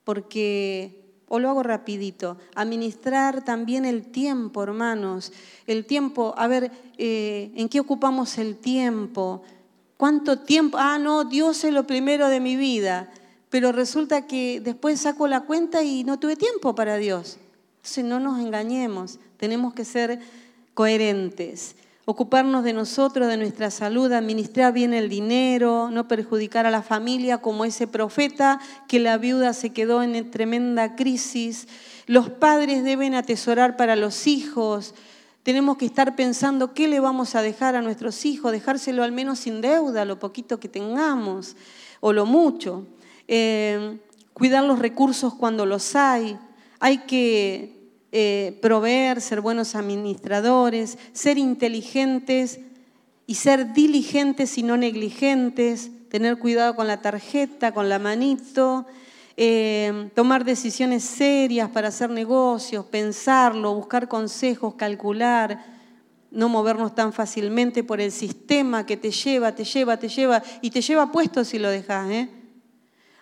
porque, 0.04 1.22
o 1.28 1.38
lo 1.38 1.50
hago 1.50 1.62
rapidito, 1.62 2.38
administrar 2.54 3.44
también 3.44 3.84
el 3.84 4.10
tiempo, 4.10 4.62
hermanos, 4.62 5.32
el 5.66 5.84
tiempo, 5.84 6.34
a 6.36 6.48
ver, 6.48 6.72
eh, 6.96 7.52
¿en 7.54 7.68
qué 7.68 7.78
ocupamos 7.78 8.38
el 8.38 8.56
tiempo? 8.56 9.42
¿Cuánto 9.98 10.40
tiempo? 10.40 10.78
Ah, 10.80 10.98
no, 10.98 11.24
Dios 11.24 11.62
es 11.64 11.74
lo 11.74 11.86
primero 11.86 12.28
de 12.28 12.40
mi 12.40 12.56
vida 12.56 13.12
pero 13.50 13.72
resulta 13.72 14.26
que 14.26 14.60
después 14.60 15.00
saco 15.00 15.26
la 15.28 15.40
cuenta 15.40 15.82
y 15.82 16.04
no 16.04 16.18
tuve 16.18 16.36
tiempo 16.36 16.74
para 16.74 16.96
Dios. 16.96 17.38
Entonces 17.76 18.04
no 18.04 18.20
nos 18.20 18.40
engañemos, 18.40 19.18
tenemos 19.38 19.72
que 19.72 19.84
ser 19.84 20.20
coherentes, 20.74 21.76
ocuparnos 22.04 22.64
de 22.64 22.72
nosotros, 22.72 23.28
de 23.28 23.36
nuestra 23.36 23.70
salud, 23.70 24.12
administrar 24.12 24.72
bien 24.72 24.92
el 24.94 25.08
dinero, 25.08 25.90
no 25.90 26.08
perjudicar 26.08 26.66
a 26.66 26.70
la 26.70 26.82
familia 26.82 27.38
como 27.38 27.64
ese 27.64 27.86
profeta 27.86 28.60
que 28.88 28.98
la 28.98 29.18
viuda 29.18 29.52
se 29.52 29.70
quedó 29.70 30.02
en 30.02 30.30
tremenda 30.30 30.96
crisis. 30.96 31.68
Los 32.06 32.30
padres 32.30 32.84
deben 32.84 33.14
atesorar 33.14 33.76
para 33.76 33.96
los 33.96 34.26
hijos. 34.26 34.94
Tenemos 35.42 35.76
que 35.76 35.86
estar 35.86 36.16
pensando 36.16 36.74
qué 36.74 36.88
le 36.88 37.00
vamos 37.00 37.34
a 37.34 37.42
dejar 37.42 37.74
a 37.74 37.82
nuestros 37.82 38.24
hijos, 38.24 38.52
dejárselo 38.52 39.02
al 39.02 39.12
menos 39.12 39.38
sin 39.40 39.60
deuda, 39.60 40.04
lo 40.04 40.18
poquito 40.18 40.60
que 40.60 40.68
tengamos 40.68 41.56
o 42.00 42.12
lo 42.12 42.26
mucho. 42.26 42.86
Eh, 43.28 43.98
cuidar 44.32 44.64
los 44.64 44.78
recursos 44.78 45.34
cuando 45.34 45.66
los 45.66 45.94
hay, 45.94 46.38
hay 46.80 46.98
que 46.98 47.78
eh, 48.10 48.58
proveer, 48.62 49.20
ser 49.20 49.42
buenos 49.42 49.74
administradores, 49.74 50.96
ser 51.12 51.36
inteligentes 51.36 52.60
y 53.26 53.34
ser 53.34 53.74
diligentes 53.74 54.56
y 54.56 54.62
no 54.62 54.78
negligentes, 54.78 55.90
tener 56.08 56.38
cuidado 56.38 56.74
con 56.74 56.86
la 56.86 57.02
tarjeta, 57.02 57.72
con 57.72 57.90
la 57.90 57.98
manito, 57.98 58.86
eh, 59.36 60.10
tomar 60.14 60.44
decisiones 60.44 61.04
serias 61.04 61.68
para 61.68 61.88
hacer 61.88 62.08
negocios, 62.08 62.86
pensarlo, 62.86 63.74
buscar 63.74 64.08
consejos, 64.08 64.74
calcular, 64.74 65.64
no 66.30 66.48
movernos 66.48 66.94
tan 66.94 67.12
fácilmente 67.12 67.84
por 67.84 68.00
el 68.00 68.12
sistema 68.12 68.86
que 68.86 68.96
te 68.96 69.10
lleva, 69.10 69.54
te 69.54 69.64
lleva, 69.64 69.98
te 69.98 70.08
lleva 70.08 70.42
y 70.62 70.70
te 70.70 70.80
lleva 70.80 71.12
puesto 71.12 71.44
si 71.44 71.58
lo 71.58 71.70
dejas. 71.70 72.10
¿eh? 72.10 72.37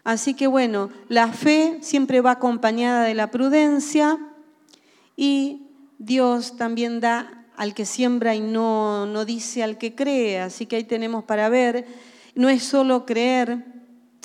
Así 0.06 0.34
que 0.34 0.46
bueno, 0.46 0.88
la 1.08 1.32
fe 1.32 1.78
siempre 1.80 2.20
va 2.20 2.30
acompañada 2.30 3.02
de 3.02 3.14
la 3.14 3.32
prudencia 3.32 4.16
y 5.16 5.66
Dios 5.98 6.56
también 6.56 7.00
da 7.00 7.44
al 7.56 7.74
que 7.74 7.84
siembra 7.84 8.36
y 8.36 8.40
no, 8.40 9.06
no 9.06 9.24
dice 9.24 9.64
al 9.64 9.78
que 9.78 9.96
cree. 9.96 10.38
Así 10.38 10.66
que 10.66 10.76
ahí 10.76 10.84
tenemos 10.84 11.24
para 11.24 11.48
ver, 11.48 11.86
no 12.36 12.48
es 12.48 12.62
solo 12.62 13.04
creer, 13.04 13.64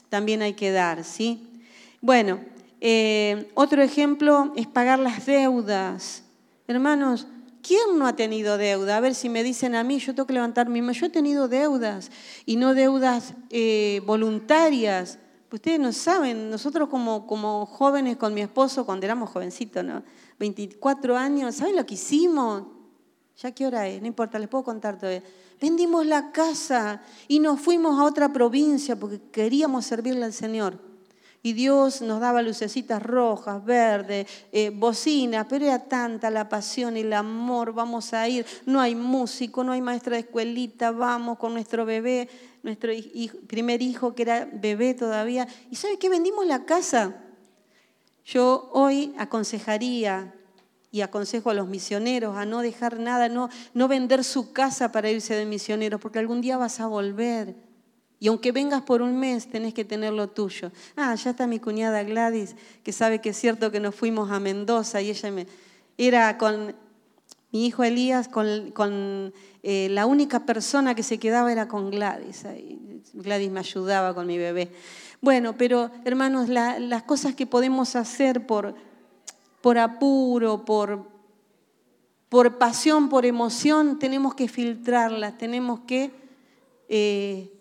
también 0.10 0.44
hay 0.44 0.54
que 0.54 0.70
dar, 0.70 1.04
¿sí? 1.04 1.50
Bueno, 2.00 2.42
eh, 2.80 3.50
otro 3.56 3.82
ejemplo 3.82 4.54
es 4.56 4.68
pagar 4.68 5.00
las 5.00 5.26
deudas. 5.26 6.22
Hermanos, 6.68 7.26
¿quién 7.64 7.98
no 7.98 8.06
ha 8.06 8.16
tenido 8.16 8.60
deuda? 8.60 8.98
A 8.98 9.00
ver 9.00 9.16
si 9.16 9.30
me 9.30 9.42
dicen 9.42 9.74
a 9.74 9.84
mí, 9.84 9.98
yo 9.98 10.14
tengo 10.14 10.28
que 10.28 10.34
levantar 10.34 10.70
mi 10.70 10.80
mano. 10.84 10.94
Yo 10.94 11.08
he 11.08 11.10
tenido 11.10 11.48
deudas 11.48 12.12
y 12.46 12.58
no 12.58 12.76
deudas 12.76 13.34
eh, 13.50 14.04
voluntarias, 14.06 15.18
ustedes 15.58 15.80
no 15.80 15.92
saben, 15.92 16.50
nosotros 16.50 16.90
como, 16.90 17.66
jóvenes 17.66 18.18
con 18.18 18.34
mi 18.34 18.42
esposo, 18.42 18.86
cuando 18.86 19.06
éramos 19.06 19.30
jovencitos, 19.30 19.84
¿no? 19.84 20.04
24 20.40 21.18
años, 21.18 21.56
¿saben 21.56 21.76
lo 21.76 21.86
que 21.86 21.96
hicimos? 21.96 22.64
¿Ya 23.38 23.52
qué 23.52 23.66
hora 23.66 23.88
es? 23.88 24.02
No 24.02 24.08
importa, 24.08 24.40
les 24.40 24.48
puedo 24.48 24.64
contar 24.64 24.98
todavía. 24.98 25.24
Vendimos 25.60 26.06
la 26.06 26.32
casa 26.32 27.02
y 27.28 27.40
nos 27.40 27.60
fuimos 27.60 28.00
a 28.00 28.04
otra 28.04 28.32
provincia 28.32 28.96
porque 28.96 29.22
queríamos 29.32 29.86
servirle 29.86 30.26
al 30.26 30.34
Señor. 30.34 30.80
Y 31.44 31.54
Dios 31.54 32.04
nos 32.04 32.20
daba 32.20 32.44
lucecitas 32.44 33.02
rojas, 33.02 33.66
verdes, 33.66 34.28
eh, 34.52 34.70
bocinas, 34.70 35.48
pero 35.50 35.66
era 35.66 35.80
tanta 35.80 36.30
la 36.30 36.48
pasión 36.48 36.98
y 36.98 37.00
el 37.00 37.14
amor, 37.14 37.74
vamos 37.74 38.14
a 38.14 38.28
ir, 38.30 38.46
no 38.68 38.80
hay 38.80 38.94
músico, 38.94 39.64
no 39.64 39.72
hay 39.72 39.82
maestra 39.82 40.14
de 40.14 40.22
escuelita, 40.22 40.92
vamos 40.92 41.40
con 41.40 41.54
nuestro 41.54 41.84
bebé, 41.84 42.30
nuestro 42.64 42.92
primer 43.48 43.82
hijo 43.82 44.16
que 44.16 44.24
era 44.24 44.50
bebé 44.52 44.94
todavía. 44.94 45.48
¿Y 45.70 45.76
sabe 45.76 45.98
qué? 45.98 46.10
Vendimos 46.10 46.46
la 46.46 46.66
casa. 46.66 47.16
Yo 48.26 48.70
hoy 48.74 49.14
aconsejaría 49.18 50.34
y 50.92 51.02
aconsejo 51.02 51.50
a 51.50 51.54
los 51.54 51.68
misioneros 51.68 52.38
a 52.38 52.46
no 52.46 52.62
dejar 52.62 53.00
nada, 53.00 53.30
no, 53.30 53.50
no 53.74 53.88
vender 53.88 54.24
su 54.24 54.52
casa 54.52 54.92
para 54.92 55.10
irse 55.10 55.34
de 55.36 55.46
misioneros, 55.46 56.02
porque 56.02 56.20
algún 56.20 56.42
día 56.42 56.58
vas 56.58 56.80
a 56.80 56.88
volver. 56.88 57.56
Y 58.20 58.28
aunque 58.28 58.52
vengas 58.52 58.84
por 58.84 59.02
un 59.02 59.18
mes, 59.18 59.50
tenés 59.50 59.74
que 59.74 59.84
tener 59.84 60.14
lo 60.14 60.30
tuyo. 60.30 60.72
Ah, 60.96 61.16
ya 61.16 61.32
está 61.32 61.48
mi 61.48 61.60
cuñada 61.60 62.04
Gladys, 62.04 62.56
que 62.84 62.92
sabe 62.92 63.20
que 63.20 63.30
es 63.30 63.38
cierto 63.38 63.72
que 63.72 63.80
nos 63.80 63.96
fuimos 63.96 64.30
a 64.30 64.40
Mendoza 64.40 65.02
y 65.02 65.10
ella 65.10 65.32
me... 65.32 65.48
Era 65.98 66.38
con 66.38 66.76
mi 67.52 67.66
hijo 67.66 67.84
Elías, 67.84 68.28
con, 68.28 69.34
eh, 69.64 69.88
la 69.92 70.06
única 70.06 70.46
persona 70.46 70.96
que 70.96 71.04
se 71.04 71.18
quedaba 71.18 71.52
era 71.52 71.68
con 71.68 71.92
Gladys. 71.92 72.46
Gladys 73.14 73.52
me 73.52 73.60
ayudaba 73.60 74.16
con 74.16 74.28
mi 74.28 74.38
bebé. 74.38 74.72
Bueno, 75.22 75.56
pero 75.58 75.92
hermanos, 76.06 76.50
las 76.50 77.04
cosas 77.04 77.36
que 77.36 77.46
podemos 77.46 77.96
hacer 77.96 78.48
por, 78.48 78.76
apuro, 79.78 80.66
por, 80.66 81.08
por 82.30 82.58
pasión, 82.58 83.10
por 83.10 83.26
emoción, 83.26 84.00
tenemos 84.00 84.34
que 84.34 84.48
filtrarlas, 84.48 85.38
tenemos 85.38 85.82
que... 85.82 86.12
Eh, 86.90 87.61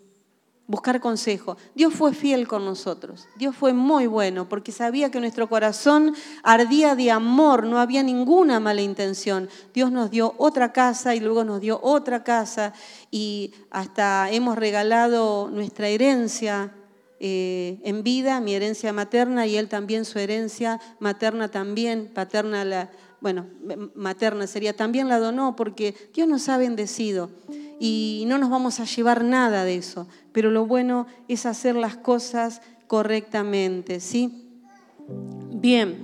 buscar 0.67 1.01
consejo. 1.01 1.57
Dios 1.75 1.93
fue 1.93 2.13
fiel 2.13 2.47
con 2.47 2.63
nosotros. 2.63 3.27
Dios 3.35 3.55
fue 3.55 3.73
muy 3.73 4.07
bueno 4.07 4.47
porque 4.47 4.71
sabía 4.71 5.11
que 5.11 5.19
nuestro 5.19 5.49
corazón 5.49 6.15
ardía 6.43 6.95
de 6.95 7.11
amor, 7.11 7.65
no 7.65 7.79
había 7.79 8.03
ninguna 8.03 8.59
mala 8.59 8.81
intención. 8.81 9.49
Dios 9.73 9.91
nos 9.91 10.11
dio 10.11 10.33
otra 10.37 10.71
casa 10.71 11.15
y 11.15 11.19
luego 11.19 11.43
nos 11.43 11.61
dio 11.61 11.79
otra 11.83 12.23
casa 12.23 12.73
y 13.09 13.53
hasta 13.69 14.29
hemos 14.31 14.57
regalado 14.57 15.49
nuestra 15.51 15.87
herencia 15.89 16.71
eh, 17.19 17.79
en 17.83 18.01
vida, 18.01 18.41
mi 18.41 18.55
herencia 18.55 18.93
materna 18.93 19.45
y 19.45 19.55
él 19.57 19.67
también 19.67 20.05
su 20.05 20.17
herencia 20.17 20.79
materna 20.99 21.49
también, 21.49 22.09
paterna 22.11 22.65
la, 22.65 22.89
bueno, 23.21 23.45
materna 23.93 24.47
sería, 24.47 24.75
también 24.75 25.07
la 25.07 25.19
donó 25.19 25.55
porque 25.55 25.93
Dios 26.13 26.27
nos 26.27 26.49
ha 26.49 26.57
bendecido 26.57 27.29
y 27.79 28.23
no 28.27 28.39
nos 28.39 28.49
vamos 28.49 28.79
a 28.79 28.85
llevar 28.85 29.23
nada 29.23 29.63
de 29.63 29.75
eso, 29.75 30.07
pero 30.31 30.49
lo 30.49 30.65
bueno 30.65 31.05
es 31.27 31.45
hacer 31.45 31.75
las 31.75 31.95
cosas 31.95 32.61
correctamente, 32.87 33.99
¿sí? 33.99 34.49
Bien, 35.53 35.97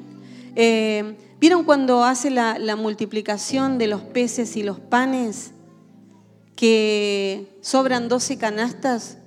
eh, 0.55 1.17
¿vieron 1.39 1.63
cuando 1.63 2.03
hace 2.03 2.29
la, 2.29 2.59
la 2.59 2.75
multiplicación 2.75 3.79
de 3.79 3.87
los 3.87 4.01
peces 4.01 4.55
y 4.55 4.61
los 4.61 4.79
panes 4.79 5.53
que 6.55 7.57
sobran 7.61 8.09
12 8.09 8.37
canastas? 8.37 9.17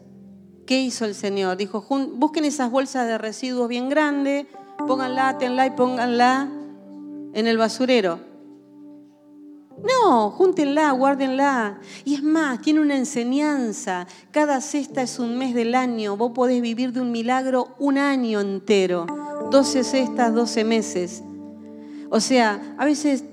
¿Qué 0.65 0.81
hizo 0.81 1.05
el 1.05 1.17
Señor? 1.17 1.57
Dijo, 1.57 1.85
busquen 2.15 2.45
esas 2.45 2.71
bolsas 2.71 3.09
de 3.09 3.19
residuos 3.19 3.69
bien 3.69 3.89
grandes, 3.89 4.47
pónganla, 4.87 5.39
tenla 5.39 5.67
y 5.67 5.71
pónganla 5.73 6.60
en 7.33 7.47
el 7.47 7.59
basurero. 7.59 8.31
No, 9.83 10.31
júntenla, 10.31 10.91
guárdenla. 10.93 11.79
Y 12.05 12.15
es 12.15 12.23
más, 12.23 12.61
tiene 12.61 12.81
una 12.81 12.97
enseñanza. 12.97 14.07
Cada 14.31 14.61
cesta 14.61 15.03
es 15.03 15.19
un 15.19 15.39
mes 15.39 15.55
del 15.55 15.75
año. 15.75 16.17
Vos 16.17 16.33
podés 16.35 16.61
vivir 16.61 16.93
de 16.93 17.01
un 17.01 17.13
milagro 17.13 17.75
un 17.79 17.97
año 17.97 18.41
entero. 18.41 19.07
12 19.51 19.85
cestas, 19.85 20.35
12 20.35 20.65
meses. 20.65 21.23
O 22.11 22.21
sea, 22.21 22.75
a 22.77 22.85
veces 22.85 23.25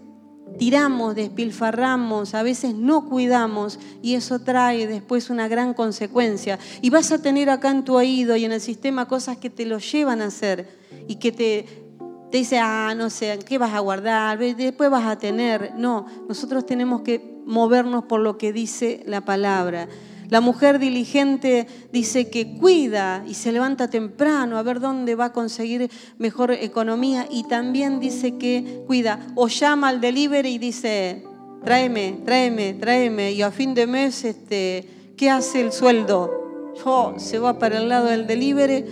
tiramos, 0.57 1.15
despilfarramos, 1.15 2.33
a 2.33 2.43
veces 2.43 2.73
no 2.73 3.05
cuidamos 3.07 3.79
y 4.01 4.15
eso 4.15 4.39
trae 4.39 4.87
después 4.87 5.29
una 5.29 5.47
gran 5.47 5.73
consecuencia. 5.73 6.59
Y 6.81 6.89
vas 6.89 7.11
a 7.11 7.21
tener 7.21 7.49
acá 7.49 7.71
en 7.71 7.83
tu 7.83 7.95
oído 7.95 8.35
y 8.35 8.45
en 8.45 8.51
el 8.51 8.61
sistema 8.61 9.07
cosas 9.07 9.37
que 9.37 9.49
te 9.49 9.65
lo 9.65 9.79
llevan 9.79 10.21
a 10.21 10.27
hacer 10.27 10.67
y 11.07 11.15
que 11.15 11.31
te, 11.31 11.86
te 12.31 12.37
dice, 12.37 12.59
ah, 12.59 12.93
no 12.95 13.09
sé, 13.09 13.39
¿qué 13.45 13.57
vas 13.57 13.73
a 13.73 13.79
guardar? 13.79 14.37
Después 14.37 14.89
vas 14.89 15.05
a 15.05 15.17
tener. 15.17 15.73
No, 15.77 16.05
nosotros 16.27 16.65
tenemos 16.65 17.01
que 17.01 17.37
movernos 17.45 18.03
por 18.03 18.19
lo 18.19 18.37
que 18.37 18.51
dice 18.51 19.01
la 19.05 19.21
palabra. 19.21 19.87
La 20.29 20.41
mujer 20.41 20.77
diligente 20.77 21.67
dice 21.93 22.29
que 22.29 22.57
cuida 22.57 23.23
y 23.25 23.33
se 23.33 23.53
levanta 23.53 23.89
temprano 23.89 24.57
a 24.57 24.61
ver 24.61 24.81
dónde 24.81 25.15
va 25.15 25.25
a 25.25 25.33
conseguir 25.33 25.89
mejor 26.17 26.51
economía 26.51 27.27
y 27.31 27.43
también 27.43 28.01
dice 28.01 28.37
que 28.37 28.83
cuida 28.85 29.25
o 29.35 29.47
llama 29.47 29.87
al 29.87 30.01
delivery 30.01 30.55
y 30.55 30.57
dice, 30.57 31.23
tráeme, 31.63 32.19
tráeme, 32.25 32.73
tráeme 32.73 33.31
y 33.31 33.41
a 33.41 33.51
fin 33.51 33.73
de 33.73 33.87
mes, 33.87 34.25
este, 34.25 35.13
¿qué 35.15 35.29
hace 35.29 35.61
el 35.61 35.71
sueldo? 35.71 36.73
Oh, 36.83 37.13
se 37.17 37.39
va 37.39 37.57
para 37.57 37.77
el 37.77 37.87
lado 37.87 38.07
del 38.07 38.27
delivery, 38.27 38.83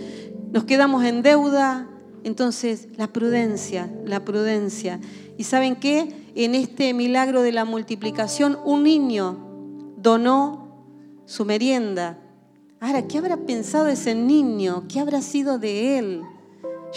nos 0.52 0.64
quedamos 0.64 1.04
en 1.04 1.20
deuda. 1.20 1.86
Entonces, 2.26 2.88
la 2.96 3.06
prudencia, 3.12 3.88
la 4.04 4.24
prudencia. 4.24 4.98
¿Y 5.38 5.44
saben 5.44 5.76
qué? 5.76 6.12
En 6.34 6.56
este 6.56 6.92
milagro 6.92 7.40
de 7.40 7.52
la 7.52 7.64
multiplicación, 7.64 8.58
un 8.64 8.82
niño 8.82 9.36
donó 9.96 10.66
su 11.24 11.44
merienda. 11.44 12.18
Ahora, 12.80 13.06
¿qué 13.06 13.18
habrá 13.18 13.36
pensado 13.36 13.86
ese 13.86 14.16
niño? 14.16 14.86
¿Qué 14.88 14.98
habrá 14.98 15.22
sido 15.22 15.60
de 15.60 15.98
él? 16.00 16.22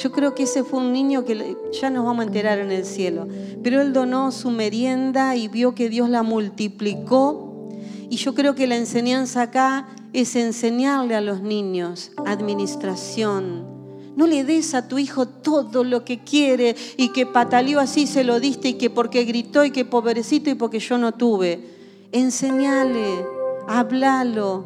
Yo 0.02 0.12
creo 0.12 0.34
que 0.34 0.44
ese 0.44 0.64
fue 0.64 0.80
un 0.80 0.92
niño 0.94 1.24
que 1.26 1.56
ya 1.80 1.92
nos 1.92 2.06
vamos 2.06 2.22
a 2.24 2.28
enterar 2.28 2.58
en 2.58 2.72
el 2.72 2.84
cielo. 2.84 3.28
Pero 3.62 3.82
él 3.82 3.94
donó 3.94 4.32
su 4.32 4.50
merienda 4.50 5.36
y 5.36 5.48
vio 5.48 5.76
que 5.76 5.90
Dios 5.90 6.10
la 6.10 6.24
multiplicó. 6.24 7.70
Y 8.10 8.16
yo 8.16 8.34
creo 8.34 8.56
que 8.56 8.66
la 8.66 8.78
enseñanza 8.78 9.44
acá 9.44 9.90
es 10.12 10.36
enseñarle 10.36 11.14
a 11.14 11.22
los 11.22 11.44
niños 11.44 12.14
administración. 12.26 13.79
No 14.20 14.28
le 14.28 14.44
des 14.44 14.74
a 14.74 14.90
tu 14.90 15.00
hijo 15.00 15.30
todo 15.30 15.86
lo 15.86 16.04
que 16.04 16.20
quiere 16.20 16.76
y 16.98 17.10
que 17.14 17.26
pataleó 17.26 17.80
así 17.80 18.06
se 18.06 18.26
lo 18.26 18.42
diste 18.42 18.68
y 18.68 18.74
que 18.74 18.90
porque 18.90 19.24
gritó 19.24 19.64
y 19.64 19.72
que 19.72 19.86
pobrecito 19.86 20.50
y 20.50 20.56
porque 20.56 20.80
yo 20.80 20.98
no 20.98 21.14
tuve. 21.14 21.64
Enseñale 22.12 23.40
háblalo. 23.70 24.66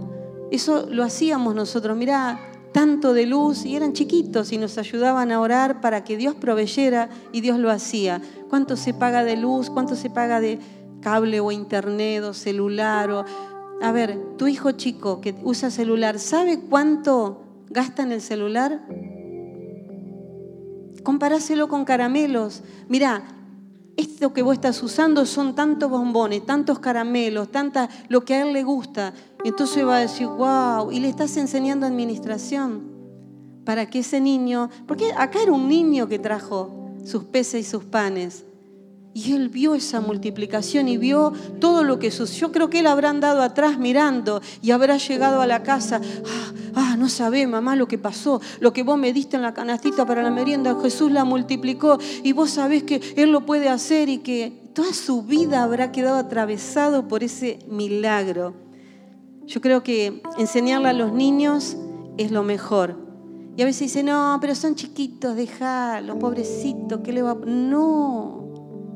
Eso 0.50 0.88
lo 0.90 1.04
hacíamos 1.04 1.54
nosotros, 1.54 1.96
mirá, 1.96 2.40
tanto 2.72 3.14
de 3.14 3.28
luz 3.28 3.64
y 3.66 3.76
eran 3.76 3.94
chiquitos 3.94 4.52
y 4.52 4.58
nos 4.58 4.80
ayudaban 4.80 5.32
a 5.32 5.40
orar 5.40 5.82
para 5.82 6.04
que 6.04 6.18
Dios 6.18 6.34
proveyera 6.34 7.10
y 7.32 7.42
Dios 7.42 7.60
lo 7.60 7.70
hacía. 7.70 8.22
¿Cuánto 8.50 8.76
se 8.76 8.96
paga 8.96 9.24
de 9.24 9.38
luz? 9.38 9.70
¿Cuánto 9.70 9.96
se 9.96 10.10
paga 10.10 10.40
de 10.40 10.58
cable 11.02 11.40
o 11.42 11.52
internet 11.52 12.24
o 12.24 12.34
celular? 12.34 13.12
O... 13.12 13.26
A 13.84 13.92
ver, 13.92 14.18
tu 14.38 14.48
hijo 14.48 14.72
chico 14.72 15.22
que 15.22 15.36
usa 15.44 15.70
celular, 15.70 16.18
¿sabe 16.18 16.62
cuánto 16.62 17.44
gasta 17.70 18.02
en 18.02 18.14
el 18.14 18.22
celular? 18.22 18.82
Comparáselo 21.04 21.68
con 21.68 21.86
caramelos. 21.86 22.64
Mirá, 22.88 23.24
esto 23.96 24.34
que 24.34 24.42
vos 24.42 24.56
estás 24.56 24.82
usando 24.82 25.26
son 25.26 25.54
tantos 25.54 25.90
bombones, 25.90 26.46
tantos 26.46 26.80
caramelos, 26.80 27.52
tanta 27.52 27.90
lo 28.10 28.26
que 28.26 28.34
a 28.34 28.44
él 28.44 28.54
le 28.54 28.64
gusta. 28.64 29.14
Entonces 29.44 29.86
va 29.86 29.98
a 29.98 30.00
decir, 30.00 30.28
wow, 30.28 30.92
y 30.92 31.00
le 31.00 31.10
estás 31.10 31.38
enseñando 31.38 31.86
administración 31.86 32.92
para 33.66 33.90
que 33.90 34.00
ese 34.00 34.20
niño, 34.20 34.70
porque 34.88 35.12
acá 35.16 35.42
era 35.42 35.52
un 35.52 35.68
niño 35.68 36.08
que 36.08 36.20
trajo 36.20 36.92
sus 37.06 37.26
peces 37.26 37.68
y 37.68 37.70
sus 37.70 37.84
panes. 37.84 38.46
Y 39.14 39.34
él 39.34 39.50
vio 39.50 39.76
esa 39.76 40.02
multiplicación 40.02 40.88
y 40.88 40.98
vio 40.98 41.34
todo 41.60 41.84
lo 41.84 42.00
que 42.00 42.10
sucedió. 42.10 42.48
Yo 42.48 42.52
creo 42.52 42.70
que 42.72 42.80
él 42.80 42.88
habrá 42.88 43.12
andado 43.12 43.44
atrás 43.44 43.78
mirando 43.78 44.42
y 44.62 44.72
habrá 44.72 44.98
llegado 44.98 45.40
a 45.40 45.46
la 45.46 45.62
casa. 45.62 46.02
Ah, 46.26 46.52
ah, 46.76 46.96
no 46.98 47.10
sabe, 47.10 47.46
mamá, 47.48 47.76
lo 47.76 47.88
que 47.88 47.98
pasó. 47.98 48.42
Lo 48.60 48.74
que 48.74 48.84
vos 48.84 48.98
me 48.98 49.14
diste 49.14 49.36
en 49.36 49.42
la 49.42 49.54
canastita 49.54 50.06
para 50.06 50.24
la 50.24 50.30
merienda, 50.30 50.78
Jesús 50.82 51.12
la 51.12 51.24
multiplicó. 51.24 51.98
Y 52.24 52.34
vos 52.34 52.52
sabés 52.52 52.84
que 52.84 53.02
Él 53.16 53.32
lo 53.32 53.46
puede 53.46 53.70
hacer 53.70 54.10
y 54.10 54.20
que 54.20 54.64
toda 54.74 54.94
su 54.94 55.24
vida 55.24 55.64
habrá 55.64 55.92
quedado 55.92 56.18
atravesado 56.18 57.08
por 57.08 57.24
ese 57.24 57.60
milagro. 57.68 58.54
Yo 59.46 59.62
creo 59.62 59.84
que 59.84 60.22
enseñarle 60.38 60.90
a 60.90 60.94
los 60.94 61.12
niños 61.12 61.78
es 62.18 62.32
lo 62.32 62.44
mejor. 62.44 62.98
Y 63.56 63.62
a 63.62 63.66
veces 63.66 63.82
dice, 63.82 64.04
no, 64.04 64.38
pero 64.42 64.56
son 64.56 64.76
chiquitos, 64.76 65.36
déjalo, 65.36 66.18
pobrecito, 66.18 67.04
¿qué 67.04 67.14
le 67.14 67.22
va 67.22 67.32
a...? 67.32 67.36
No, 67.46 68.43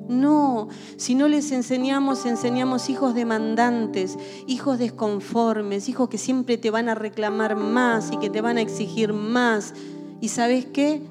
no, 0.10 0.70
si 0.96 1.16
no 1.16 1.28
les 1.28 1.52
enseñamos, 1.52 2.26
enseñamos 2.26 2.90
hijos 2.90 3.14
demandantes, 3.14 4.18
hijos 4.48 4.80
desconformes, 4.80 5.90
hijos 5.90 6.10
que 6.10 6.18
siempre 6.18 6.58
te 6.58 6.72
van 6.72 6.90
a 6.90 6.96
reclamar 6.96 7.56
más 7.56 8.12
y 8.12 8.18
que 8.18 8.30
te 8.30 8.42
van 8.42 8.58
a 8.58 8.62
exigir 8.62 9.14
más. 9.14 9.74
¿Y 10.22 10.30
sabes 10.30 10.66
qué? 10.66 11.02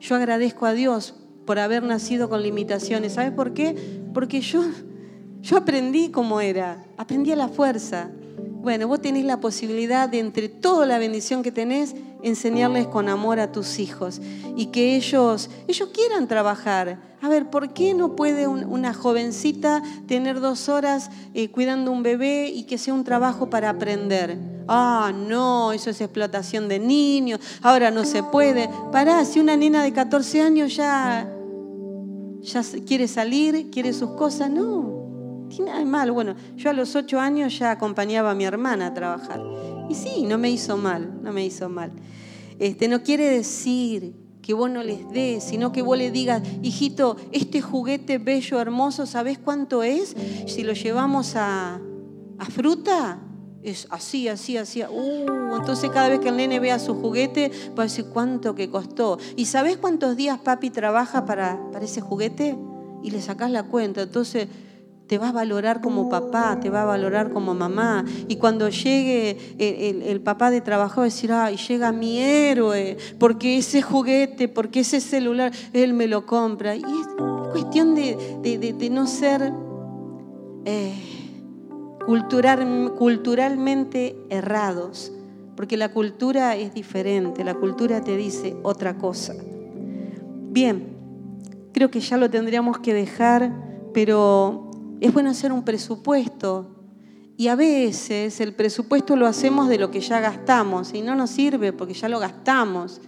Yo 0.00 0.16
agradezco 0.16 0.66
a 0.66 0.72
Dios 0.72 1.14
por 1.46 1.58
haber 1.58 1.82
nacido 1.82 2.28
con 2.28 2.42
limitaciones. 2.42 3.14
¿Sabes 3.14 3.32
por 3.32 3.54
qué? 3.54 4.02
Porque 4.14 4.40
yo, 4.40 4.64
yo 5.40 5.56
aprendí 5.56 6.10
cómo 6.10 6.40
era, 6.40 6.84
aprendí 6.96 7.32
a 7.32 7.36
la 7.36 7.48
fuerza. 7.48 8.10
Bueno, 8.62 8.86
vos 8.86 9.02
tenés 9.02 9.24
la 9.24 9.40
posibilidad 9.40 10.08
de, 10.08 10.20
entre 10.20 10.48
toda 10.48 10.86
la 10.86 10.98
bendición 10.98 11.42
que 11.42 11.50
tenés, 11.50 11.96
enseñarles 12.22 12.86
con 12.86 13.08
amor 13.08 13.40
a 13.40 13.50
tus 13.50 13.80
hijos 13.80 14.20
y 14.56 14.66
que 14.66 14.94
ellos, 14.94 15.50
ellos 15.66 15.88
quieran 15.92 16.28
trabajar. 16.28 17.00
A 17.20 17.28
ver, 17.28 17.50
¿por 17.50 17.72
qué 17.72 17.92
no 17.92 18.14
puede 18.14 18.46
una 18.46 18.94
jovencita 18.94 19.82
tener 20.06 20.38
dos 20.38 20.68
horas 20.68 21.10
eh, 21.34 21.50
cuidando 21.50 21.90
un 21.90 22.04
bebé 22.04 22.52
y 22.54 22.62
que 22.62 22.78
sea 22.78 22.94
un 22.94 23.02
trabajo 23.02 23.50
para 23.50 23.68
aprender? 23.68 24.38
Ah, 24.68 25.12
no, 25.12 25.72
eso 25.72 25.90
es 25.90 26.00
explotación 26.00 26.68
de 26.68 26.78
niños, 26.78 27.40
ahora 27.62 27.90
no 27.90 28.04
se 28.04 28.22
puede. 28.22 28.70
Pará, 28.92 29.24
si 29.24 29.40
una 29.40 29.56
nena 29.56 29.82
de 29.82 29.92
14 29.92 30.40
años 30.40 30.76
ya, 30.76 31.28
ya 32.42 32.62
quiere 32.86 33.08
salir, 33.08 33.72
quiere 33.72 33.92
sus 33.92 34.10
cosas, 34.10 34.48
no 34.50 35.01
tiene 35.56 35.70
nada 35.70 35.78
de 35.80 35.86
malo. 35.86 36.14
Bueno, 36.14 36.34
yo 36.56 36.70
a 36.70 36.72
los 36.72 36.96
ocho 36.96 37.20
años 37.20 37.58
ya 37.58 37.70
acompañaba 37.70 38.30
a 38.30 38.34
mi 38.34 38.44
hermana 38.44 38.88
a 38.88 38.94
trabajar. 38.94 39.40
Y 39.88 39.94
sí, 39.94 40.24
no 40.26 40.38
me 40.38 40.50
hizo 40.50 40.76
mal, 40.76 41.22
no 41.22 41.32
me 41.32 41.44
hizo 41.44 41.68
mal. 41.68 41.92
Este, 42.58 42.88
no 42.88 43.02
quiere 43.02 43.28
decir 43.28 44.14
que 44.40 44.54
vos 44.54 44.70
no 44.70 44.82
les 44.82 45.08
des, 45.10 45.44
sino 45.44 45.72
que 45.72 45.82
vos 45.82 45.96
le 45.96 46.10
digas, 46.10 46.42
hijito, 46.62 47.16
este 47.30 47.60
juguete 47.60 48.18
bello, 48.18 48.60
hermoso, 48.60 49.06
¿sabés 49.06 49.38
cuánto 49.38 49.82
es? 49.82 50.16
Si 50.46 50.64
lo 50.64 50.72
llevamos 50.72 51.36
a, 51.36 51.80
a 52.38 52.44
fruta, 52.46 53.20
es 53.62 53.86
así, 53.90 54.26
así, 54.28 54.56
así. 54.56 54.82
Uh, 54.82 55.56
entonces 55.56 55.90
cada 55.90 56.08
vez 56.08 56.18
que 56.18 56.30
el 56.30 56.36
nene 56.36 56.58
vea 56.58 56.78
su 56.78 56.94
juguete, 56.94 57.52
va 57.78 57.84
a 57.84 57.86
decir 57.86 58.06
cuánto 58.06 58.54
que 58.54 58.68
costó. 58.68 59.18
¿Y 59.36 59.46
sabés 59.46 59.76
cuántos 59.76 60.16
días 60.16 60.38
papi 60.40 60.70
trabaja 60.70 61.24
para, 61.24 61.60
para 61.70 61.84
ese 61.84 62.00
juguete? 62.00 62.56
Y 63.04 63.10
le 63.10 63.22
sacás 63.22 63.50
la 63.50 63.64
cuenta. 63.64 64.02
Entonces 64.02 64.48
te 65.12 65.18
va 65.18 65.28
a 65.28 65.32
valorar 65.32 65.82
como 65.82 66.08
papá, 66.08 66.58
te 66.58 66.70
va 66.70 66.84
a 66.84 66.84
valorar 66.86 67.28
como 67.28 67.52
mamá. 67.52 68.02
Y 68.28 68.36
cuando 68.36 68.70
llegue 68.70 69.36
el, 69.58 70.22
papá 70.22 70.50
de 70.50 70.62
trabajo 70.62 71.02
va 71.02 71.04
decir, 71.04 71.30
ay, 71.30 71.58
llega 71.58 71.92
mi 71.92 72.18
héroe, 72.18 72.96
porque 73.18 73.58
ese 73.58 73.82
juguete, 73.82 74.48
porque 74.48 74.80
ese 74.80 75.02
celular, 75.02 75.52
él 75.74 75.92
me 75.92 76.06
lo 76.06 76.24
compra. 76.24 76.76
Y 76.76 76.80
es 76.80 77.08
cuestión 77.52 77.94
de, 77.94 78.88
no 78.90 79.06
ser 79.06 79.52
eh, 80.64 80.94
cultural, 82.06 82.94
culturalmente 82.96 84.16
errados, 84.30 85.12
porque 85.56 85.76
la 85.76 85.90
cultura 85.90 86.56
es 86.56 86.72
diferente, 86.72 87.44
la 87.44 87.52
cultura 87.52 88.02
te 88.02 88.16
dice 88.16 88.56
otra 88.62 88.96
cosa. 88.96 89.34
Bien, 90.48 90.96
creo 91.74 91.90
que 91.90 92.00
ya 92.00 92.16
lo 92.16 92.30
tendríamos 92.30 92.78
que 92.78 92.94
dejar, 92.94 93.52
pero 93.92 94.70
es 95.02 95.12
bueno 95.12 95.30
hacer 95.30 95.52
un 95.52 95.64
presupuesto. 95.64 96.70
Y 97.36 97.48
a 97.48 97.56
veces 97.56 98.40
el 98.40 98.54
presupuesto 98.54 99.16
lo 99.16 99.26
hacemos 99.26 99.68
de 99.68 99.78
lo 99.78 99.90
que 99.90 100.00
ya 100.00 100.20
gastamos 100.20 100.94
y 100.94 101.02
no 101.02 101.16
nos 101.16 101.30
sirve 101.30 101.72
porque 101.72 101.92
ya 101.92 102.08
lo 102.08 102.20
gastamos. 102.20 103.00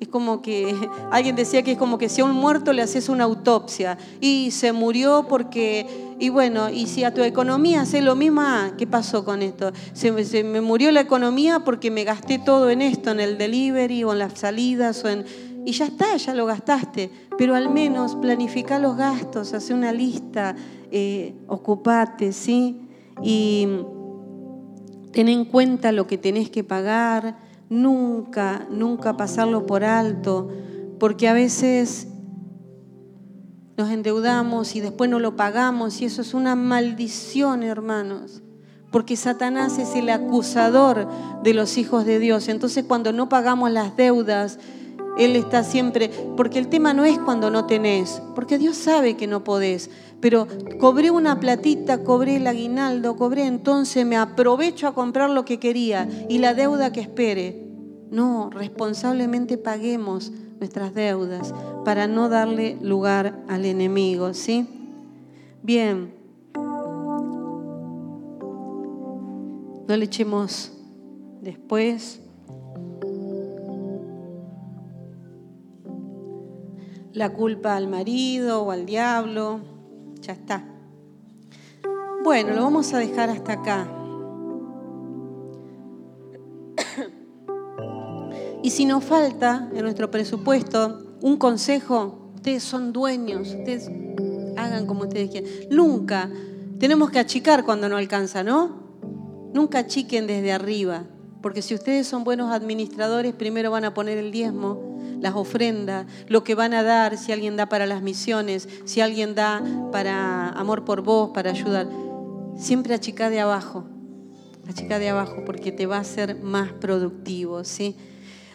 Es 0.00 0.08
como 0.08 0.40
que 0.40 0.74
alguien 1.10 1.36
decía 1.36 1.62
que 1.62 1.72
es 1.72 1.78
como 1.78 1.98
que 1.98 2.08
si 2.08 2.22
a 2.22 2.24
un 2.24 2.32
muerto 2.32 2.72
le 2.72 2.80
haces 2.80 3.10
una 3.10 3.24
autopsia 3.24 3.98
y 4.18 4.50
se 4.50 4.72
murió 4.72 5.26
porque, 5.28 6.14
y 6.18 6.30
bueno, 6.30 6.70
y 6.70 6.86
si 6.86 7.04
a 7.04 7.12
tu 7.12 7.22
economía 7.22 7.82
hace 7.82 8.00
lo 8.00 8.16
mismo, 8.16 8.40
ah, 8.40 8.72
¿qué 8.78 8.86
pasó 8.86 9.22
con 9.22 9.42
esto? 9.42 9.72
Se, 9.92 10.10
me 10.42 10.62
murió 10.62 10.90
la 10.90 11.02
economía 11.02 11.60
porque 11.60 11.90
me 11.90 12.04
gasté 12.04 12.38
todo 12.38 12.70
en 12.70 12.80
esto, 12.80 13.10
en 13.10 13.20
el 13.20 13.36
delivery 13.36 14.04
o 14.04 14.12
en 14.12 14.20
las 14.20 14.38
salidas 14.38 15.04
o 15.04 15.08
en 15.10 15.26
y 15.64 15.72
ya 15.72 15.86
está, 15.86 16.16
ya 16.16 16.34
lo 16.34 16.46
gastaste, 16.46 17.10
pero 17.38 17.54
al 17.54 17.70
menos 17.70 18.16
planifica 18.16 18.78
los 18.78 18.96
gastos, 18.96 19.54
hace 19.54 19.74
una 19.74 19.92
lista, 19.92 20.56
eh, 20.90 21.34
ocupate, 21.46 22.32
¿sí? 22.32 22.88
Y 23.22 23.68
ten 25.12 25.28
en 25.28 25.44
cuenta 25.44 25.92
lo 25.92 26.06
que 26.06 26.18
tenés 26.18 26.50
que 26.50 26.64
pagar, 26.64 27.36
nunca, 27.68 28.66
nunca 28.70 29.16
pasarlo 29.16 29.66
por 29.66 29.84
alto, 29.84 30.48
porque 30.98 31.28
a 31.28 31.32
veces 31.32 32.08
nos 33.76 33.90
endeudamos 33.90 34.76
y 34.76 34.80
después 34.80 35.08
no 35.08 35.18
lo 35.18 35.36
pagamos 35.36 36.00
y 36.00 36.06
eso 36.06 36.22
es 36.22 36.34
una 36.34 36.56
maldición, 36.56 37.62
hermanos. 37.62 38.42
Porque 38.90 39.16
Satanás 39.16 39.78
es 39.78 39.94
el 39.96 40.10
acusador 40.10 41.08
de 41.42 41.54
los 41.54 41.78
hijos 41.78 42.04
de 42.04 42.18
Dios. 42.18 42.48
Entonces 42.48 42.84
cuando 42.84 43.12
no 43.12 43.30
pagamos 43.30 43.70
las 43.70 43.96
deudas, 43.96 44.58
él 45.18 45.36
está 45.36 45.62
siempre, 45.64 46.10
porque 46.36 46.58
el 46.58 46.68
tema 46.68 46.94
no 46.94 47.04
es 47.04 47.18
cuando 47.18 47.50
no 47.50 47.66
tenés, 47.66 48.22
porque 48.34 48.58
Dios 48.58 48.76
sabe 48.76 49.16
que 49.16 49.26
no 49.26 49.44
podés, 49.44 49.90
pero 50.20 50.46
cobré 50.78 51.10
una 51.10 51.40
platita, 51.40 52.02
cobré 52.04 52.36
el 52.36 52.46
aguinaldo, 52.46 53.16
cobré, 53.16 53.46
entonces 53.46 54.06
me 54.06 54.16
aprovecho 54.16 54.86
a 54.86 54.94
comprar 54.94 55.30
lo 55.30 55.44
que 55.44 55.58
quería 55.58 56.08
y 56.28 56.38
la 56.38 56.54
deuda 56.54 56.92
que 56.92 57.00
espere. 57.00 57.66
No, 58.10 58.50
responsablemente 58.50 59.58
paguemos 59.58 60.32
nuestras 60.58 60.94
deudas 60.94 61.52
para 61.84 62.06
no 62.06 62.28
darle 62.28 62.78
lugar 62.80 63.42
al 63.48 63.64
enemigo, 63.64 64.32
¿sí? 64.32 64.66
Bien. 65.62 66.14
No 69.88 69.96
le 69.96 70.04
echemos 70.04 70.72
después 71.40 72.21
la 77.12 77.32
culpa 77.32 77.76
al 77.76 77.88
marido 77.88 78.62
o 78.62 78.70
al 78.70 78.86
diablo. 78.86 79.60
Ya 80.20 80.32
está. 80.32 80.64
Bueno, 82.24 82.54
lo 82.54 82.62
vamos 82.62 82.92
a 82.94 82.98
dejar 82.98 83.30
hasta 83.30 83.54
acá. 83.54 83.88
Y 88.62 88.70
si 88.70 88.84
nos 88.84 89.02
falta 89.02 89.68
en 89.74 89.82
nuestro 89.82 90.10
presupuesto 90.10 91.16
un 91.20 91.36
consejo, 91.36 92.30
ustedes 92.36 92.62
son 92.62 92.92
dueños, 92.92 93.48
ustedes 93.48 93.90
hagan 94.56 94.86
como 94.86 95.02
ustedes 95.02 95.30
quieran. 95.30 95.50
Nunca 95.68 96.30
tenemos 96.78 97.10
que 97.10 97.18
achicar 97.18 97.64
cuando 97.64 97.88
no 97.88 97.96
alcanza, 97.96 98.44
¿no? 98.44 98.82
Nunca 99.52 99.80
achiquen 99.80 100.28
desde 100.28 100.52
arriba, 100.52 101.06
porque 101.42 101.60
si 101.60 101.74
ustedes 101.74 102.06
son 102.06 102.22
buenos 102.22 102.52
administradores, 102.52 103.34
primero 103.34 103.72
van 103.72 103.84
a 103.84 103.94
poner 103.94 104.16
el 104.16 104.30
diezmo 104.30 104.91
las 105.22 105.36
ofrendas, 105.36 106.06
lo 106.26 106.42
que 106.42 106.56
van 106.56 106.74
a 106.74 106.82
dar, 106.82 107.16
si 107.16 107.30
alguien 107.30 107.56
da 107.56 107.66
para 107.66 107.86
las 107.86 108.02
misiones, 108.02 108.68
si 108.84 109.00
alguien 109.00 109.36
da 109.36 109.62
para 109.92 110.48
amor 110.48 110.84
por 110.84 111.02
vos, 111.02 111.30
para 111.32 111.50
ayudar. 111.50 111.88
Siempre 112.56 112.92
achica 112.92 113.30
de 113.30 113.38
abajo, 113.38 113.84
achica 114.68 114.98
de 114.98 115.10
abajo 115.10 115.44
porque 115.46 115.70
te 115.70 115.86
va 115.86 115.98
a 115.98 116.04
ser 116.04 116.42
más 116.42 116.72
productivo, 116.72 117.62
¿sí? 117.62 117.96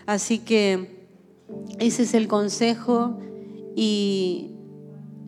Así 0.06 0.40
que 0.40 1.08
ese 1.80 2.04
es 2.04 2.14
el 2.14 2.28
consejo 2.28 3.18
y 3.74 4.52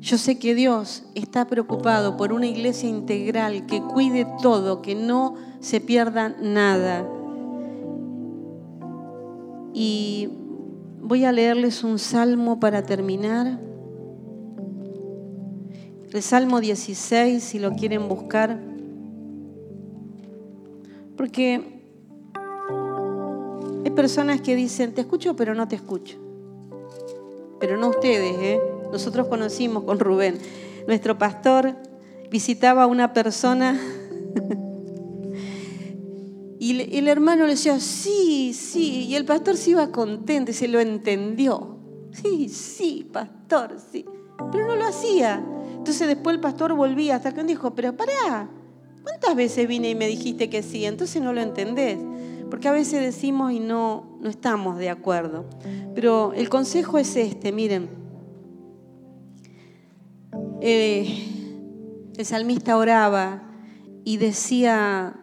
yo 0.02 0.18
sé 0.18 0.40
que 0.40 0.56
Dios 0.56 1.04
está 1.16 1.48
preocupado 1.48 2.18
por 2.18 2.34
una 2.34 2.48
iglesia 2.48 2.90
integral 2.90 3.66
que 3.66 3.82
cuide 3.82 4.28
todo, 4.42 4.82
que 4.82 4.94
no 4.94 5.36
se 5.62 5.80
pierda 5.80 6.36
nada. 6.42 7.08
Y 9.74 10.30
Voy 11.10 11.26
a 11.26 11.32
leerles 11.32 11.84
un 11.84 11.97
salmo 11.97 12.60
para 12.60 12.84
terminar. 12.84 13.60
El 16.14 16.22
Salmo 16.22 16.62
16, 16.62 17.43
si 17.43 17.57
lo 17.57 17.72
quieren 17.72 18.07
buscar. 18.07 18.60
Porque 21.18 21.82
hay 23.84 23.89
personas 23.89 24.41
que 24.41 24.55
dicen, 24.55 24.93
te 24.93 25.01
escucho, 25.01 25.36
pero 25.36 25.55
no 25.55 25.68
te 25.68 25.78
escucho. 25.78 26.20
Pero 27.60 27.78
no 27.78 27.89
ustedes, 27.89 28.38
¿eh? 28.39 28.62
Nosotros 28.91 29.28
conocimos 29.30 29.86
con 29.86 29.97
Rubén. 29.97 30.38
Nuestro 30.86 31.18
pastor 31.18 31.76
visitaba 32.30 32.84
a 32.84 32.86
una 32.86 33.14
persona 33.14 33.82
y 36.60 36.97
el 36.97 37.07
hermano 37.07 37.45
le 37.45 37.51
decía, 37.51 37.80
sí, 37.80 38.53
sí, 38.53 39.05
y 39.05 39.16
el 39.16 39.24
pastor 39.24 39.55
se 39.55 39.72
iba 39.72 39.91
contento 39.91 40.51
y 40.51 40.53
se 40.53 40.68
lo 40.68 40.82
entendió. 40.82 41.78
Sí, 42.12 42.49
sí, 42.49 43.10
pastor, 43.12 43.78
sí. 43.91 44.05
Pero 44.51 44.68
no 44.68 44.76
lo 44.76 44.86
hacía. 44.86 45.43
Entonces 45.74 46.07
después 46.07 46.36
el 46.36 46.41
pastor 46.41 46.74
volvía 46.74 47.16
hasta 47.16 47.34
que 47.34 47.43
dijo, 47.43 47.74
pero 47.76 47.95
pará, 47.95 48.49
¿cuántas 49.03 49.36
veces 49.36 49.68
vine 49.68 49.91
y 49.91 49.95
me 49.95 50.07
dijiste 50.07 50.49
que 50.49 50.62
sí? 50.62 50.86
Entonces 50.86 51.22
no 51.22 51.34
lo 51.34 51.41
entendés. 51.41 51.97
Porque 52.49 52.68
a 52.68 52.72
veces 52.72 53.01
decimos 53.01 53.51
y 53.51 53.60
no, 53.60 54.18
no 54.20 54.30
estamos 54.30 54.78
de 54.78 54.89
acuerdo. 54.89 55.45
Pero 55.93 56.34
el 56.34 56.49
consejo 56.49 56.97
es 56.97 57.16
este, 57.16 57.51
miren. 57.51 57.89
Eh, 60.62 61.26
el 62.18 62.26
salmista 62.26 62.76
oraba 62.76 63.43
y 64.03 64.18
decía, 64.18 65.19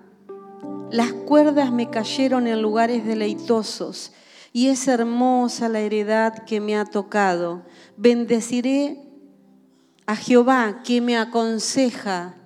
las 0.91 1.13
cuerdas 1.13 1.73
me 1.73 1.91
cayeron 1.91 2.47
en 2.47 2.63
lugares 2.63 3.05
deleitosos 3.05 4.13
y 4.53 4.69
es 4.69 4.89
hermosa 4.89 5.69
la 5.69 5.81
heredad 5.81 6.45
que 6.45 6.61
me 6.61 6.77
ha 6.77 6.85
tocado. 6.85 7.63
Bendeciré 7.97 9.03
a 10.07 10.17
Jehová 10.17 10.83
que 10.85 11.01
me 11.01 11.17
aconseja. 11.17 12.37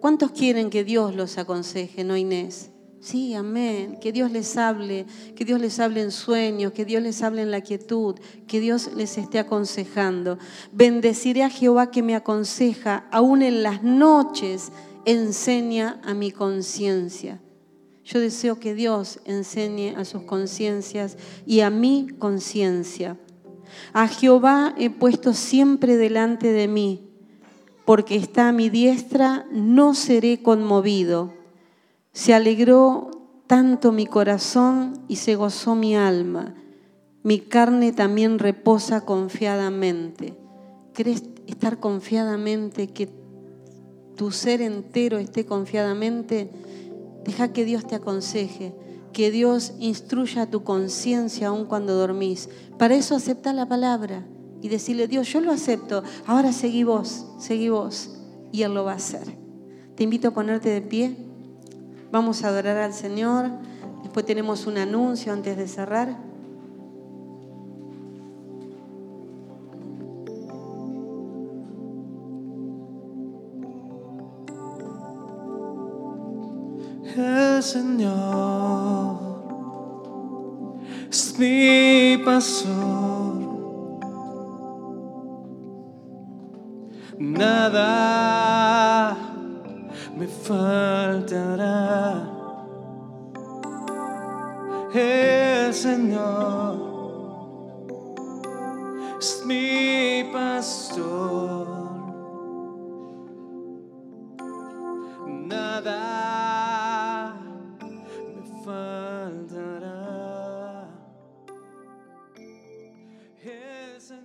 ¿Cuántos 0.00 0.30
quieren 0.30 0.70
que 0.70 0.84
Dios 0.84 1.14
los 1.14 1.38
aconseje, 1.38 2.04
no 2.04 2.16
Inés? 2.16 2.70
Sí, 3.00 3.34
amén. 3.34 3.98
Que 3.98 4.12
Dios 4.12 4.30
les 4.30 4.58
hable, 4.58 5.06
que 5.34 5.46
Dios 5.46 5.58
les 5.58 5.80
hable 5.80 6.02
en 6.02 6.10
sueños, 6.10 6.72
que 6.72 6.84
Dios 6.84 7.02
les 7.02 7.22
hable 7.22 7.40
en 7.40 7.50
la 7.50 7.62
quietud, 7.62 8.16
que 8.46 8.60
Dios 8.60 8.90
les 8.94 9.16
esté 9.16 9.38
aconsejando. 9.38 10.38
Bendeciré 10.70 11.42
a 11.42 11.50
Jehová 11.50 11.90
que 11.90 12.02
me 12.02 12.14
aconseja, 12.14 13.06
aún 13.10 13.40
en 13.40 13.62
las 13.62 13.82
noches 13.82 14.70
enseña 15.04 16.00
a 16.04 16.14
mi 16.14 16.30
conciencia. 16.30 17.40
Yo 18.04 18.20
deseo 18.20 18.58
que 18.58 18.74
Dios 18.74 19.20
enseñe 19.24 19.94
a 19.96 20.04
sus 20.04 20.22
conciencias 20.22 21.16
y 21.46 21.60
a 21.60 21.70
mi 21.70 22.08
conciencia. 22.18 23.18
A 23.92 24.08
Jehová 24.08 24.74
he 24.78 24.90
puesto 24.90 25.32
siempre 25.32 25.96
delante 25.96 26.52
de 26.52 26.66
mí, 26.66 27.08
porque 27.84 28.16
está 28.16 28.48
a 28.48 28.52
mi 28.52 28.68
diestra, 28.68 29.46
no 29.52 29.94
seré 29.94 30.42
conmovido. 30.42 31.34
Se 32.12 32.34
alegró 32.34 33.10
tanto 33.46 33.92
mi 33.92 34.06
corazón 34.06 35.04
y 35.08 35.16
se 35.16 35.36
gozó 35.36 35.74
mi 35.74 35.94
alma. 35.96 36.54
Mi 37.22 37.38
carne 37.38 37.92
también 37.92 38.38
reposa 38.38 39.04
confiadamente. 39.04 40.36
¿Querés 40.94 41.22
estar 41.46 41.78
confiadamente 41.78 42.88
que 42.88 43.19
tu 44.16 44.30
ser 44.30 44.60
entero 44.60 45.18
esté 45.18 45.46
confiadamente, 45.46 46.50
deja 47.24 47.52
que 47.52 47.64
Dios 47.64 47.86
te 47.86 47.94
aconseje, 47.94 48.74
que 49.12 49.30
Dios 49.30 49.72
instruya 49.78 50.50
tu 50.50 50.62
conciencia 50.62 51.48
aun 51.48 51.64
cuando 51.64 51.94
dormís. 51.94 52.48
Para 52.78 52.94
eso 52.94 53.14
acepta 53.16 53.52
la 53.52 53.66
palabra 53.66 54.24
y 54.62 54.68
decirle, 54.68 55.08
Dios, 55.08 55.32
yo 55.32 55.40
lo 55.40 55.52
acepto, 55.52 56.02
ahora 56.26 56.52
seguí 56.52 56.84
vos, 56.84 57.26
seguí 57.38 57.68
vos. 57.68 58.10
y 58.52 58.62
Él 58.62 58.74
lo 58.74 58.84
va 58.84 58.92
a 58.92 58.96
hacer. 58.96 59.38
Te 59.94 60.04
invito 60.04 60.28
a 60.28 60.30
ponerte 60.32 60.70
de 60.70 60.82
pie. 60.82 61.16
Vamos 62.10 62.42
a 62.42 62.48
adorar 62.48 62.78
al 62.78 62.92
Señor. 62.92 63.50
Después 64.02 64.26
tenemos 64.26 64.66
un 64.66 64.78
anuncio 64.78 65.32
antes 65.32 65.56
de 65.56 65.68
cerrar. 65.68 66.29
Señor 77.62 79.18
es 81.10 81.38
mi 81.38 82.16
pastor. 82.24 83.36
Nada 87.18 89.14
me 90.16 90.26
faltará. 90.26 92.26
El 94.94 95.74
Señor 95.74 96.76
es 99.18 99.42
mi 99.44 100.24
pastor. 100.32 101.68
Nada 105.26 106.89
me 108.70 108.76
faltará. 108.76 109.29